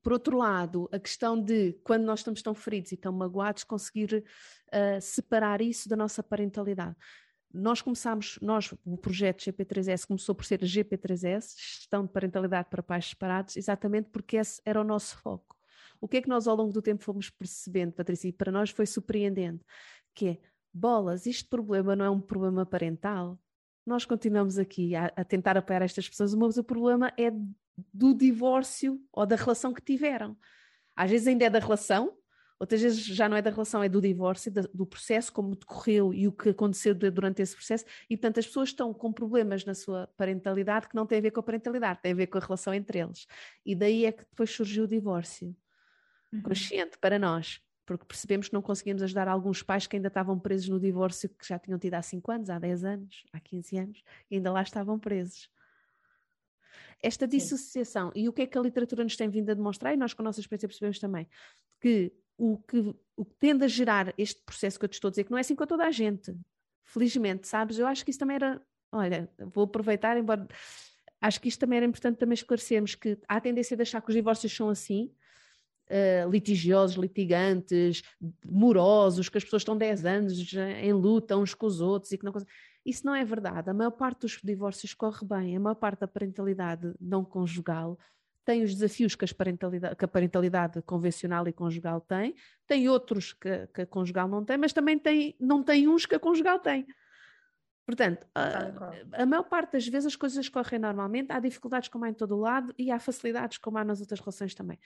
Por 0.02 0.12
outro 0.12 0.38
lado, 0.38 0.90
a 0.92 1.00
questão 1.00 1.42
de 1.42 1.80
quando 1.82 2.04
nós 2.04 2.20
estamos 2.20 2.42
tão 2.42 2.54
feridos 2.54 2.92
e 2.92 2.98
tão 2.98 3.14
magoados, 3.14 3.64
conseguir 3.64 4.22
uh, 4.68 5.02
separar 5.02 5.62
isso 5.62 5.88
da 5.88 5.96
nossa 5.96 6.22
parentalidade 6.22 6.98
nós 7.54 7.82
começámos, 7.82 8.40
nós, 8.42 8.74
o 8.84 8.98
projeto 8.98 9.44
GP3S 9.44 10.08
começou 10.08 10.34
por 10.34 10.44
ser 10.44 10.60
GP3S, 10.62 11.56
Gestão 11.56 12.06
de 12.06 12.12
Parentalidade 12.12 12.68
para 12.70 12.82
Pais 12.82 13.10
Separados, 13.10 13.56
exatamente 13.56 14.10
porque 14.10 14.38
esse 14.38 14.60
era 14.66 14.82
o 14.82 14.84
nosso 14.84 15.18
foco. 15.20 15.56
O 16.02 16.08
que 16.08 16.18
é 16.18 16.22
que 16.22 16.28
nós 16.28 16.48
ao 16.48 16.56
longo 16.56 16.74
do 16.74 16.82
tempo 16.82 17.04
fomos 17.04 17.30
percebendo, 17.30 17.94
Patrícia, 17.94 18.28
e 18.28 18.34
para 18.34 18.52
nós 18.52 18.72
foi 18.72 18.86
surpreendente, 18.86 19.64
que 20.16 20.28
é, 20.28 20.38
bolas, 20.74 21.28
este 21.28 21.46
problema 21.46 21.96
não 21.96 22.06
é 22.06 22.10
um 22.10 22.20
problema 22.20 22.66
parental, 22.66 23.40
nós 23.86 24.04
continuamos 24.04 24.58
aqui 24.58 24.96
a, 24.96 25.12
a 25.16 25.24
tentar 25.24 25.58
apoiar 25.58 25.84
estas 25.84 26.10
pessoas, 26.10 26.34
mas 26.34 26.58
o 26.58 26.64
problema 26.64 27.14
é 27.18 27.32
do 27.94 28.14
divórcio 28.14 29.00
ou 29.12 29.26
da 29.26 29.36
relação 29.36 29.74
que 29.74 29.82
tiveram. 29.82 30.38
Às 30.96 31.12
vezes 31.12 31.28
ainda 31.28 31.46
é 31.46 31.50
da 31.50 31.60
relação, 31.60 32.18
outras 32.64 32.82
vezes 32.82 33.04
já 33.04 33.28
não 33.28 33.36
é 33.36 33.42
da 33.42 33.50
relação, 33.50 33.84
é 33.84 33.90
do 33.90 34.00
divórcio, 34.02 34.52
do 34.74 34.86
processo, 34.86 35.32
como 35.32 35.56
decorreu 35.56 36.14
e 36.14 36.28
o 36.28 36.32
que 36.32 36.50
aconteceu 36.50 36.96
durante 36.96 37.42
esse 37.42 37.56
processo, 37.56 37.86
e 38.10 38.16
portanto 38.16 38.40
as 38.40 38.48
pessoas 38.48 38.70
estão 38.70 38.94
com 38.94 39.12
problemas 39.12 39.66
na 39.66 39.74
sua 39.74 40.08
parentalidade 40.16 40.88
que 40.88 40.96
não 40.96 41.06
têm 41.06 41.20
a 41.20 41.22
ver 41.22 41.32
com 41.32 41.42
a 41.42 41.44
parentalidade, 41.44 42.02
têm 42.02 42.14
a 42.14 42.16
ver 42.16 42.28
com 42.28 42.38
a 42.38 42.42
relação 42.42 42.74
entre 42.74 43.00
eles. 43.00 43.28
E 43.66 43.76
daí 43.76 44.06
é 44.06 44.12
que 44.12 44.24
depois 44.24 44.50
surgiu 44.50 44.86
o 44.86 44.88
divórcio, 44.88 45.56
uhum. 46.32 46.42
consciente 46.42 46.98
para 46.98 47.20
nós, 47.20 47.62
porque 47.86 48.06
percebemos 48.06 48.48
que 48.48 48.54
não 48.54 48.62
conseguimos 48.62 49.04
ajudar 49.04 49.28
alguns 49.28 49.62
pais 49.62 49.86
que 49.86 49.98
ainda 49.98 50.08
estavam 50.08 50.40
presos 50.40 50.70
no 50.70 50.80
divórcio 50.80 51.28
que 51.28 51.46
já 51.46 51.60
tinham 51.60 51.78
tido 51.78 51.96
há 51.96 52.02
5 52.02 52.32
anos, 52.32 52.50
há 52.50 52.58
10 52.58 52.86
anos, 52.86 53.24
há 53.34 53.40
15 53.42 53.78
anos, 53.78 54.04
e 54.32 54.36
ainda 54.36 54.52
lá 54.54 54.62
estavam 54.62 54.98
presos. 54.98 55.50
Esta 57.02 57.28
dissociação, 57.28 58.10
Sim. 58.14 58.22
e 58.22 58.30
o 58.30 58.34
que 58.34 58.44
é 58.44 58.48
que 58.48 58.58
a 58.58 58.62
literatura 58.62 59.04
nos 59.04 59.18
tem 59.18 59.30
vindo 59.30 59.50
a 59.50 59.54
demonstrar, 59.54 59.94
e 59.94 59.98
nós 59.98 60.14
com 60.14 60.22
a 60.22 60.26
nossa 60.26 60.40
experiência 60.40 60.70
percebemos 60.70 61.00
também, 61.00 61.28
que 61.82 62.14
o 62.38 62.58
que, 62.58 62.96
o 63.16 63.26
que 63.26 63.36
tende 63.40 63.64
a 63.64 63.68
gerar 63.68 64.14
este 64.18 64.42
processo 64.44 64.80
que 64.80 64.86
eu 64.86 64.90
te 64.90 64.94
estou 64.94 65.10
a 65.10 65.12
dizer, 65.12 65.24
que 65.24 65.32
não 65.32 65.38
é 65.38 65.42
assim 65.42 65.56
com 65.56 65.66
toda 65.66 65.86
a 65.86 65.92
gente, 65.92 66.36
felizmente, 66.84 67.48
sabes? 67.48 67.78
Eu 67.80 67.88
acho 67.88 68.04
que 68.04 68.12
isso 68.12 68.20
também 68.20 68.36
era, 68.36 68.62
olha, 68.92 69.30
vou 69.40 69.66
aproveitar, 69.66 70.18
embora 70.18 70.48
acho 71.22 71.40
que 71.40 71.48
isto 71.48 71.60
também 71.60 71.78
era 71.78 71.86
importante 71.86 72.18
também 72.18 72.34
esclarecermos 72.34 72.96
que 72.96 73.18
há 73.28 73.38
a 73.38 73.42
tendência 73.42 73.78
de 73.78 73.84
achar 73.84 74.02
que 74.02 74.10
os 74.10 74.16
divórcios 74.16 74.54
são 74.54 74.70
assim, 74.70 75.10
uh, 75.90 76.30
litigiosos, 76.30 76.98
litigantes, 76.98 78.02
morosos, 78.46 79.30
que 79.30 79.38
as 79.38 79.44
pessoas 79.44 79.62
estão 79.62 79.78
10 79.78 80.06
anos 80.06 80.54
em 80.54 80.92
luta 80.92 81.38
uns 81.38 81.54
com 81.54 81.66
os 81.66 81.80
outros 81.80 82.12
e 82.12 82.18
que 82.18 82.26
não 82.26 82.34
Isso 82.86 83.06
não 83.06 83.16
é 83.16 83.24
verdade. 83.24 83.70
A 83.70 83.74
maior 83.74 83.92
parte 83.92 84.22
dos 84.22 84.40
divórcios 84.44 84.94
corre 84.94 85.26
bem, 85.26 85.56
a 85.56 85.60
maior 85.60 85.76
parte 85.76 86.02
da 86.02 86.08
parentalidade 86.08 86.94
não 87.00 87.24
conjugal 87.24 87.98
tem 88.46 88.64
os 88.64 88.74
desafios 88.74 89.16
que, 89.16 89.26
que, 89.26 90.06
a 90.06 90.08
parentalidade 90.08 90.82
convencional 90.82 91.48
e 91.48 91.54
conjugal 91.54 92.02
tem, 92.02 92.36
tem 92.68 92.90
outros 92.90 93.34
que, 93.34 93.68
que, 93.68 93.82
a 93.82 93.86
conjugal 93.86 94.28
não 94.28 94.44
tem, 94.44 94.58
mas 94.58 94.74
também 94.74 94.98
tem, 95.00 95.36
não 95.40 95.64
tem 95.64 95.88
uns 95.88 96.06
que 96.06 96.16
a 96.16 96.20
conjugal 96.20 96.60
tem. 96.60 96.86
Portanto, 97.86 98.26
a, 98.34 99.24
a, 99.24 99.26
maior 99.26 99.44
parte 99.44 99.74
das 99.74 99.88
vezes 99.88 100.08
as 100.08 100.16
coisas 100.16 100.48
correm 100.48 100.80
normalmente, 100.80 101.32
há 101.32 101.40
dificuldades 101.40 101.90
como 101.90 102.06
há 102.06 102.10
em 102.10 102.14
todo 102.14 102.36
o 102.36 102.40
lado 102.40 102.74
e 102.78 102.90
há 102.90 103.00
facilidades 103.00 103.58
como 103.58 103.78
há 103.78 103.84
nas 103.84 104.00
outras 104.00 104.20
relações 104.20 104.56
também. 104.56 104.80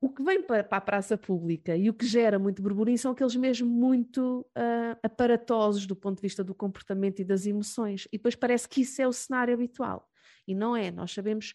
O 0.00 0.10
que 0.10 0.22
vem 0.22 0.42
para, 0.42 0.62
para 0.64 0.78
a 0.78 0.80
praça 0.82 1.16
pública 1.16 1.76
e 1.76 1.88
o 1.88 1.94
que 1.94 2.06
gera 2.06 2.38
muito 2.38 2.62
burburinho 2.62 2.98
são 2.98 3.12
aqueles 3.12 3.36
mesmo 3.36 3.68
muito 3.68 4.40
uh, 4.56 4.98
aparatosos 5.02 5.86
do 5.86 5.96
ponto 5.96 6.16
de 6.16 6.22
vista 6.22 6.44
do 6.44 6.54
comportamento 6.54 7.20
e 7.20 7.24
das 7.24 7.46
emoções. 7.46 8.06
E 8.12 8.18
depois 8.18 8.34
parece 8.34 8.68
que 8.68 8.82
isso 8.82 9.00
é 9.00 9.08
o 9.08 9.12
cenário 9.12 9.54
habitual. 9.54 10.06
E 10.46 10.54
não 10.54 10.76
é. 10.76 10.90
Nós 10.90 11.12
sabemos 11.12 11.54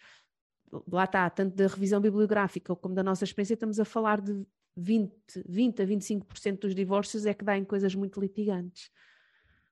lá 0.91 1.05
está, 1.05 1.29
tanto 1.29 1.55
da 1.55 1.67
revisão 1.67 1.99
bibliográfica 1.99 2.75
como 2.75 2.95
da 2.95 3.03
nossa 3.03 3.23
experiência, 3.23 3.53
estamos 3.53 3.79
a 3.79 3.86
falar 3.86 4.21
de 4.21 4.45
20, 4.75 5.13
20 5.47 5.82
a 5.82 5.86
25% 5.86 6.60
dos 6.60 6.75
divórcios 6.75 7.25
é 7.25 7.34
que 7.34 7.43
dá 7.43 7.58
em 7.58 7.65
coisas 7.65 7.93
muito 7.95 8.19
litigantes. 8.19 8.89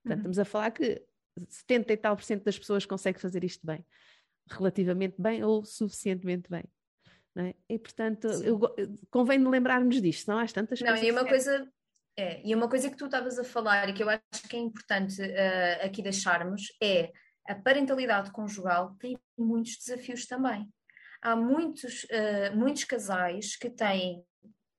Portanto, 0.03 0.25
uhum. 0.25 0.31
estamos 0.31 0.39
a 0.39 0.45
falar 0.45 0.71
que 0.71 1.01
70 1.47 1.93
e 1.93 1.97
tal 1.97 2.15
por 2.15 2.23
cento 2.23 2.43
das 2.43 2.57
pessoas 2.57 2.85
conseguem 2.85 3.19
fazer 3.19 3.43
isto 3.43 3.65
bem, 3.65 3.85
relativamente 4.49 5.15
bem 5.19 5.43
ou 5.43 5.63
suficientemente 5.63 6.49
bem. 6.49 6.63
É? 7.35 7.53
E 7.69 7.77
portanto, 7.77 8.27
eu, 8.27 8.59
convém 9.11 9.37
lembrarmos 9.37 10.01
disto, 10.01 10.27
não 10.27 10.39
há 10.39 10.47
tantas 10.47 10.81
não, 10.81 10.87
coisas. 10.87 11.07
E 11.07 11.11
uma 11.11 11.23
coisa, 11.23 11.71
é, 12.17 12.41
e 12.43 12.55
uma 12.55 12.67
coisa 12.67 12.89
que 12.89 12.97
tu 12.97 13.05
estavas 13.05 13.37
a 13.37 13.43
falar 13.43 13.89
e 13.89 13.93
que 13.93 14.01
eu 14.01 14.09
acho 14.09 14.47
que 14.49 14.55
é 14.55 14.59
importante 14.59 15.21
uh, 15.21 15.85
aqui 15.85 16.01
deixarmos 16.01 16.75
é 16.81 17.11
a 17.47 17.53
parentalidade 17.53 18.31
conjugal 18.31 18.95
tem 18.99 19.15
muitos 19.37 19.77
desafios 19.77 20.25
também 20.25 20.67
há 21.21 21.35
muitos, 21.35 22.03
uh, 22.05 22.55
muitos 22.55 22.83
casais 22.83 23.55
que 23.55 23.69
têm 23.69 24.23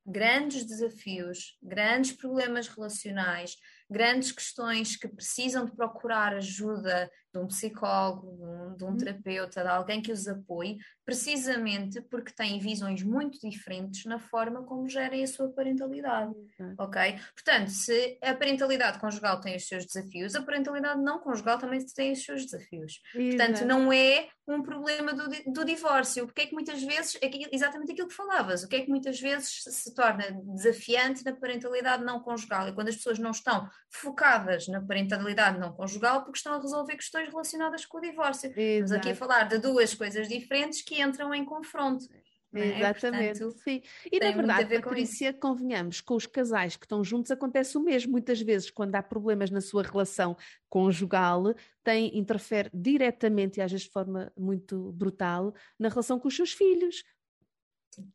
grandes 0.07 0.65
desafios, 0.65 1.59
grandes 1.63 2.13
problemas 2.13 2.67
relacionais, 2.67 3.57
grandes 3.91 4.33
questões 4.33 4.97
que 4.97 5.07
precisam 5.07 5.67
de 5.67 5.77
procurar 5.77 6.35
ajuda 6.35 7.11
de 7.33 7.39
um 7.39 7.47
psicólogo, 7.47 8.37
de 8.37 8.43
um, 8.43 8.77
de 8.77 8.85
um 8.85 8.89
uhum. 8.89 8.97
terapeuta, 8.97 9.63
de 9.63 9.69
alguém 9.69 10.01
que 10.01 10.13
os 10.13 10.27
apoie, 10.27 10.79
precisamente 11.05 12.01
porque 12.03 12.33
têm 12.33 12.59
visões 12.59 13.03
muito 13.03 13.39
diferentes 13.49 14.05
na 14.05 14.19
forma 14.19 14.63
como 14.63 14.89
gerem 14.89 15.23
a 15.23 15.27
sua 15.27 15.49
parentalidade, 15.49 16.33
uhum. 16.59 16.75
ok? 16.79 17.19
Portanto, 17.35 17.71
se 17.71 18.19
a 18.23 18.35
parentalidade 18.35 18.99
conjugal 18.99 19.41
tem 19.41 19.57
os 19.57 19.67
seus 19.67 19.87
desafios, 19.87 20.35
a 20.35 20.43
parentalidade 20.43 21.01
não 21.03 21.19
conjugal 21.19 21.59
também 21.59 21.85
tem 21.95 22.13
os 22.13 22.25
seus 22.25 22.45
desafios. 22.45 23.01
Uhum. 23.15 23.29
Portanto, 23.31 23.65
não 23.65 23.93
é 23.93 24.29
um 24.47 24.63
problema 24.63 25.13
do, 25.13 25.29
do 25.53 25.65
divórcio, 25.65 26.27
porque 26.27 26.43
é 26.43 26.47
que 26.47 26.55
muitas 26.55 26.83
vezes, 26.83 27.19
é 27.21 27.31
exatamente 27.53 27.93
aquilo 27.93 28.09
que 28.09 28.15
falavas, 28.15 28.63
o 28.63 28.69
que 28.69 28.77
é 28.77 28.81
que 28.81 28.89
muitas 28.89 29.21
vezes 29.21 29.63
se 29.65 29.95
torna 29.95 30.25
desafiante 30.55 31.25
na 31.25 31.35
parentalidade 31.35 32.05
não 32.05 32.21
conjugal, 32.21 32.67
é 32.67 32.73
quando 32.73 32.89
as 32.89 32.97
pessoas 32.97 33.19
não 33.19 33.31
estão 33.31 33.69
focadas 33.91 34.67
na 34.69 34.81
parentalidade 34.81 35.59
não 35.59 35.73
conjugal 35.73 36.23
porque 36.23 36.39
estão 36.39 36.55
a 36.55 36.61
resolver 36.61 36.97
questões 36.97 37.18
relacionadas 37.27 37.85
com 37.85 37.99
o 37.99 38.01
divórcio. 38.01 38.51
Exato. 38.51 38.61
Estamos 38.61 38.93
aqui 38.93 39.11
a 39.11 39.15
falar 39.17 39.45
de 39.45 39.59
duas 39.59 39.95
coisas 39.95 40.29
diferentes 40.29 40.83
que 40.83 41.01
entram 41.01 41.35
em 41.35 41.45
confronto. 41.45 42.07
É? 42.55 42.79
Exatamente, 42.79 43.41
Portanto, 43.41 43.63
sim. 43.63 43.83
E 44.11 44.19
na 44.19 44.31
verdade, 44.31 44.81
Patrícia, 44.81 45.35
convenhamos, 45.35 46.01
com 46.01 46.15
os 46.15 46.25
casais 46.25 46.77
que 46.77 46.87
estão 46.87 47.05
juntos 47.05 47.31
acontece 47.31 47.77
o 47.77 47.81
mesmo. 47.81 48.13
Muitas 48.13 48.41
vezes, 48.41 48.71
quando 48.71 48.95
há 48.95 49.03
problemas 49.03 49.51
na 49.51 49.61
sua 49.61 49.83
relação 49.83 50.35
conjugal, 50.69 51.55
tem, 51.85 52.17
interfere 52.17 52.71
diretamente 52.73 53.59
e 53.59 53.63
às 53.63 53.71
vezes 53.71 53.87
de 53.87 53.93
forma 53.93 54.33
muito 54.37 54.93
brutal 54.93 55.55
na 55.79 55.89
relação 55.89 56.19
com 56.19 56.29
os 56.29 56.37
seus 56.37 56.53
filhos, 56.53 57.05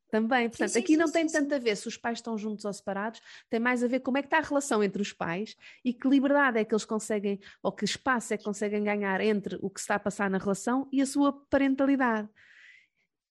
também, 0.10 0.50
portanto, 0.50 0.70
sim, 0.70 0.74
sim, 0.74 0.80
aqui 0.80 0.98
não 0.98 1.08
sim, 1.08 1.14
tem 1.14 1.28
tanto 1.28 1.56
a 1.56 1.58
ver 1.58 1.76
se 1.76 1.88
os 1.88 1.98
pais 1.98 2.20
estão 2.20 2.38
juntos 2.38 2.66
ou 2.66 2.74
separados, 2.74 3.22
tem 3.50 3.60
mais 3.60 3.84
a 3.84 3.88
ver 3.88 4.00
como 4.02 4.18
é 4.18 4.22
que 4.22 4.28
está 4.28 4.38
a 4.38 4.42
relação 4.42 4.84
entre 4.84 5.02
os 5.02 5.12
pais 5.12 5.56
e 5.84 5.94
que 5.94 6.08
liberdade 6.08 6.60
é 6.60 6.66
que 6.66 6.74
eles 6.74 6.86
conseguem, 6.86 7.40
ou 7.62 7.72
que 7.72 7.86
espaço 7.86 8.34
é 8.34 8.38
que 8.38 8.44
conseguem 8.44 8.84
ganhar 8.84 9.20
entre 9.22 9.58
o 9.62 9.70
que 9.70 9.80
está 9.80 9.96
a 9.96 10.00
passar 10.00 10.30
na 10.30 10.38
relação 10.38 10.88
e 10.92 11.02
a 11.02 11.06
sua 11.06 11.34
parentalidade. 11.50 12.30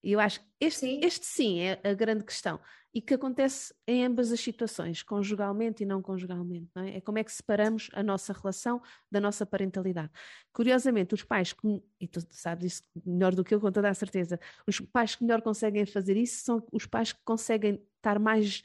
E 0.03 0.13
eu 0.13 0.21
acho 0.21 0.41
que 0.41 0.47
este 0.61 0.81
sim. 0.81 1.01
este 1.03 1.27
sim 1.27 1.61
é 1.61 1.81
a 1.85 1.95
grande 1.95 2.25
questão 2.25 2.59
e 2.95 3.01
que 3.01 3.15
acontece 3.15 3.75
em 3.87 4.05
ambas 4.05 4.31
as 4.31 4.41
situações, 4.41 5.03
conjugalmente 5.03 5.83
e 5.83 5.87
não 5.87 6.03
conjugalmente. 6.03 6.71
Não 6.75 6.83
é? 6.83 6.97
é 6.99 7.01
como 7.01 7.19
é 7.19 7.25
que 7.25 7.33
separamos 7.33 7.89
a 7.95 8.03
nossa 8.03 8.33
relação 8.33 8.83
da 9.11 9.21
nossa 9.21 9.47
parentalidade. 9.47 10.11
Curiosamente, 10.53 11.15
os 11.15 11.23
pais, 11.23 11.55
que, 11.55 11.83
e 11.99 12.07
tu 12.07 12.21
sabes 12.31 12.75
isso 12.75 12.83
melhor 13.07 13.35
do 13.35 13.43
que 13.43 13.55
eu, 13.55 13.61
com 13.61 13.73
toda 13.73 13.89
a 13.89 13.95
certeza, 13.95 14.39
os 14.67 14.79
pais 14.79 15.15
que 15.15 15.25
melhor 15.25 15.41
conseguem 15.41 15.87
fazer 15.87 16.17
isso 16.17 16.45
são 16.45 16.67
os 16.71 16.85
pais 16.85 17.13
que 17.13 17.21
conseguem 17.25 17.83
estar 17.97 18.19
mais, 18.19 18.63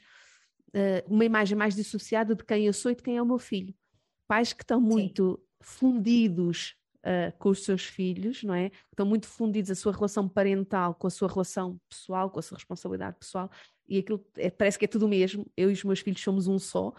uh, 0.74 1.12
uma 1.12 1.24
imagem 1.24 1.56
mais 1.56 1.74
dissociada 1.74 2.34
de 2.34 2.44
quem 2.44 2.66
eu 2.66 2.72
sou 2.74 2.90
e 2.90 2.94
de 2.94 3.02
quem 3.02 3.16
é 3.16 3.22
o 3.22 3.26
meu 3.26 3.38
filho. 3.38 3.74
Pais 4.26 4.52
que 4.52 4.62
estão 4.62 4.78
muito 4.78 5.40
Sim. 5.40 5.40
fundidos 5.62 6.76
uh, 6.98 7.36
com 7.38 7.48
os 7.48 7.64
seus 7.64 7.84
filhos, 7.84 8.42
não 8.42 8.52
é? 8.52 8.70
Estão 8.90 9.06
muito 9.06 9.26
fundidos 9.26 9.70
a 9.70 9.74
sua 9.74 9.92
relação 9.92 10.28
parental 10.28 10.94
com 10.94 11.06
a 11.06 11.10
sua 11.10 11.28
relação 11.28 11.80
pessoal, 11.88 12.30
com 12.30 12.38
a 12.38 12.42
sua 12.42 12.58
responsabilidade 12.58 13.16
pessoal, 13.18 13.50
e 13.88 13.98
aquilo 13.98 14.24
é, 14.36 14.50
parece 14.50 14.78
que 14.78 14.84
é 14.84 14.88
tudo 14.88 15.06
o 15.06 15.08
mesmo. 15.08 15.50
Eu 15.56 15.70
e 15.70 15.72
os 15.72 15.84
meus 15.84 16.00
filhos 16.00 16.20
somos 16.20 16.46
um 16.46 16.58
só. 16.58 16.92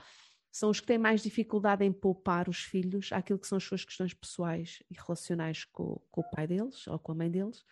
São 0.51 0.69
os 0.69 0.79
que 0.79 0.87
têm 0.87 0.97
mais 0.97 1.21
dificuldade 1.21 1.85
em 1.85 1.91
poupar 1.91 2.49
os 2.49 2.63
filhos 2.63 3.11
àquilo 3.11 3.37
que 3.37 3.47
são 3.47 3.57
as 3.57 3.63
suas 3.63 3.85
questões 3.85 4.13
pessoais 4.13 4.81
e 4.89 4.95
relacionais 4.95 5.63
com, 5.65 6.01
com 6.09 6.21
o 6.21 6.29
pai 6.31 6.47
deles 6.47 6.87
ou 6.87 6.97
com 6.97 7.11
a 7.11 7.15
mãe 7.15 7.29
deles. 7.29 7.63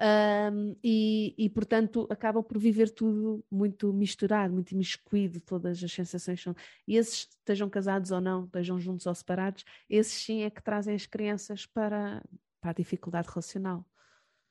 Um, 0.00 0.76
e, 0.82 1.34
e, 1.36 1.50
portanto, 1.50 2.06
acabam 2.08 2.42
por 2.42 2.56
viver 2.58 2.90
tudo 2.90 3.44
muito 3.50 3.92
misturado, 3.92 4.54
muito 4.54 4.70
imiscuído, 4.70 5.40
todas 5.40 5.82
as 5.82 5.92
sensações 5.92 6.40
são. 6.40 6.54
E 6.86 6.96
esses, 6.96 7.28
estejam 7.30 7.68
casados 7.68 8.12
ou 8.12 8.20
não, 8.20 8.44
estejam 8.44 8.78
juntos 8.78 9.06
ou 9.06 9.14
separados, 9.14 9.64
esses 9.90 10.12
sim 10.24 10.42
é 10.42 10.50
que 10.50 10.62
trazem 10.62 10.94
as 10.94 11.06
crianças 11.06 11.66
para, 11.66 12.22
para 12.60 12.70
a 12.70 12.74
dificuldade 12.74 13.28
relacional. 13.28 13.84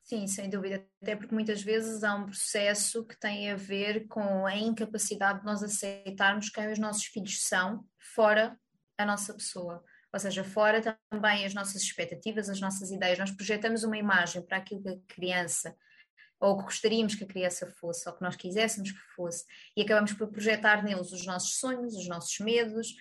Sim, 0.08 0.26
sem 0.26 0.50
dúvida, 0.50 0.88
até 1.02 1.18
porque 1.18 1.34
muitas 1.34 1.62
vezes 1.62 2.02
há 2.02 2.16
um 2.16 2.28
processo 2.28 3.06
que 3.06 3.20
tem 3.20 3.52
a 3.52 3.58
ver 3.58 4.08
com 4.08 4.46
a 4.46 4.56
incapacidade 4.56 5.42
de 5.42 5.46
nós 5.46 5.62
aceitarmos 5.62 6.50
quem 6.50 6.72
os 6.72 6.80
nossos 6.80 7.04
filhos 7.04 7.44
são 7.44 7.86
fora 8.16 8.58
a 8.98 9.06
nossa 9.06 9.34
pessoa. 9.34 9.84
Ou 10.14 10.18
seja, 10.18 10.46
fora 10.46 10.98
também 11.12 11.46
as 11.46 11.54
nossas 11.54 11.82
expectativas, 11.82 12.50
as 12.50 12.62
nossas 12.62 12.90
ideias, 12.90 13.20
nós 13.20 13.32
projetamos 13.32 13.84
uma 13.84 13.98
imagem 13.98 14.42
para 14.42 14.60
aquilo 14.60 14.82
que 14.82 14.90
a 14.90 15.14
criança 15.14 15.76
ou 16.40 16.58
que 16.58 16.66
gostaríamos 16.66 17.16
que 17.16 17.24
a 17.24 17.28
criança 17.28 17.68
fosse, 17.68 18.08
ou 18.08 18.16
que 18.16 18.22
nós 18.22 18.36
quiséssemos 18.36 18.92
que 18.92 19.00
fosse, 19.16 19.44
e 19.76 19.82
acabamos 19.82 20.14
por 20.14 20.28
projetar 20.28 20.84
neles 20.84 21.12
os 21.12 21.26
nossos 21.26 21.60
sonhos, 21.60 21.96
os 21.96 22.08
nossos 22.08 22.38
medos, 22.40 22.96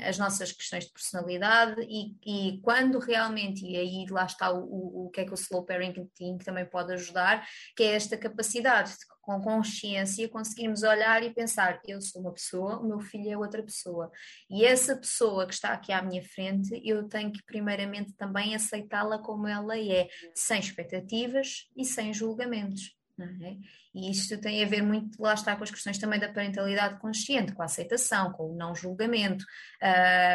as 0.00 0.18
nossas 0.18 0.52
questões 0.52 0.84
de 0.84 0.92
personalidade, 0.92 1.80
e, 1.88 2.16
e, 2.26 2.60
quando 2.60 2.98
realmente, 2.98 3.64
e 3.64 3.76
aí 3.76 4.06
lá 4.10 4.26
está 4.26 4.52
o, 4.52 4.58
o, 4.58 5.06
o 5.06 5.10
que 5.10 5.22
é 5.22 5.24
que 5.24 5.32
o 5.32 5.34
slow 5.34 5.64
parenting 5.64 6.08
também 6.44 6.66
pode 6.66 6.92
ajudar, 6.92 7.46
que 7.74 7.82
é 7.82 7.94
esta 7.94 8.16
capacidade 8.16 8.90
de 8.92 9.06
com 9.26 9.40
consciência, 9.40 10.28
conseguirmos 10.28 10.84
olhar 10.84 11.22
e 11.24 11.34
pensar: 11.34 11.80
eu 11.84 12.00
sou 12.00 12.22
uma 12.22 12.32
pessoa, 12.32 12.78
o 12.78 12.86
meu 12.86 13.00
filho 13.00 13.28
é 13.28 13.36
outra 13.36 13.60
pessoa. 13.60 14.10
E 14.48 14.64
essa 14.64 14.96
pessoa 14.96 15.46
que 15.46 15.54
está 15.54 15.70
aqui 15.70 15.92
à 15.92 16.00
minha 16.00 16.22
frente, 16.22 16.80
eu 16.84 17.08
tenho 17.08 17.32
que, 17.32 17.42
primeiramente, 17.44 18.12
também 18.12 18.54
aceitá-la 18.54 19.18
como 19.18 19.48
ela 19.48 19.76
é, 19.76 20.08
sem 20.32 20.60
expectativas 20.60 21.68
e 21.76 21.84
sem 21.84 22.14
julgamentos. 22.14 22.94
É? 23.18 23.56
E 23.96 24.10
isto 24.10 24.38
tem 24.38 24.62
a 24.62 24.68
ver 24.68 24.82
muito, 24.82 25.20
lá 25.20 25.32
está, 25.32 25.56
com 25.56 25.64
as 25.64 25.70
questões 25.70 25.96
também 25.96 26.20
da 26.20 26.30
parentalidade 26.30 27.00
consciente, 27.00 27.54
com 27.54 27.62
a 27.62 27.64
aceitação, 27.64 28.30
com 28.30 28.52
o 28.52 28.54
não 28.54 28.74
julgamento, 28.74 29.42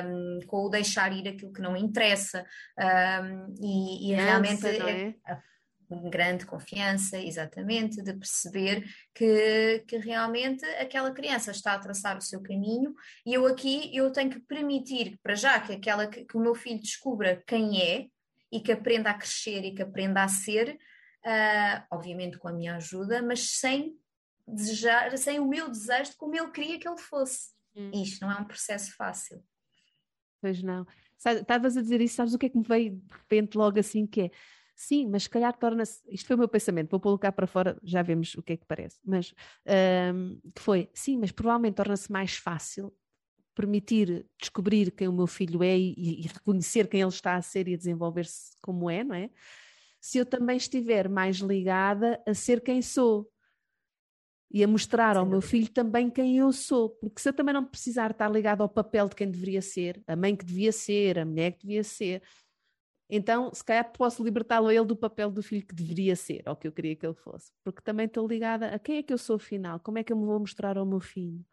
um, 0.04 0.40
com 0.48 0.66
o 0.66 0.70
deixar 0.70 1.14
ir 1.14 1.28
aquilo 1.28 1.54
que 1.54 1.62
não 1.62 1.78
interessa, 1.78 2.44
um, 3.24 3.54
e, 3.62 4.10
e 4.10 4.14
realmente. 4.16 4.66
É? 4.66 5.14
É, 5.28 5.52
grande 6.10 6.46
confiança, 6.46 7.18
exatamente, 7.18 8.02
de 8.02 8.14
perceber 8.14 8.84
que, 9.14 9.84
que 9.86 9.98
realmente 9.98 10.66
aquela 10.76 11.12
criança 11.12 11.52
está 11.52 11.74
a 11.74 11.80
traçar 11.80 12.18
o 12.18 12.22
seu 12.22 12.42
caminho 12.42 12.96
e 13.26 13.34
eu 13.34 13.46
aqui 13.46 13.94
eu 13.94 14.10
tenho 14.10 14.30
que 14.30 14.40
permitir, 14.40 15.20
para 15.22 15.36
já, 15.36 15.60
que, 15.60 15.74
aquela, 15.74 16.08
que, 16.08 16.24
que 16.24 16.38
o 16.38 16.40
meu 16.40 16.56
filho 16.56 16.80
descubra 16.80 17.44
quem 17.46 17.82
é 17.82 18.08
e 18.52 18.62
que 18.62 18.72
aprenda 18.72 19.10
a 19.10 19.14
crescer 19.14 19.66
e 19.66 19.74
que 19.74 19.82
aprenda 19.82 20.24
a 20.24 20.30
ser, 20.30 20.78
uh, 21.26 21.84
obviamente 21.92 22.38
com 22.38 22.48
a 22.48 22.54
minha 22.54 22.76
ajuda, 22.76 23.22
mas 23.22 23.58
sem 23.58 23.98
desejar, 24.48 25.18
sem 25.18 25.40
o 25.40 25.48
meu 25.48 25.70
desejo 25.70 26.12
de 26.12 26.18
como 26.18 26.36
ele 26.36 26.52
queria 26.52 26.80
que 26.80 26.88
ele 26.88 26.98
fosse. 26.98 27.52
Hum. 27.76 27.92
Isto 27.94 28.22
não 28.22 28.32
é 28.32 28.36
um 28.36 28.46
processo 28.46 28.96
fácil. 28.96 29.44
Pois 30.42 30.62
não. 30.62 30.86
Estavas 31.18 31.78
a 31.78 31.82
dizer 31.82 32.02
isso, 32.02 32.16
sabes 32.16 32.34
o 32.34 32.38
que 32.38 32.48
é 32.48 32.50
que 32.50 32.58
me 32.58 32.64
veio 32.64 32.96
de 32.96 33.14
repente 33.14 33.58
logo 33.58 33.80
assim 33.80 34.08
que 34.08 34.22
é? 34.22 34.32
Sim, 34.76 35.08
mas 35.08 35.24
se 35.24 35.30
calhar 35.30 35.56
torna-se. 35.56 36.02
Isto 36.10 36.26
foi 36.26 36.36
o 36.36 36.40
meu 36.40 36.48
pensamento, 36.48 36.90
vou 36.90 37.00
colocar 37.00 37.32
para 37.32 37.46
fora, 37.46 37.78
já 37.84 38.02
vemos 38.02 38.34
o 38.34 38.42
que 38.42 38.54
é 38.54 38.58
que 38.58 38.66
parece. 38.66 39.00
Mas 39.06 39.34
um, 40.16 40.40
que 40.56 40.62
foi, 40.62 40.90
sim, 40.94 41.18
mas 41.18 41.32
provavelmente 41.32 41.76
torna-se 41.76 42.12
mais 42.12 42.36
fácil 42.36 42.92
permitir 43.54 44.26
descobrir 44.40 44.92
quem 44.92 45.08
o 45.08 45.14
meu 45.14 45.28
filho 45.28 45.62
é 45.62 45.78
e, 45.78 46.22
e 46.22 46.28
reconhecer 46.28 46.88
quem 46.88 47.02
ele 47.02 47.10
está 47.10 47.36
a 47.36 47.42
ser 47.42 47.68
e 47.68 47.76
a 47.76 47.78
desenvolver-se 47.78 48.58
como 48.62 48.90
é, 48.90 49.04
não 49.04 49.14
é? 49.14 49.30
Se 50.02 50.18
eu 50.18 50.26
também 50.26 50.58
estiver 50.58 51.08
mais 51.08 51.38
ligada 51.38 52.22
a 52.28 52.34
ser 52.34 52.62
quem 52.62 52.82
sou 52.82 53.32
e 54.52 54.64
a 54.64 54.68
mostrar 54.68 55.16
ao 55.16 55.26
meu 55.26 55.40
filho 55.40 55.70
também 55.70 56.10
quem 56.10 56.38
eu 56.38 56.52
sou, 56.52 56.90
porque 56.90 57.22
se 57.22 57.30
eu 57.30 57.34
também 57.34 57.54
não 57.54 57.64
precisar 57.64 58.12
estar 58.12 58.30
ligado 58.30 58.62
ao 58.62 58.68
papel 58.68 59.08
de 59.08 59.16
quem 59.16 59.30
deveria 59.30 59.62
ser, 59.62 60.04
a 60.06 60.16
mãe 60.16 60.36
que 60.36 60.44
devia 60.44 60.72
ser, 60.72 61.20
a 61.20 61.26
mulher 61.26 61.52
que 61.52 61.60
devia 61.60 61.84
ser, 61.84 62.22
então, 63.14 63.54
se 63.54 63.64
calhar 63.64 63.92
posso 63.92 64.24
libertá-lo 64.24 64.72
ele 64.72 64.86
do 64.86 64.96
papel 64.96 65.30
do 65.30 65.44
filho 65.44 65.68
que 65.68 65.76
deveria 65.76 66.16
ser, 66.16 66.44
ou 66.48 66.56
que 66.56 66.66
eu 66.66 66.72
queria 66.72 66.96
que 66.96 67.06
ele 67.06 67.14
fosse. 67.14 67.52
Porque 67.62 67.82
também 67.82 68.06
estou 68.06 68.26
ligada 68.26 68.68
a 68.68 68.80
quem 68.80 69.00
é 69.00 69.04
que 69.04 69.12
eu 69.12 69.18
sou 69.18 69.36
afinal, 69.36 69.82
como 69.82 69.98
é 69.98 70.04
que 70.04 70.14
eu 70.14 70.18
me 70.18 70.26
vou 70.26 70.40
mostrar 70.40 70.78
ao 70.78 70.86
meu 70.86 71.02
filho, 71.02 71.46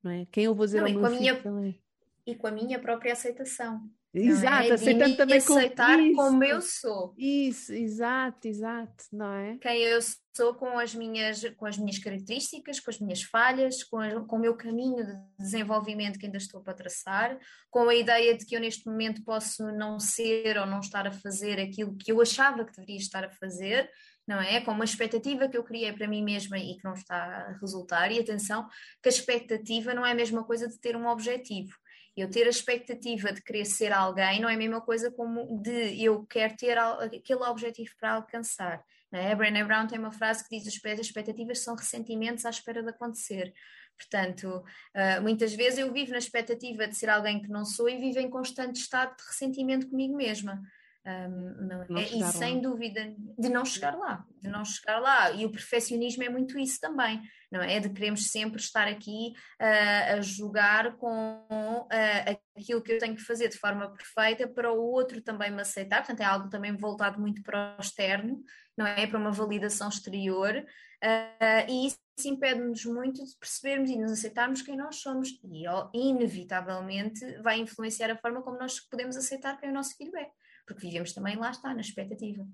não 0.00 0.10
é? 0.12 0.24
Quem 0.26 0.44
eu 0.44 0.54
vou 0.54 0.64
dizer 0.64 0.80
não, 0.80 0.86
ao 0.86 0.94
meu 0.94 1.06
filho 1.06 1.20
minha, 1.20 1.42
também. 1.42 1.82
E 2.24 2.36
com 2.36 2.46
a 2.46 2.52
minha 2.52 2.78
própria 2.78 3.12
aceitação. 3.12 3.90
Exato, 4.14 4.68
é? 4.68 4.72
aceitando 4.72 5.16
também 5.16 5.38
aceitar 5.38 5.98
com... 5.98 6.14
como 6.14 6.44
eu 6.44 6.62
sou. 6.62 7.12
Isso, 7.18 7.72
exato, 7.72 8.46
exato, 8.46 9.04
não 9.12 9.32
é? 9.32 9.58
Quem 9.58 9.82
eu 9.82 9.98
sou 10.36 10.54
com 10.54 10.78
as 10.78 10.94
minhas, 10.94 11.44
com 11.56 11.66
as 11.66 11.76
minhas 11.76 11.98
características, 11.98 12.78
com 12.78 12.90
as 12.90 13.00
minhas 13.00 13.22
falhas, 13.22 13.82
com, 13.82 13.98
a, 13.98 14.24
com 14.24 14.36
o 14.36 14.38
meu 14.38 14.56
caminho 14.56 15.04
de 15.04 15.16
desenvolvimento 15.36 16.18
que 16.18 16.26
ainda 16.26 16.38
estou 16.38 16.60
para 16.60 16.74
traçar, 16.74 17.36
com 17.68 17.88
a 17.88 17.94
ideia 17.94 18.38
de 18.38 18.46
que 18.46 18.54
eu 18.54 18.60
neste 18.60 18.86
momento 18.86 19.24
posso 19.24 19.64
não 19.72 19.98
ser 19.98 20.58
ou 20.58 20.66
não 20.66 20.78
estar 20.78 21.08
a 21.08 21.12
fazer 21.12 21.58
aquilo 21.58 21.96
que 21.96 22.12
eu 22.12 22.20
achava 22.20 22.64
que 22.64 22.72
deveria 22.72 22.98
estar 22.98 23.24
a 23.24 23.30
fazer, 23.30 23.90
não 24.26 24.40
é? 24.40 24.60
Com 24.60 24.70
uma 24.70 24.84
expectativa 24.84 25.48
que 25.48 25.56
eu 25.56 25.64
criei 25.64 25.92
para 25.92 26.06
mim 26.06 26.22
mesma 26.22 26.56
e 26.56 26.76
que 26.76 26.84
não 26.84 26.94
está 26.94 27.16
a 27.16 27.52
resultar. 27.60 28.12
E 28.12 28.20
atenção, 28.20 28.68
que 29.02 29.08
a 29.08 29.12
expectativa 29.12 29.92
não 29.92 30.06
é 30.06 30.12
a 30.12 30.14
mesma 30.14 30.44
coisa 30.44 30.68
de 30.68 30.78
ter 30.78 30.96
um 30.96 31.08
objetivo 31.08 31.74
eu 32.16 32.30
ter 32.30 32.46
a 32.46 32.50
expectativa 32.50 33.32
de 33.32 33.42
querer 33.42 33.64
ser 33.64 33.92
alguém 33.92 34.40
não 34.40 34.48
é 34.48 34.54
a 34.54 34.58
mesma 34.58 34.80
coisa 34.80 35.10
como 35.10 35.60
de 35.60 36.02
eu 36.02 36.24
quero 36.26 36.56
ter 36.56 36.78
aquele 36.78 37.42
objetivo 37.42 37.90
para 37.98 38.12
alcançar. 38.14 38.84
Né? 39.10 39.32
A 39.32 39.36
Brené 39.36 39.64
Brown 39.64 39.86
tem 39.86 39.98
uma 39.98 40.12
frase 40.12 40.48
que 40.48 40.56
diz 40.58 40.66
as 40.66 40.98
expectativas 41.00 41.60
são 41.60 41.74
ressentimentos 41.74 42.44
à 42.44 42.50
espera 42.50 42.82
de 42.82 42.90
acontecer. 42.90 43.52
Portanto, 43.96 44.64
uh, 44.94 45.22
muitas 45.22 45.54
vezes 45.54 45.78
eu 45.78 45.92
vivo 45.92 46.12
na 46.12 46.18
expectativa 46.18 46.86
de 46.86 46.96
ser 46.96 47.08
alguém 47.08 47.40
que 47.40 47.48
não 47.48 47.64
sou 47.64 47.88
e 47.88 47.98
vivo 47.98 48.18
em 48.18 48.28
constante 48.28 48.80
estado 48.80 49.16
de 49.16 49.22
ressentimento 49.24 49.88
comigo 49.88 50.16
mesma. 50.16 50.60
Um, 51.06 51.66
não, 51.66 51.86
não 51.86 51.98
é, 51.98 52.04
e 52.04 52.24
sem 52.32 52.54
lá. 52.54 52.62
dúvida 52.62 53.14
de 53.38 53.50
não 53.50 53.62
chegar 53.62 53.94
lá, 53.94 54.24
de 54.40 54.48
não 54.48 54.64
chegar 54.64 54.98
lá. 55.00 55.30
E 55.32 55.44
o 55.44 55.50
perfeccionismo 55.50 56.22
é 56.22 56.30
muito 56.30 56.58
isso 56.58 56.80
também, 56.80 57.20
não 57.52 57.60
é? 57.60 57.78
De 57.78 57.90
queremos 57.90 58.30
sempre 58.30 58.58
estar 58.58 58.88
aqui 58.88 59.34
uh, 59.60 60.16
a 60.16 60.20
jogar 60.22 60.96
com 60.96 61.38
uh, 61.46 62.40
aquilo 62.58 62.82
que 62.82 62.92
eu 62.92 62.98
tenho 62.98 63.14
que 63.14 63.22
fazer 63.22 63.48
de 63.48 63.58
forma 63.58 63.92
perfeita 63.92 64.48
para 64.48 64.72
o 64.72 64.80
outro 64.80 65.20
também 65.20 65.50
me 65.50 65.60
aceitar. 65.60 65.98
Portanto, 65.98 66.20
é 66.20 66.24
algo 66.24 66.48
também 66.48 66.74
voltado 66.74 67.20
muito 67.20 67.42
para 67.42 67.76
o 67.78 67.82
externo, 67.82 68.42
não 68.74 68.86
é? 68.86 69.06
Para 69.06 69.18
uma 69.18 69.30
validação 69.30 69.90
exterior. 69.90 70.56
Uh, 70.56 71.70
e 71.70 71.86
isso 71.86 71.98
impede-nos 72.24 72.86
muito 72.86 73.22
de 73.22 73.36
percebermos 73.38 73.90
e 73.90 73.96
nos 73.98 74.12
aceitarmos 74.12 74.62
quem 74.62 74.74
nós 74.74 74.96
somos. 74.96 75.28
E, 75.52 75.66
inevitavelmente, 75.92 77.20
vai 77.42 77.58
influenciar 77.58 78.10
a 78.10 78.16
forma 78.16 78.40
como 78.40 78.58
nós 78.58 78.80
podemos 78.80 79.18
aceitar 79.18 79.58
quem 79.58 79.68
o 79.68 79.74
nosso 79.74 79.94
filho 79.98 80.16
é 80.16 80.30
porque 80.66 80.86
vivemos 80.86 81.12
também 81.12 81.36
lá 81.36 81.50
está, 81.50 81.74
na 81.74 81.80
expectativa. 81.80 82.46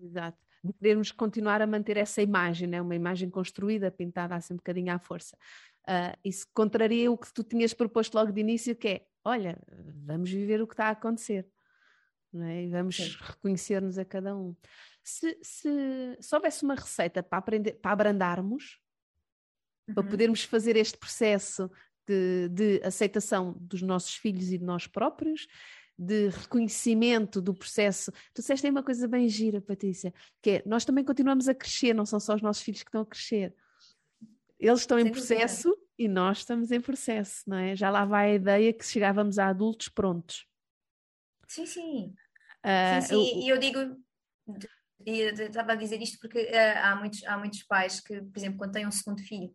Exato. 0.00 0.38
De 0.62 0.72
querermos 0.72 1.12
continuar 1.12 1.62
a 1.62 1.66
manter 1.66 1.96
essa 1.96 2.20
imagem, 2.20 2.68
né? 2.68 2.80
uma 2.80 2.94
imagem 2.94 3.30
construída, 3.30 3.90
pintada 3.90 4.34
assim 4.34 4.54
um 4.54 4.56
bocadinho 4.58 4.92
à 4.92 4.98
força. 4.98 5.36
Uh, 5.88 6.18
isso 6.24 6.46
contraria 6.52 7.10
o 7.10 7.16
que 7.16 7.32
tu 7.32 7.42
tinhas 7.42 7.72
proposto 7.72 8.14
logo 8.14 8.32
de 8.32 8.40
início, 8.40 8.76
que 8.76 8.88
é, 8.88 9.06
olha, 9.24 9.58
vamos 10.04 10.30
viver 10.30 10.60
o 10.60 10.66
que 10.66 10.74
está 10.74 10.86
a 10.86 10.90
acontecer. 10.90 11.48
Não 12.32 12.44
é? 12.44 12.64
E 12.64 12.68
vamos 12.68 13.16
reconhecer-nos 13.16 13.98
a 13.98 14.04
cada 14.04 14.36
um. 14.36 14.54
Se, 15.02 15.38
se, 15.40 16.16
se 16.20 16.34
houvesse 16.34 16.62
uma 16.62 16.74
receita 16.74 17.22
para, 17.22 17.38
aprender, 17.38 17.72
para 17.74 17.92
abrandarmos, 17.92 18.78
uhum. 19.88 19.94
para 19.94 20.02
podermos 20.04 20.44
fazer 20.44 20.76
este 20.76 20.98
processo 20.98 21.70
de, 22.06 22.48
de, 22.48 22.82
aceitação 22.84 23.54
dos 23.58 23.80
nossos 23.80 24.14
filhos 24.14 24.50
e 24.50 24.58
de 24.58 24.64
nós 24.64 24.86
próprios, 24.86 25.46
de 25.98 26.28
reconhecimento 26.28 27.42
do 27.42 27.52
processo. 27.52 28.12
Tu 28.32 28.40
disseste 28.40 28.66
aí 28.66 28.70
uma 28.70 28.82
coisa 28.84 29.08
bem 29.08 29.28
gira, 29.28 29.60
Patrícia, 29.60 30.14
que 30.40 30.50
é 30.50 30.62
nós 30.64 30.84
também 30.84 31.04
continuamos 31.04 31.48
a 31.48 31.54
crescer, 31.54 31.92
não 31.92 32.06
são 32.06 32.20
só 32.20 32.34
os 32.36 32.42
nossos 32.42 32.62
filhos 32.62 32.82
que 32.82 32.88
estão 32.88 33.02
a 33.02 33.06
crescer. 33.06 33.54
Eles 34.58 34.80
estão 34.80 34.98
Sem 34.98 35.08
em 35.08 35.10
processo 35.10 35.68
dúvida. 35.70 35.86
e 35.98 36.08
nós 36.08 36.38
estamos 36.38 36.70
em 36.70 36.80
processo, 36.80 37.42
não 37.46 37.56
é? 37.56 37.74
Já 37.74 37.90
lá 37.90 38.04
vai 38.04 38.32
a 38.32 38.34
ideia 38.34 38.72
que 38.72 38.84
chegávamos 38.84 39.38
a 39.38 39.48
adultos 39.48 39.88
prontos. 39.88 40.46
Sim, 41.46 41.66
sim. 41.66 42.14
Uh, 42.64 43.02
sim, 43.02 43.24
sim. 43.24 43.40
E 43.44 43.48
eu, 43.48 43.58
digo, 43.58 43.78
eu 45.06 45.30
estava 45.30 45.72
a 45.72 45.76
dizer 45.76 46.00
isto 46.00 46.18
porque 46.20 46.42
uh, 46.42 46.78
há, 46.82 46.96
muitos, 46.96 47.24
há 47.24 47.38
muitos 47.38 47.62
pais 47.64 48.00
que, 48.00 48.20
por 48.20 48.38
exemplo, 48.38 48.58
quando 48.58 48.72
têm 48.72 48.86
um 48.86 48.90
segundo 48.92 49.22
filho 49.22 49.54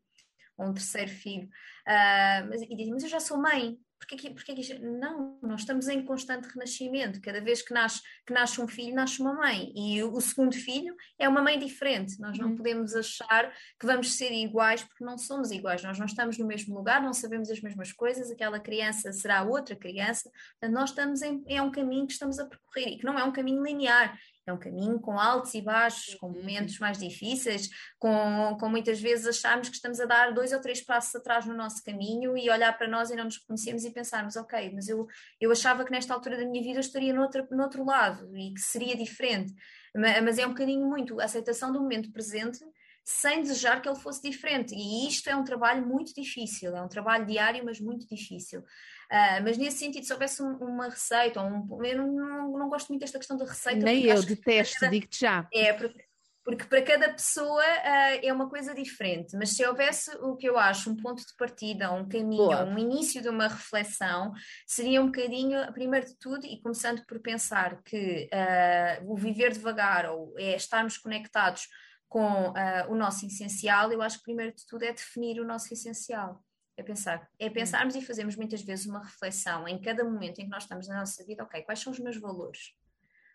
ou 0.57 0.67
um 0.67 0.73
terceiro 0.73 1.09
filho, 1.09 1.47
uh, 1.47 2.47
mas, 2.47 2.61
e 2.61 2.75
dizem, 2.75 2.93
mas 2.93 3.03
eu 3.03 3.09
já 3.09 3.19
sou 3.19 3.37
mãe, 3.37 3.77
porque, 4.05 4.29
porque 4.29 4.79
não, 4.79 5.37
nós 5.41 5.61
estamos 5.61 5.87
em 5.87 6.03
constante 6.03 6.47
renascimento. 6.47 7.21
Cada 7.21 7.41
vez 7.41 7.61
que 7.61 7.73
nasce, 7.73 8.01
que 8.25 8.33
nasce 8.33 8.61
um 8.61 8.67
filho, 8.67 8.95
nasce 8.95 9.21
uma 9.21 9.33
mãe. 9.33 9.71
E 9.75 10.03
o, 10.03 10.13
o 10.13 10.21
segundo 10.21 10.55
filho 10.55 10.95
é 11.17 11.27
uma 11.27 11.41
mãe 11.41 11.57
diferente. 11.57 12.19
Nós 12.19 12.37
não 12.37 12.49
uhum. 12.49 12.55
podemos 12.55 12.95
achar 12.95 13.51
que 13.79 13.85
vamos 13.85 14.13
ser 14.13 14.31
iguais 14.31 14.83
porque 14.83 15.03
não 15.03 15.17
somos 15.17 15.51
iguais. 15.51 15.83
Nós 15.83 15.97
não 15.97 16.05
estamos 16.05 16.37
no 16.37 16.45
mesmo 16.45 16.75
lugar, 16.75 17.01
não 17.01 17.13
sabemos 17.13 17.49
as 17.49 17.61
mesmas 17.61 17.91
coisas. 17.91 18.29
Aquela 18.29 18.59
criança 18.59 19.11
será 19.11 19.43
outra 19.43 19.75
criança. 19.75 20.29
Portanto, 20.59 20.75
nós 20.79 20.89
estamos 20.89 21.21
em 21.21 21.43
é 21.47 21.61
um 21.61 21.71
caminho 21.71 22.07
que 22.07 22.13
estamos 22.13 22.39
a 22.39 22.45
percorrer 22.45 22.93
e 22.93 22.97
que 22.97 23.05
não 23.05 23.17
é 23.17 23.23
um 23.23 23.31
caminho 23.31 23.63
linear. 23.63 24.17
É 24.45 24.51
um 24.51 24.57
caminho 24.57 24.99
com 24.99 25.17
altos 25.17 25.53
e 25.53 25.61
baixos, 25.61 26.15
com 26.15 26.27
uhum. 26.27 26.33
momentos 26.33 26.77
mais 26.79 26.97
difíceis, 26.97 27.69
com, 27.97 28.57
com 28.59 28.69
muitas 28.69 28.99
vezes 28.99 29.25
acharmos 29.25 29.69
que 29.69 29.75
estamos 29.75 29.99
a 29.99 30.05
dar 30.05 30.33
dois 30.33 30.51
ou 30.51 30.59
três 30.59 30.81
passos 30.81 31.15
atrás 31.15 31.45
no 31.45 31.53
nosso 31.53 31.81
caminho 31.83 32.37
e 32.37 32.49
olhar 32.49 32.77
para 32.77 32.87
nós 32.87 33.09
e 33.09 33.15
não 33.15 33.25
nos 33.25 33.37
reconhecemos 33.37 33.85
e 33.85 33.91
pensarmos, 33.91 34.35
ok, 34.35 34.71
mas 34.73 34.89
eu, 34.89 35.07
eu 35.39 35.51
achava 35.51 35.85
que 35.85 35.91
nesta 35.91 36.13
altura 36.13 36.37
da 36.37 36.45
minha 36.45 36.61
vida 36.61 36.77
eu 36.77 36.81
estaria 36.81 37.13
no 37.13 37.21
outro, 37.21 37.47
no 37.51 37.63
outro 37.63 37.85
lado 37.85 38.35
e 38.37 38.53
que 38.53 38.61
seria 38.61 38.95
diferente. 38.95 39.53
Mas 39.95 40.37
é 40.37 40.45
um 40.45 40.49
bocadinho 40.49 40.85
muito 40.85 41.19
a 41.21 41.25
aceitação 41.25 41.71
do 41.71 41.79
momento 41.79 42.11
presente 42.11 42.59
sem 43.03 43.41
desejar 43.41 43.81
que 43.81 43.89
ele 43.89 43.99
fosse 43.99 44.21
diferente. 44.21 44.73
E 44.73 45.07
isto 45.07 45.29
é 45.29 45.35
um 45.35 45.43
trabalho 45.43 45.85
muito 45.85 46.13
difícil, 46.13 46.75
é 46.75 46.81
um 46.81 46.87
trabalho 46.87 47.25
diário, 47.25 47.63
mas 47.65 47.79
muito 47.79 48.07
difícil. 48.07 48.61
Uh, 48.61 49.43
mas 49.43 49.57
nesse 49.57 49.77
sentido, 49.77 50.05
se 50.05 50.13
houvesse 50.13 50.41
um, 50.41 50.55
uma 50.55 50.89
receita, 50.89 51.41
ou 51.41 51.47
um, 51.47 51.85
eu 51.85 51.97
não, 51.97 52.11
não, 52.13 52.57
não, 52.57 52.69
gosto 52.69 52.89
muito 52.89 53.01
desta 53.01 53.17
questão 53.17 53.37
da 53.37 53.45
receita. 53.45 53.83
Nem 53.83 54.05
eu 54.05 54.23
detesto, 54.23 54.89
digo-te 54.89 55.19
já. 55.19 55.47
É, 55.53 55.73
porque, 55.73 56.05
porque 56.45 56.63
para 56.63 56.81
cada 56.81 57.09
pessoa 57.09 57.61
uh, 57.61 58.19
é 58.23 58.31
uma 58.31 58.49
coisa 58.49 58.73
diferente, 58.73 59.35
mas 59.35 59.49
se 59.49 59.65
houvesse 59.65 60.15
o 60.21 60.37
que 60.37 60.47
eu 60.47 60.57
acho, 60.57 60.89
um 60.89 60.95
ponto 60.95 61.19
de 61.19 61.35
partida, 61.37 61.91
um 61.91 62.07
caminho, 62.07 62.45
Boa. 62.45 62.63
um 62.63 62.77
início 62.77 63.21
de 63.21 63.27
uma 63.27 63.49
reflexão, 63.49 64.31
seria 64.65 65.01
um 65.01 65.07
bocadinho, 65.07 65.71
primeiro 65.73 66.07
de 66.07 66.17
tudo, 66.17 66.45
e 66.45 66.61
começando 66.61 67.05
por 67.05 67.19
pensar 67.19 67.83
que 67.83 68.29
uh, 68.33 69.11
o 69.11 69.15
viver 69.15 69.51
devagar 69.51 70.09
ou 70.09 70.33
é 70.37 70.55
estarmos 70.55 70.97
conectados 70.97 71.67
com 72.13 72.49
uh, 72.49 72.91
o 72.91 72.95
nosso 72.95 73.25
essencial, 73.25 73.91
eu 73.91 73.99
acho 73.99 74.19
que 74.19 74.25
primeiro 74.25 74.53
de 74.53 74.67
tudo 74.67 74.83
é 74.83 74.93
definir 74.93 75.41
o 75.41 75.43
nosso 75.43 75.73
essencial. 75.73 76.45
É 76.77 76.83
pensar, 76.83 77.27
é 77.39 77.49
pensarmos 77.49 77.95
e 77.95 78.03
fazermos 78.03 78.35
muitas 78.35 78.61
vezes 78.61 78.85
uma 78.85 79.03
reflexão 79.03 79.67
em 79.67 79.81
cada 79.81 80.03
momento 80.03 80.39
em 80.39 80.43
que 80.43 80.51
nós 80.51 80.61
estamos 80.61 80.87
na 80.87 80.99
nossa 80.99 81.25
vida, 81.25 81.43
ok, 81.43 81.63
quais 81.63 81.79
são 81.79 81.91
os 81.91 81.97
meus 81.97 82.17
valores? 82.17 82.75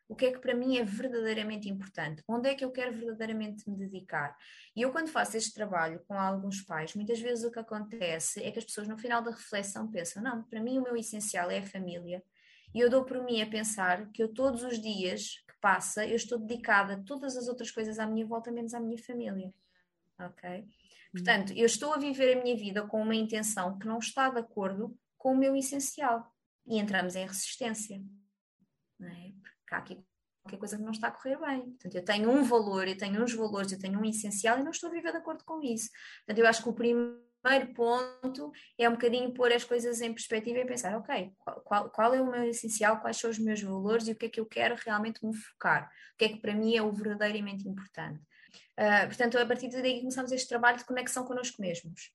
O 0.09 0.15
que 0.15 0.27
é 0.27 0.33
que 0.33 0.39
para 0.39 0.55
mim 0.55 0.79
é 0.79 0.85
verdadeiramente 0.85 1.69
importante? 1.69 2.23
Onde 2.29 2.51
é 2.51 2.55
que 2.55 2.65
eu 2.65 2.71
quero 2.71 2.93
verdadeiramente 2.93 3.69
me 3.69 3.77
dedicar? 3.77 4.37
E 4.77 4.83
eu, 4.83 4.93
quando 4.93 5.09
faço 5.09 5.37
este 5.37 5.53
trabalho 5.53 6.01
com 6.07 6.15
alguns 6.15 6.63
pais, 6.63 6.95
muitas 6.95 7.19
vezes 7.19 7.45
o 7.45 7.51
que 7.51 7.59
acontece 7.59 8.45
é 8.45 8.53
que 8.53 8.61
as 8.61 8.65
pessoas, 8.65 8.87
no 8.87 8.97
final 8.97 9.21
da 9.21 9.33
reflexão, 9.33 9.91
pensam: 9.91 10.23
não, 10.23 10.45
para 10.45 10.63
mim 10.63 10.79
o 10.79 10.83
meu 10.83 10.97
essencial 10.97 11.51
é 11.51 11.59
a 11.59 11.67
família. 11.67 12.23
E 12.75 12.81
eu 12.81 12.91
dou 12.91 13.05
por 13.05 13.23
mim 13.23 13.41
a 13.41 13.47
pensar 13.47 14.11
que 14.11 14.23
eu, 14.23 14.29
todos 14.33 14.63
os 14.63 14.81
dias, 14.81 15.43
passa, 15.61 16.07
eu 16.07 16.17
estou 16.17 16.39
dedicada 16.39 16.95
a 16.95 17.03
todas 17.03 17.37
as 17.37 17.49
outras 17.49 17.71
coisas 17.71 17.99
à 17.99 18.07
minha 18.07 18.27
volta, 18.27 18.51
menos 18.51 18.75
à 18.75 18.81
minha 18.81 18.99
família. 18.99 19.53
Ok? 20.19 20.67
Portanto, 21.13 21.53
eu 21.57 21.67
estou 21.67 21.95
a 21.95 21.99
viver 21.99 22.37
a 22.37 22.43
minha 22.43 22.57
vida 22.57 22.87
com 22.87 23.01
uma 23.01 23.15
intenção 23.15 23.79
que 23.79 23.87
não 23.87 23.99
está 23.99 24.29
de 24.29 24.39
acordo 24.39 24.97
com 25.17 25.33
o 25.33 25.37
meu 25.37 25.57
essencial. 25.57 26.33
E 26.67 26.79
entramos 26.79 27.17
em 27.17 27.27
resistência. 27.27 28.03
Não 28.99 29.09
é? 29.09 29.33
Porque 29.61 29.75
há 29.75 29.79
aqui 29.79 30.05
qualquer 30.43 30.59
coisa 30.59 30.77
que 30.77 30.83
não 30.83 30.93
está 30.93 31.09
a 31.09 31.11
correr 31.11 31.39
bem. 31.39 31.71
Portanto, 31.71 31.95
eu 31.95 32.05
tenho 32.05 32.31
um 32.31 32.43
valor, 32.43 32.87
eu 32.87 32.97
tenho 32.97 33.23
uns 33.23 33.35
valores, 33.35 33.73
eu 33.73 33.79
tenho 33.79 33.99
um 33.99 34.05
essencial 34.05 34.59
e 34.59 34.63
não 34.63 34.71
estou 34.71 34.91
a 34.91 34.93
viver 34.93 35.13
de 35.13 35.19
acordo 35.19 35.45
com 35.45 35.63
isso. 35.63 35.91
Portanto, 36.19 36.39
eu 36.39 36.47
acho 36.47 36.63
que 36.63 36.69
o 36.69 36.75
primeiro 36.75 37.28
primeiro 37.43 37.73
ponto 37.75 38.53
é 38.79 38.89
um 38.89 38.93
bocadinho 38.93 39.33
pôr 39.33 39.53
as 39.53 39.65
coisas 39.65 40.01
em 40.01 40.13
perspectiva 40.13 40.59
e 40.59 40.67
pensar, 40.67 40.97
ok, 40.97 41.33
qual, 41.65 41.91
qual, 41.91 42.15
é 42.15 42.21
o 42.21 42.31
meu 42.31 42.45
essencial, 42.45 43.01
quais 43.01 43.17
são 43.17 43.31
os 43.31 43.39
meus 43.39 43.63
valores 43.63 44.09
e 44.09 44.13
o 44.13 44.17
que 44.17 44.27
é 44.27 44.29
que 44.29 44.41
eu 44.41 44.47
quero 44.47 44.77
realmente 44.85 45.25
me 45.25 45.35
focar, 45.35 45.91
o 46.15 46.17
que 46.19 46.25
é 46.25 46.29
que 46.29 46.41
para 46.41 46.55
mim 46.55 46.77
é 46.77 46.83
o 46.83 46.93
verdadeiramente 46.93 47.69
importante. 47.69 48.21
Uh, 48.79 49.07
portanto, 49.07 49.39
a 49.39 49.47
partir 49.47 49.69
daí 49.69 50.01
começamos 50.01 50.33
este 50.33 50.49
trabalho 50.49 50.79
de 50.79 50.85
conexão 50.85 51.25
connosco 51.25 51.61
mesmos. 51.61 52.13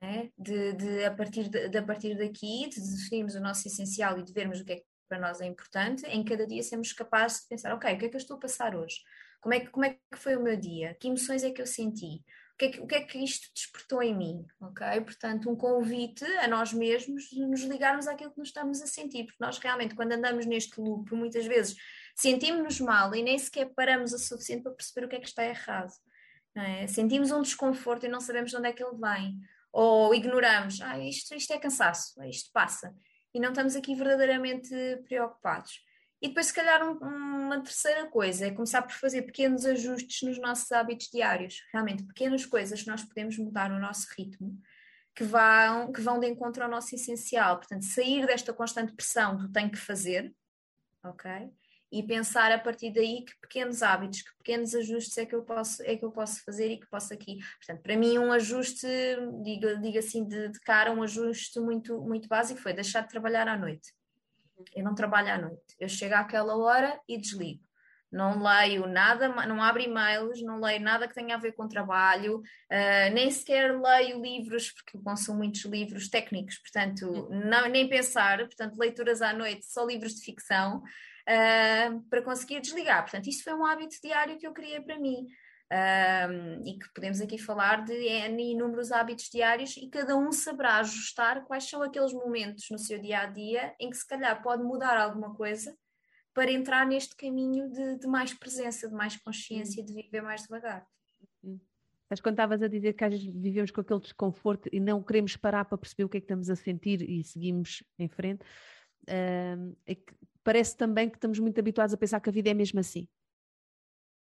É? 0.00 0.28
De, 0.38 0.72
de, 0.74 1.04
a, 1.04 1.10
partir 1.10 1.48
de, 1.48 1.68
de, 1.68 1.78
a 1.78 1.82
partir 1.82 2.16
daqui, 2.16 2.68
de 2.68 2.80
definirmos 2.80 3.34
o 3.34 3.40
nosso 3.40 3.66
essencial 3.66 4.18
e 4.18 4.22
de 4.22 4.32
vermos 4.32 4.60
o 4.60 4.64
que 4.64 4.72
é 4.72 4.76
que 4.76 4.86
para 5.08 5.18
nós 5.18 5.40
é 5.40 5.46
importante, 5.46 6.06
em 6.06 6.22
cada 6.22 6.46
dia 6.46 6.62
sermos 6.62 6.92
capazes 6.92 7.40
de 7.40 7.48
pensar, 7.48 7.74
ok, 7.74 7.94
o 7.94 7.98
que 7.98 8.04
é 8.04 8.08
que 8.08 8.14
eu 8.14 8.20
estou 8.20 8.36
a 8.36 8.40
passar 8.40 8.76
hoje? 8.76 8.96
Como 9.40 9.54
é 9.54 9.60
que, 9.60 9.70
como 9.70 9.86
é 9.86 9.90
que 9.90 10.18
foi 10.18 10.36
o 10.36 10.42
meu 10.42 10.56
dia? 10.56 10.94
Que 11.00 11.08
emoções 11.08 11.42
é 11.42 11.50
que 11.50 11.62
eu 11.62 11.66
senti? 11.66 12.22
Que 12.58 12.64
é 12.64 12.68
que, 12.70 12.80
o 12.80 12.86
que 12.86 12.94
é 12.96 13.00
que 13.02 13.18
isto 13.18 13.48
despertou 13.54 14.02
em 14.02 14.14
mim, 14.14 14.44
ok? 14.60 15.00
Portanto, 15.02 15.48
um 15.48 15.54
convite 15.54 16.24
a 16.38 16.48
nós 16.48 16.72
mesmos 16.72 17.30
de 17.30 17.46
nos 17.46 17.62
ligarmos 17.62 18.08
àquilo 18.08 18.32
que 18.32 18.38
nos 18.38 18.48
estamos 18.48 18.82
a 18.82 18.86
sentir, 18.86 19.26
porque 19.26 19.42
nós 19.42 19.58
realmente, 19.58 19.94
quando 19.94 20.12
andamos 20.12 20.44
neste 20.44 20.80
loop, 20.80 21.14
muitas 21.14 21.46
vezes 21.46 21.76
sentimos-nos 22.16 22.80
mal 22.80 23.14
e 23.14 23.22
nem 23.22 23.38
sequer 23.38 23.72
paramos 23.74 24.12
o 24.12 24.18
suficiente 24.18 24.64
para 24.64 24.72
perceber 24.72 25.06
o 25.06 25.08
que 25.08 25.16
é 25.16 25.20
que 25.20 25.28
está 25.28 25.44
errado. 25.44 25.92
É? 26.56 26.88
Sentimos 26.88 27.30
um 27.30 27.42
desconforto 27.42 28.06
e 28.06 28.08
não 28.08 28.20
sabemos 28.20 28.50
de 28.50 28.56
onde 28.56 28.68
é 28.68 28.72
que 28.72 28.82
ele 28.82 28.96
vem, 28.96 29.38
ou 29.72 30.12
ignoramos, 30.12 30.80
ah, 30.80 30.98
isto, 30.98 31.34
isto 31.36 31.52
é 31.52 31.58
cansaço, 31.58 32.20
isto 32.24 32.50
passa, 32.52 32.92
e 33.32 33.38
não 33.38 33.50
estamos 33.50 33.76
aqui 33.76 33.94
verdadeiramente 33.94 34.68
preocupados. 35.06 35.80
E 36.20 36.28
depois, 36.28 36.46
se 36.46 36.54
calhar, 36.54 36.82
um, 36.82 36.98
uma 37.46 37.62
terceira 37.62 38.06
coisa 38.06 38.46
é 38.46 38.50
começar 38.50 38.82
por 38.82 38.92
fazer 38.92 39.22
pequenos 39.22 39.64
ajustes 39.64 40.22
nos 40.22 40.38
nossos 40.38 40.70
hábitos 40.72 41.08
diários. 41.12 41.62
Realmente, 41.72 42.04
pequenas 42.04 42.44
coisas 42.44 42.82
que 42.82 42.88
nós 42.88 43.04
podemos 43.04 43.38
mudar 43.38 43.70
no 43.70 43.78
nosso 43.78 44.08
ritmo, 44.16 44.60
que 45.14 45.22
vão, 45.22 45.92
que 45.92 46.00
vão 46.00 46.18
de 46.18 46.26
encontro 46.26 46.64
ao 46.64 46.70
nosso 46.70 46.94
essencial. 46.94 47.58
Portanto, 47.58 47.84
sair 47.84 48.26
desta 48.26 48.52
constante 48.52 48.92
pressão 48.94 49.36
do 49.36 49.50
tenho 49.50 49.70
que 49.70 49.78
fazer, 49.78 50.34
ok? 51.04 51.30
E 51.90 52.02
pensar 52.02 52.50
a 52.52 52.58
partir 52.58 52.92
daí 52.92 53.24
que 53.24 53.32
pequenos 53.40 53.82
hábitos, 53.82 54.22
que 54.22 54.36
pequenos 54.38 54.74
ajustes 54.74 55.16
é 55.18 55.24
que 55.24 55.34
eu 55.34 55.42
posso, 55.42 55.82
é 55.84 55.96
que 55.96 56.04
eu 56.04 56.10
posso 56.10 56.44
fazer 56.44 56.68
e 56.70 56.80
que 56.80 56.90
posso 56.90 57.14
aqui. 57.14 57.38
Portanto, 57.58 57.82
para 57.82 57.96
mim, 57.96 58.18
um 58.18 58.32
ajuste, 58.32 58.86
digo, 59.42 59.80
digo 59.80 59.98
assim 59.98 60.26
de, 60.26 60.48
de 60.48 60.60
cara, 60.60 60.92
um 60.92 61.02
ajuste 61.02 61.60
muito, 61.60 62.00
muito 62.02 62.28
básico 62.28 62.60
foi 62.60 62.72
deixar 62.72 63.02
de 63.02 63.08
trabalhar 63.08 63.46
à 63.46 63.56
noite 63.56 63.96
eu 64.74 64.84
não 64.84 64.94
trabalho 64.94 65.32
à 65.32 65.38
noite. 65.38 65.76
Eu 65.78 65.88
chego 65.88 66.14
àquela 66.14 66.56
hora 66.56 67.00
e 67.08 67.18
desligo. 67.18 67.62
Não 68.10 68.42
leio 68.42 68.86
nada, 68.86 69.28
não 69.28 69.62
abro 69.62 69.82
e-mails, 69.82 70.40
não 70.42 70.58
leio 70.58 70.80
nada 70.80 71.06
que 71.06 71.14
tenha 71.14 71.34
a 71.34 71.38
ver 71.38 71.52
com 71.52 71.68
trabalho, 71.68 72.38
uh, 72.38 73.12
nem 73.12 73.30
sequer 73.30 73.78
leio 73.78 74.22
livros, 74.22 74.70
porque 74.70 74.96
eu 74.96 75.02
consumo 75.02 75.38
muitos 75.38 75.62
livros 75.66 76.08
técnicos, 76.08 76.56
portanto, 76.56 77.28
não, 77.30 77.68
nem 77.68 77.86
pensar, 77.86 78.38
portanto, 78.38 78.78
leituras 78.78 79.20
à 79.20 79.34
noite, 79.34 79.66
só 79.66 79.84
livros 79.84 80.14
de 80.14 80.22
ficção, 80.22 80.78
uh, 80.78 82.00
para 82.08 82.22
conseguir 82.22 82.60
desligar. 82.60 83.02
Portanto, 83.02 83.28
isto 83.28 83.44
foi 83.44 83.52
um 83.52 83.66
hábito 83.66 83.96
diário 84.02 84.38
que 84.38 84.46
eu 84.46 84.54
criei 84.54 84.80
para 84.80 84.98
mim 84.98 85.26
um, 85.70 86.66
e 86.66 86.78
que 86.78 86.88
podemos 86.94 87.20
aqui 87.20 87.36
falar 87.36 87.84
de 87.84 87.92
inúmeros 87.92 88.90
hábitos 88.90 89.28
diários 89.30 89.76
e 89.76 89.88
cada 89.88 90.16
um 90.16 90.32
saberá 90.32 90.76
ajustar 90.78 91.44
quais 91.44 91.68
são 91.68 91.82
aqueles 91.82 92.12
momentos 92.12 92.66
no 92.70 92.78
seu 92.78 92.98
dia 92.98 93.20
a 93.20 93.26
dia 93.26 93.74
em 93.78 93.90
que 93.90 93.96
se 93.96 94.06
calhar 94.06 94.42
pode 94.42 94.62
mudar 94.62 94.96
alguma 94.96 95.34
coisa 95.34 95.76
para 96.32 96.50
entrar 96.50 96.86
neste 96.86 97.14
caminho 97.16 97.68
de, 97.70 97.98
de 97.98 98.06
mais 98.06 98.32
presença, 98.32 98.88
de 98.88 98.94
mais 98.94 99.16
consciência, 99.16 99.84
de 99.84 99.92
viver 99.92 100.22
mais 100.22 100.42
devagar. 100.42 100.86
Mas 102.08 102.20
quando 102.20 102.34
estavas 102.34 102.62
a 102.62 102.68
dizer 102.68 102.94
que 102.94 103.04
às 103.04 103.12
vezes 103.12 103.26
vivemos 103.26 103.70
com 103.70 103.82
aquele 103.82 104.00
desconforto 104.00 104.68
e 104.72 104.80
não 104.80 105.02
queremos 105.02 105.36
parar 105.36 105.66
para 105.66 105.76
perceber 105.76 106.04
o 106.04 106.08
que 106.08 106.16
é 106.16 106.20
que 106.20 106.24
estamos 106.24 106.48
a 106.48 106.56
sentir 106.56 107.02
e 107.02 107.22
seguimos 107.22 107.82
em 107.98 108.08
frente, 108.08 108.42
é 109.06 109.96
parece 110.42 110.74
também 110.74 111.10
que 111.10 111.16
estamos 111.18 111.38
muito 111.38 111.58
habituados 111.58 111.92
a 111.92 111.98
pensar 111.98 112.20
que 112.20 112.30
a 112.30 112.32
vida 112.32 112.48
é 112.48 112.54
mesmo 112.54 112.80
assim 112.80 113.06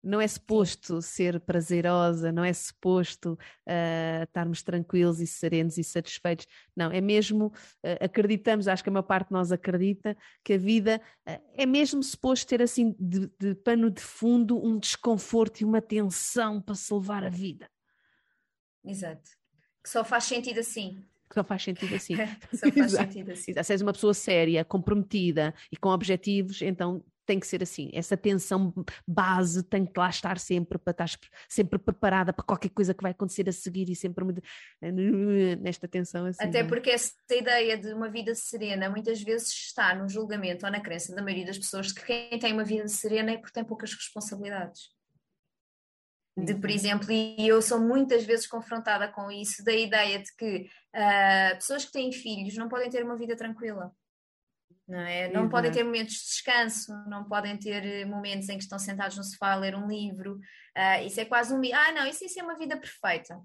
não 0.05 0.20
é 0.20 0.28
suposto 0.28 1.00
ser 1.00 1.40
prazerosa, 1.40 2.30
não 2.30 2.44
é 2.44 2.52
suposto 2.52 3.32
uh, 3.32 4.22
estarmos 4.24 4.62
tranquilos 4.62 5.20
e 5.20 5.26
serenos 5.26 5.78
e 5.78 5.84
satisfeitos. 5.84 6.46
Não, 6.76 6.90
é 6.90 7.00
mesmo, 7.00 7.46
uh, 7.46 8.05
acreditamos, 8.05 8.68
acho 8.68 8.82
que 8.82 8.90
a 8.90 8.92
maior 8.92 9.02
parte 9.02 9.28
de 9.28 9.32
nós 9.32 9.50
acredita, 9.50 10.16
que 10.44 10.52
a 10.52 10.59
vida 10.59 11.00
uh, 11.28 11.40
é 11.55 11.66
mesmo 11.66 12.02
suposto 12.02 12.46
ter 12.46 12.62
assim 12.62 12.94
de, 13.00 13.30
de, 13.40 13.55
pano 13.55 13.90
de 13.90 14.02
fundo 14.02 14.62
um 14.62 14.78
desconforto 14.78 15.61
e 15.61 15.64
uma 15.64 15.80
tensão 15.80 16.61
para 16.61 16.74
se 16.74 16.92
levar 16.92 17.24
a 17.24 17.30
vida. 17.30 17.68
Exato. 18.84 19.30
Que 19.82 19.88
só 19.88 20.05
faz 20.05 20.24
sentido 20.24 20.61
assim. 20.61 21.02
Que 21.28 21.34
só 21.34 21.42
faz 21.42 21.62
sentido 21.62 21.94
assim. 21.94 22.14
só 22.55 22.70
faz 22.70 22.92
sentido 22.92 23.32
assim. 23.32 23.52
Se 23.52 23.72
és 23.72 23.80
uma 23.80 23.92
pessoa 23.92 24.12
séria, 24.12 24.64
comprometida 24.64 25.55
e 25.72 25.76
com 25.76 25.88
objetivos, 25.88 26.61
então 26.61 27.02
tem 27.25 27.41
que 27.41 27.47
ser 27.47 27.62
assim. 27.62 27.91
Essa 27.93 28.16
tensão 28.16 28.72
base 29.07 29.62
tem 29.62 29.85
que 29.87 29.99
lá 29.99 30.09
estar 30.09 30.39
sempre 30.39 30.79
para 30.79 30.91
estar 30.91 31.11
sempre 31.49 31.79
preparada 31.79 32.33
para 32.33 32.45
qualquer 32.45 32.70
coisa 32.70 32.95
que 32.95 33.03
vai 33.03 33.12
acontecer 33.12 33.49
a 33.49 33.53
seguir 33.53 33.89
e 33.89 33.97
sempre 33.97 34.25
nesta 35.61 35.89
tensão 35.89 36.27
assim. 36.27 36.43
Até 36.43 36.61
é? 36.61 36.64
porque 36.64 36.91
essa 36.91 37.12
ideia 37.31 37.77
de 37.77 37.93
uma 37.93 38.09
vida 38.09 38.35
serena 38.35 38.89
muitas 38.89 39.22
vezes 39.22 39.49
está 39.49 39.95
no 39.95 40.09
julgamento 40.09 40.66
ou 40.66 40.72
na 40.72 40.81
crença 40.81 41.14
da 41.14 41.22
maioria 41.22 41.47
das 41.47 41.59
pessoas 41.59 41.93
que 41.93 42.05
quem 42.05 42.39
tem 42.39 42.53
uma 42.53 42.64
vida 42.64 42.87
serena 42.89 43.33
é 43.33 43.37
porque 43.37 43.53
tem 43.53 43.64
poucas 43.64 43.93
responsabilidades. 43.93 44.95
De, 46.37 46.53
por 46.57 46.68
exemplo, 46.68 47.12
e 47.12 47.47
eu 47.47 47.62
sou 47.62 47.79
muitas 47.79 48.25
vezes 48.25 48.45
confrontada 48.45 49.07
com 49.07 49.31
isso, 49.31 49.64
da 49.64 49.72
ideia 49.72 50.18
de 50.18 50.35
que 50.35 50.66
uh, 50.93 51.55
pessoas 51.55 51.85
que 51.85 51.93
têm 51.93 52.11
filhos 52.11 52.57
não 52.57 52.68
podem 52.68 52.91
ter 52.91 53.05
uma 53.05 53.16
vida 53.16 53.37
tranquila. 53.37 53.93
Não, 54.87 54.99
é? 54.99 55.28
não 55.32 55.49
podem 55.49 55.72
ter 55.72 55.82
momentos 55.82 56.14
de 56.14 56.24
descanso, 56.26 56.93
não 57.09 57.24
podem 57.24 57.57
ter 57.57 57.85
eh, 57.85 58.05
momentos 58.05 58.49
em 58.51 58.59
que 58.59 58.64
estão 58.64 58.78
sentados 58.78 59.16
no 59.16 59.24
sofá 59.24 59.53
a 59.53 59.57
ler 59.57 59.74
um 59.74 59.89
livro. 59.89 60.35
Uh, 60.76 61.07
isso 61.07 61.20
é 61.20 61.24
quase 61.24 61.55
um. 61.55 61.61
Ah, 61.74 61.93
não, 61.93 62.07
isso, 62.07 62.24
isso 62.24 62.39
é 62.39 62.43
uma 62.43 62.59
vida 62.59 62.76
perfeita. 62.76 63.41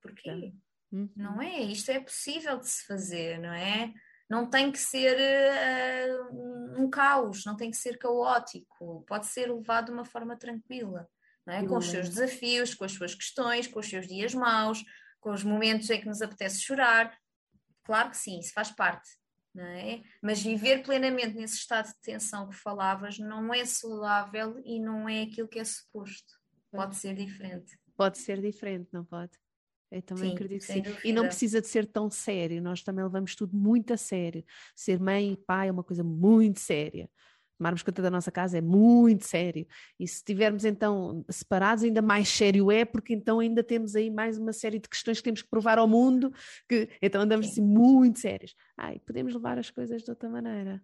Porquê? 0.00 0.54
Uhum. 0.90 1.10
Não 1.14 1.40
é? 1.40 1.60
Isto 1.60 1.90
é 1.90 2.00
possível 2.00 2.58
de 2.58 2.68
se 2.68 2.86
fazer, 2.86 3.38
não 3.38 3.52
é? 3.52 3.92
Não 4.28 4.48
tem 4.48 4.72
que 4.72 4.78
ser 4.78 5.18
uh, 5.18 6.80
um 6.80 6.88
caos, 6.88 7.44
não 7.44 7.54
tem 7.54 7.70
que 7.70 7.76
ser 7.76 7.98
caótico, 7.98 9.04
pode 9.06 9.26
ser 9.26 9.52
levado 9.52 9.86
de 9.86 9.92
uma 9.92 10.04
forma 10.06 10.36
tranquila, 10.36 11.06
não 11.46 11.54
é? 11.54 11.66
com 11.66 11.76
os 11.76 11.90
seus 11.90 12.08
desafios, 12.08 12.74
com 12.74 12.84
as 12.84 12.92
suas 12.92 13.14
questões, 13.14 13.66
com 13.66 13.80
os 13.80 13.88
seus 13.88 14.06
dias 14.06 14.34
maus, 14.34 14.82
com 15.20 15.30
os 15.30 15.44
momentos 15.44 15.90
em 15.90 16.00
que 16.00 16.08
nos 16.08 16.22
apetece 16.22 16.62
chorar. 16.62 17.14
Claro 17.84 18.10
que 18.10 18.16
sim, 18.16 18.38
isso 18.38 18.52
faz 18.54 18.70
parte, 18.70 19.10
é? 19.60 20.00
Mas 20.22 20.42
viver 20.42 20.82
plenamente 20.82 21.36
nesse 21.36 21.56
estado 21.56 21.88
de 21.88 22.00
tensão 22.00 22.48
que 22.48 22.56
falavas 22.56 23.18
não 23.18 23.52
é 23.52 23.64
saudável 23.64 24.60
e 24.64 24.80
não 24.80 25.08
é 25.08 25.22
aquilo 25.22 25.48
que 25.48 25.58
é 25.58 25.64
suposto. 25.64 26.32
Pode 26.70 26.96
ser 26.96 27.14
diferente. 27.14 27.78
Pode 27.96 28.18
ser 28.18 28.40
diferente, 28.40 28.88
não 28.92 29.04
pode? 29.04 29.32
Eu 29.90 30.00
também 30.00 30.30
sim, 30.30 30.34
acredito 30.34 30.60
que 30.60 30.72
sim. 30.72 30.80
Dúvida. 30.80 31.00
E 31.04 31.12
não 31.12 31.26
precisa 31.26 31.60
de 31.60 31.68
ser 31.68 31.86
tão 31.86 32.10
sério, 32.10 32.62
nós 32.62 32.82
também 32.82 33.04
levamos 33.04 33.36
tudo 33.36 33.54
muito 33.54 33.92
a 33.92 33.96
sério. 33.98 34.42
Ser 34.74 34.98
mãe 34.98 35.32
e 35.32 35.36
pai 35.36 35.68
é 35.68 35.72
uma 35.72 35.84
coisa 35.84 36.02
muito 36.02 36.60
séria. 36.60 37.10
Tomarmos 37.62 37.84
conta 37.84 38.02
da 38.02 38.10
nossa 38.10 38.32
casa 38.32 38.58
é 38.58 38.60
muito 38.60 39.24
sério. 39.24 39.64
E 39.98 40.08
se 40.08 40.16
estivermos 40.16 40.64
então 40.64 41.24
separados, 41.30 41.84
ainda 41.84 42.02
mais 42.02 42.28
sério 42.28 42.72
é, 42.72 42.84
porque 42.84 43.14
então 43.14 43.38
ainda 43.38 43.62
temos 43.62 43.94
aí 43.94 44.10
mais 44.10 44.36
uma 44.36 44.52
série 44.52 44.80
de 44.80 44.88
questões 44.88 45.18
que 45.18 45.22
temos 45.22 45.42
que 45.42 45.48
provar 45.48 45.78
ao 45.78 45.86
mundo, 45.86 46.34
que 46.68 46.88
então 47.00 47.20
andamos 47.20 47.46
assim 47.46 47.62
muito 47.62 48.18
sérios. 48.18 48.56
Ai, 48.76 48.98
podemos 49.06 49.32
levar 49.32 49.60
as 49.60 49.70
coisas 49.70 50.02
de 50.02 50.10
outra 50.10 50.28
maneira. 50.28 50.82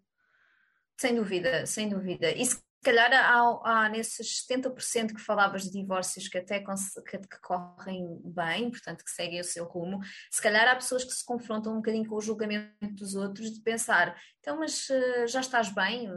Sem 0.97 1.17
dúvida, 1.17 1.67
sem 1.67 1.89
dúvida. 1.89 2.31
E 2.31 2.47
se 2.47 2.63
calhar 2.83 3.13
há, 3.13 3.61
há 3.65 3.89
nesses 3.89 4.47
70% 4.47 5.15
que 5.15 5.21
falavas 5.21 5.63
de 5.65 5.71
divórcios 5.71 6.29
que 6.29 6.39
até 6.39 6.61
que, 6.61 7.19
que, 7.19 7.41
correm 7.43 8.21
bem, 8.25 8.71
portanto 8.71 9.05
que 9.05 9.11
seguem 9.11 9.41
o 9.41 9.45
seu 9.45 9.65
rumo, 9.65 9.99
se 10.31 10.41
calhar 10.41 10.69
há 10.69 10.75
pessoas 10.75 11.05
que 11.05 11.13
se 11.13 11.25
confrontam 11.25 11.73
um 11.73 11.77
bocadinho 11.77 12.07
com 12.07 12.17
o 12.17 12.21
julgamento 12.21 12.95
dos 12.95 13.15
outros 13.15 13.53
de 13.53 13.61
pensar, 13.61 14.17
então 14.41 14.59
mas 14.59 14.89
uh, 14.89 15.27
já 15.27 15.41
estás 15.41 15.71
bem, 15.71 16.09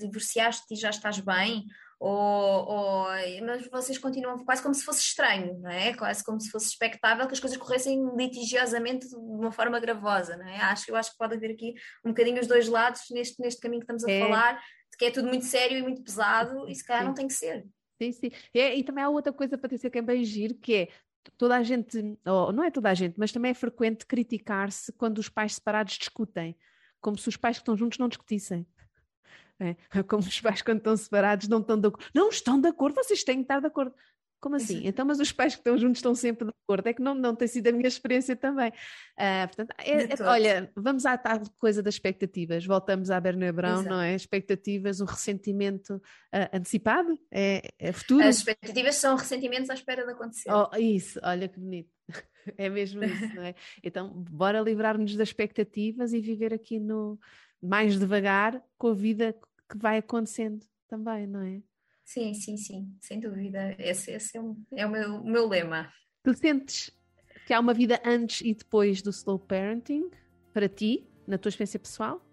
divorciaste 0.00 0.74
e 0.74 0.76
já 0.76 0.90
estás 0.90 1.20
bem, 1.20 1.64
ou, 2.00 2.68
ou, 2.68 3.06
mas 3.44 3.68
vocês 3.68 3.98
continuam 3.98 4.44
quase 4.44 4.62
como 4.62 4.72
se 4.72 4.84
fosse 4.84 5.00
estranho, 5.00 5.58
não 5.58 5.70
é? 5.70 5.92
Quase 5.94 6.22
como 6.22 6.40
se 6.40 6.48
fosse 6.48 6.68
expectável 6.68 7.26
que 7.26 7.32
as 7.32 7.40
coisas 7.40 7.58
corressem 7.58 8.00
litigiosamente 8.16 9.08
de 9.08 9.16
uma 9.16 9.50
forma 9.50 9.80
gravosa, 9.80 10.36
não 10.36 10.46
é? 10.46 10.58
Acho, 10.58 10.90
eu 10.90 10.96
acho 10.96 11.10
que 11.10 11.18
pode 11.18 11.34
haver 11.34 11.50
aqui 11.50 11.74
um 12.04 12.10
bocadinho 12.10 12.40
os 12.40 12.46
dois 12.46 12.68
lados 12.68 13.02
neste, 13.10 13.40
neste 13.40 13.60
caminho 13.60 13.80
que 13.80 13.92
estamos 13.92 14.04
a 14.04 14.10
é. 14.10 14.20
falar, 14.20 14.62
que 14.98 15.04
é 15.04 15.10
tudo 15.10 15.28
muito 15.28 15.46
sério 15.46 15.78
e 15.78 15.82
muito 15.82 16.02
pesado, 16.02 16.68
e 16.68 16.74
se 16.74 16.84
calhar 16.84 17.02
sim. 17.02 17.08
não 17.08 17.14
tem 17.14 17.28
que 17.28 17.34
ser. 17.34 17.64
Sim, 18.02 18.12
sim. 18.12 18.30
É, 18.52 18.74
e 18.74 18.82
também 18.82 19.04
há 19.04 19.08
outra 19.08 19.32
coisa, 19.32 19.56
Patrícia, 19.56 19.88
que 19.88 19.98
é 19.98 20.02
bem 20.02 20.24
giro, 20.24 20.54
que 20.54 20.74
é 20.74 20.88
toda 21.36 21.56
a 21.56 21.62
gente, 21.62 22.18
ou 22.26 22.52
não 22.52 22.64
é 22.64 22.70
toda 22.70 22.90
a 22.90 22.94
gente, 22.94 23.14
mas 23.16 23.32
também 23.32 23.52
é 23.52 23.54
frequente 23.54 24.06
criticar-se 24.06 24.92
quando 24.92 25.18
os 25.18 25.28
pais 25.28 25.54
separados 25.54 25.96
discutem, 25.96 26.56
como 27.00 27.16
se 27.16 27.28
os 27.28 27.36
pais 27.36 27.58
que 27.58 27.62
estão 27.62 27.76
juntos 27.76 27.98
não 27.98 28.08
discutissem. 28.08 28.66
É, 29.60 29.76
como 30.04 30.22
os 30.22 30.40
pais, 30.40 30.62
quando 30.62 30.78
estão 30.78 30.96
separados, 30.96 31.48
não 31.48 31.60
estão 31.60 31.78
de 31.78 31.88
acordo. 31.88 32.06
Não 32.14 32.28
estão 32.28 32.60
de 32.60 32.68
acordo, 32.68 32.96
vocês 32.96 33.22
têm 33.22 33.36
que 33.36 33.42
estar 33.42 33.60
de 33.60 33.66
acordo. 33.66 33.94
Como 34.40 34.54
assim? 34.54 34.82
Então, 34.86 35.04
mas 35.04 35.18
os 35.18 35.32
pais 35.32 35.54
que 35.54 35.60
estão 35.60 35.76
juntos 35.76 35.98
estão 35.98 36.14
sempre 36.14 36.46
de 36.46 36.52
acordo. 36.64 36.86
É 36.86 36.92
que 36.92 37.02
não, 37.02 37.14
não 37.14 37.34
tem 37.34 37.48
sido 37.48 37.66
a 37.68 37.72
minha 37.72 37.88
experiência 37.88 38.36
também. 38.36 38.68
Uh, 38.68 39.46
portanto, 39.48 39.74
é, 39.78 40.02
é, 40.04 40.22
olha, 40.22 40.72
vamos 40.76 41.04
à 41.04 41.18
tal 41.18 41.40
coisa 41.58 41.82
das 41.82 41.94
expectativas. 41.94 42.64
Voltamos 42.64 43.10
à 43.10 43.18
Berna 43.20 43.52
Brown, 43.52 43.80
Exato. 43.80 43.88
não 43.88 44.00
é? 44.00 44.14
Expectativas, 44.14 45.00
um 45.00 45.06
ressentimento 45.06 45.96
uh, 45.96 46.56
antecipado? 46.56 47.18
É, 47.32 47.62
é 47.78 47.92
futuro? 47.92 48.24
As 48.24 48.36
expectativas 48.36 48.94
são 48.94 49.16
ressentimentos 49.16 49.70
à 49.70 49.74
espera 49.74 50.04
de 50.04 50.12
acontecer. 50.12 50.50
Oh, 50.52 50.68
isso, 50.76 51.18
olha 51.22 51.48
que 51.48 51.58
bonito. 51.58 51.90
É 52.56 52.70
mesmo 52.70 53.04
isso, 53.04 53.34
não 53.34 53.42
é? 53.42 53.54
Então, 53.84 54.08
bora 54.08 54.58
livrar-nos 54.62 55.14
das 55.14 55.28
expectativas 55.28 56.14
e 56.14 56.20
viver 56.20 56.54
aqui 56.54 56.80
no 56.80 57.20
mais 57.62 57.98
devagar 57.98 58.62
com 58.78 58.88
a 58.88 58.94
vida 58.94 59.36
que 59.68 59.76
vai 59.76 59.98
acontecendo 59.98 60.64
também, 60.88 61.26
não 61.26 61.42
é? 61.42 61.60
Sim, 62.08 62.32
sim, 62.32 62.56
sim, 62.56 62.96
sem 63.02 63.20
dúvida. 63.20 63.76
Esse, 63.78 64.12
esse 64.12 64.38
é, 64.38 64.40
um, 64.40 64.56
é 64.74 64.86
o, 64.86 64.90
meu, 64.90 65.16
o 65.16 65.30
meu 65.30 65.46
lema. 65.46 65.92
Tu 66.22 66.32
sentes 66.32 66.90
que 67.46 67.52
há 67.52 67.60
uma 67.60 67.74
vida 67.74 68.00
antes 68.02 68.40
e 68.40 68.54
depois 68.54 69.02
do 69.02 69.10
slow 69.10 69.38
parenting 69.38 70.10
para 70.54 70.70
ti, 70.70 71.06
na 71.26 71.36
tua 71.36 71.50
experiência 71.50 71.78
pessoal? 71.78 72.26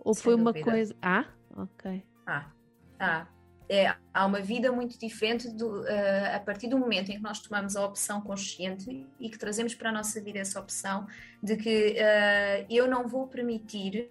Ou 0.00 0.14
Sem 0.14 0.24
foi 0.24 0.34
uma 0.34 0.52
dúvida. 0.52 0.68
coisa. 0.68 0.96
Ah, 1.00 1.26
ok. 1.56 2.04
Ah, 2.26 2.52
ah. 2.98 3.28
É, 3.68 3.94
há 4.12 4.26
uma 4.26 4.40
vida 4.40 4.72
muito 4.72 4.98
diferente 4.98 5.48
do, 5.48 5.82
uh, 5.82 6.34
a 6.34 6.40
partir 6.40 6.66
do 6.66 6.76
momento 6.76 7.10
em 7.10 7.16
que 7.16 7.22
nós 7.22 7.38
tomamos 7.38 7.76
a 7.76 7.86
opção 7.86 8.20
consciente 8.20 9.06
e 9.20 9.30
que 9.30 9.38
trazemos 9.38 9.76
para 9.76 9.90
a 9.90 9.92
nossa 9.92 10.20
vida 10.20 10.40
essa 10.40 10.58
opção 10.58 11.06
de 11.40 11.56
que 11.56 11.92
uh, 11.92 12.66
eu 12.68 12.88
não 12.88 13.06
vou 13.06 13.28
permitir 13.28 14.10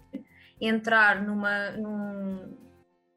entrar 0.59 1.21
numa, 1.21 1.71
num, 1.71 2.57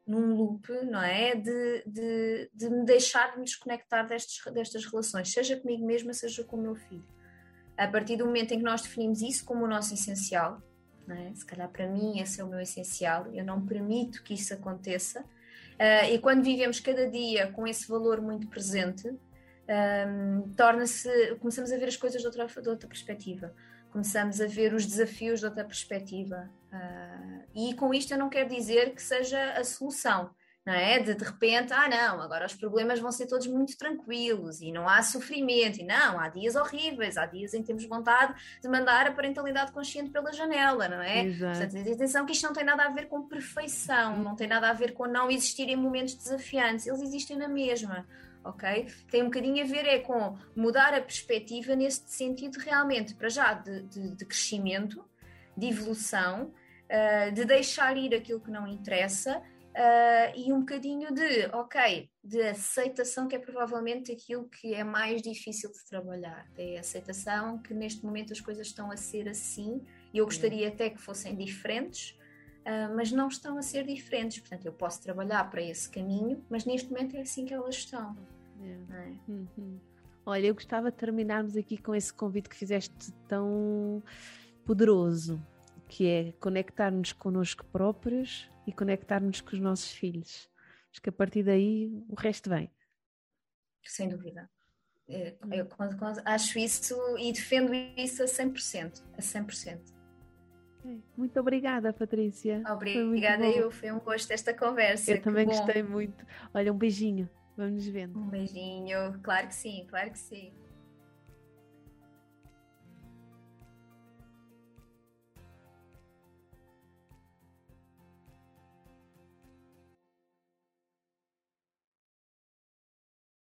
num 0.07 0.33
loop, 0.33 0.69
não 0.85 1.03
é? 1.03 1.35
De, 1.35 1.83
de, 1.85 2.49
de 2.53 2.69
me 2.69 2.85
deixar 2.85 3.31
de 3.31 3.39
me 3.39 3.43
desconectar 3.43 4.07
destes, 4.07 4.41
destas 4.53 4.85
relações, 4.85 5.31
seja 5.31 5.57
comigo 5.57 5.85
mesma, 5.85 6.13
seja 6.13 6.43
com 6.43 6.55
o 6.55 6.61
meu 6.61 6.75
filho. 6.75 7.05
A 7.77 7.87
partir 7.87 8.15
do 8.15 8.25
momento 8.25 8.53
em 8.53 8.57
que 8.57 8.63
nós 8.63 8.81
definimos 8.81 9.21
isso 9.21 9.43
como 9.45 9.65
o 9.65 9.67
nosso 9.67 9.93
essencial, 9.93 10.61
é? 11.09 11.33
se 11.35 11.45
calhar 11.45 11.69
para 11.69 11.87
mim 11.87 12.19
esse 12.19 12.41
é 12.41 12.43
o 12.43 12.47
meu 12.47 12.59
essencial, 12.59 13.27
eu 13.33 13.43
não 13.43 13.65
permito 13.65 14.23
que 14.23 14.33
isso 14.33 14.53
aconteça. 14.53 15.21
Uh, 15.21 16.11
e 16.11 16.19
quando 16.19 16.43
vivemos 16.43 16.79
cada 16.79 17.07
dia 17.09 17.51
com 17.51 17.67
esse 17.67 17.87
valor 17.87 18.19
muito 18.19 18.47
presente, 18.47 19.07
um, 19.69 20.53
torna-se, 20.55 21.35
começamos 21.39 21.71
a 21.71 21.77
ver 21.77 21.87
as 21.87 21.97
coisas 21.97 22.21
de 22.21 22.27
outra, 22.27 22.47
de 22.47 22.69
outra 22.69 22.87
perspectiva 22.87 23.53
começamos 23.91 24.41
a 24.41 24.47
ver 24.47 24.73
os 24.73 24.85
desafios 24.85 25.39
de 25.39 25.45
outra 25.45 25.63
perspectiva. 25.63 26.49
Uh, 26.71 27.43
e 27.55 27.73
com 27.75 27.93
isto 27.93 28.13
eu 28.13 28.17
não 28.17 28.29
quero 28.29 28.49
dizer 28.49 28.93
que 28.93 29.01
seja 29.01 29.53
a 29.53 29.63
solução, 29.63 30.29
não 30.65 30.73
é? 30.73 30.99
De 30.99 31.15
de 31.15 31.23
repente, 31.23 31.71
ah, 31.71 31.87
não, 31.87 32.21
agora 32.21 32.45
os 32.45 32.53
problemas 32.53 32.99
vão 32.99 33.11
ser 33.11 33.25
todos 33.25 33.47
muito 33.47 33.77
tranquilos 33.77 34.61
e 34.61 34.71
não 34.71 34.87
há 34.87 35.01
sofrimento, 35.01 35.79
e 35.79 35.83
não, 35.83 36.19
há 36.19 36.27
dias 36.27 36.55
horríveis, 36.55 37.17
há 37.17 37.25
dias 37.25 37.53
em 37.53 37.61
que 37.61 37.67
temos 37.67 37.85
vontade 37.85 38.33
de 38.61 38.67
mandar 38.67 39.07
a 39.07 39.11
parentalidade 39.11 39.71
consciente 39.71 40.09
pela 40.09 40.33
janela, 40.33 40.89
não 40.89 41.01
é? 41.01 41.23
Exato. 41.25 41.57
Portanto, 41.57 41.93
atenção 41.93 42.25
que 42.25 42.33
isto 42.33 42.43
não 42.43 42.53
tem 42.53 42.65
nada 42.65 42.83
a 42.83 42.89
ver 42.89 43.07
com 43.07 43.27
perfeição, 43.27 44.17
não 44.21 44.35
tem 44.35 44.47
nada 44.47 44.69
a 44.69 44.73
ver 44.73 44.93
com 44.93 45.07
não 45.07 45.31
existirem 45.31 45.77
momentos 45.77 46.15
desafiantes, 46.15 46.85
eles 46.85 47.01
existem 47.01 47.37
na 47.37 47.47
mesma 47.47 48.05
ok? 48.49 48.87
Tem 49.09 49.21
um 49.21 49.25
bocadinho 49.25 49.63
a 49.63 49.67
ver 49.67 49.85
é 49.85 49.99
com 49.99 50.37
mudar 50.55 50.93
a 50.93 51.01
perspectiva 51.01 51.75
nesse 51.75 52.03
sentido 52.07 52.57
realmente, 52.57 53.15
para 53.15 53.29
já, 53.29 53.53
de, 53.53 53.83
de, 53.83 54.15
de 54.15 54.25
crescimento, 54.25 55.03
de 55.55 55.67
evolução, 55.67 56.53
uh, 56.87 57.31
de 57.31 57.45
deixar 57.45 57.97
ir 57.97 58.13
aquilo 58.13 58.39
que 58.39 58.51
não 58.51 58.67
interessa 58.67 59.41
uh, 59.77 60.33
e 60.35 60.51
um 60.51 60.59
bocadinho 60.59 61.13
de, 61.13 61.45
ok, 61.53 62.09
de 62.23 62.41
aceitação, 62.41 63.27
que 63.27 63.35
é 63.35 63.39
provavelmente 63.39 64.11
aquilo 64.11 64.47
que 64.47 64.73
é 64.73 64.83
mais 64.83 65.21
difícil 65.21 65.71
de 65.71 65.83
trabalhar. 65.85 66.47
É 66.57 66.77
a 66.77 66.79
aceitação 66.79 67.59
que 67.59 67.73
neste 67.73 68.05
momento 68.05 68.33
as 68.33 68.41
coisas 68.41 68.67
estão 68.67 68.91
a 68.91 68.97
ser 68.97 69.29
assim 69.29 69.81
e 70.13 70.17
eu 70.17 70.25
gostaria 70.25 70.67
até 70.67 70.89
que 70.89 70.99
fossem 70.99 71.35
diferentes. 71.35 72.17
Uh, 72.67 72.93
mas 72.97 73.13
não 73.13 73.29
estão 73.29 73.57
a 73.57 73.61
ser 73.61 73.85
diferentes, 73.85 74.39
portanto, 74.39 74.65
eu 74.65 74.73
posso 74.73 75.01
trabalhar 75.01 75.49
para 75.49 75.61
esse 75.61 75.89
caminho, 75.89 76.45
mas 76.49 76.65
neste 76.65 76.89
momento 76.89 77.15
é 77.15 77.21
assim 77.21 77.45
que 77.45 77.53
elas 77.53 77.75
estão. 77.75 78.13
É. 78.61 79.31
Uhum. 79.31 79.79
Olha, 80.25 80.47
eu 80.47 80.53
gostava 80.53 80.91
de 80.91 80.97
terminarmos 80.97 81.55
aqui 81.55 81.77
com 81.77 81.95
esse 81.95 82.13
convite 82.13 82.49
que 82.49 82.55
fizeste 82.55 83.13
tão 83.27 84.03
poderoso, 84.65 85.41
que 85.87 86.05
é 86.05 86.31
conectar-nos 86.33 87.13
connosco 87.13 87.65
próprios 87.65 88.49
e 88.65 88.73
conectar-nos 88.73 89.39
com 89.39 89.55
os 89.55 89.59
nossos 89.59 89.91
filhos. 89.91 90.49
Acho 90.91 91.01
que 91.01 91.09
a 91.09 91.13
partir 91.13 91.43
daí 91.43 92.03
o 92.09 92.15
resto 92.15 92.49
vem. 92.49 92.69
Sem 93.83 94.09
dúvida. 94.09 94.49
Eu, 95.07 95.37
hum. 95.45 95.53
eu 95.53 95.67
acho 96.25 96.59
isso 96.59 96.95
e 97.17 97.31
defendo 97.31 97.73
isso 97.73 98.21
a 98.21 98.25
100%. 98.25 99.03
A 99.13 99.21
100%. 99.21 99.97
Muito 101.15 101.39
obrigada, 101.39 101.91
Patrícia. 101.91 102.61
Obrigada, 102.69 103.43
foi 103.43 103.59
eu. 103.61 103.71
Foi 103.71 103.91
um 103.91 103.99
gosto 103.99 104.31
esta 104.31 104.53
conversa. 104.53 105.11
Eu 105.11 105.21
também 105.21 105.45
gostei 105.45 105.83
muito. 105.83 106.25
Olha, 106.53 106.71
um 106.71 106.77
beijinho. 106.77 107.29
Vamos 107.57 107.87
vendo. 107.87 108.19
Um 108.19 108.29
beijinho. 108.29 109.19
Claro 109.23 109.47
que 109.47 109.55
sim, 109.55 109.85
claro 109.89 110.11
que 110.11 110.19
sim. 110.19 110.53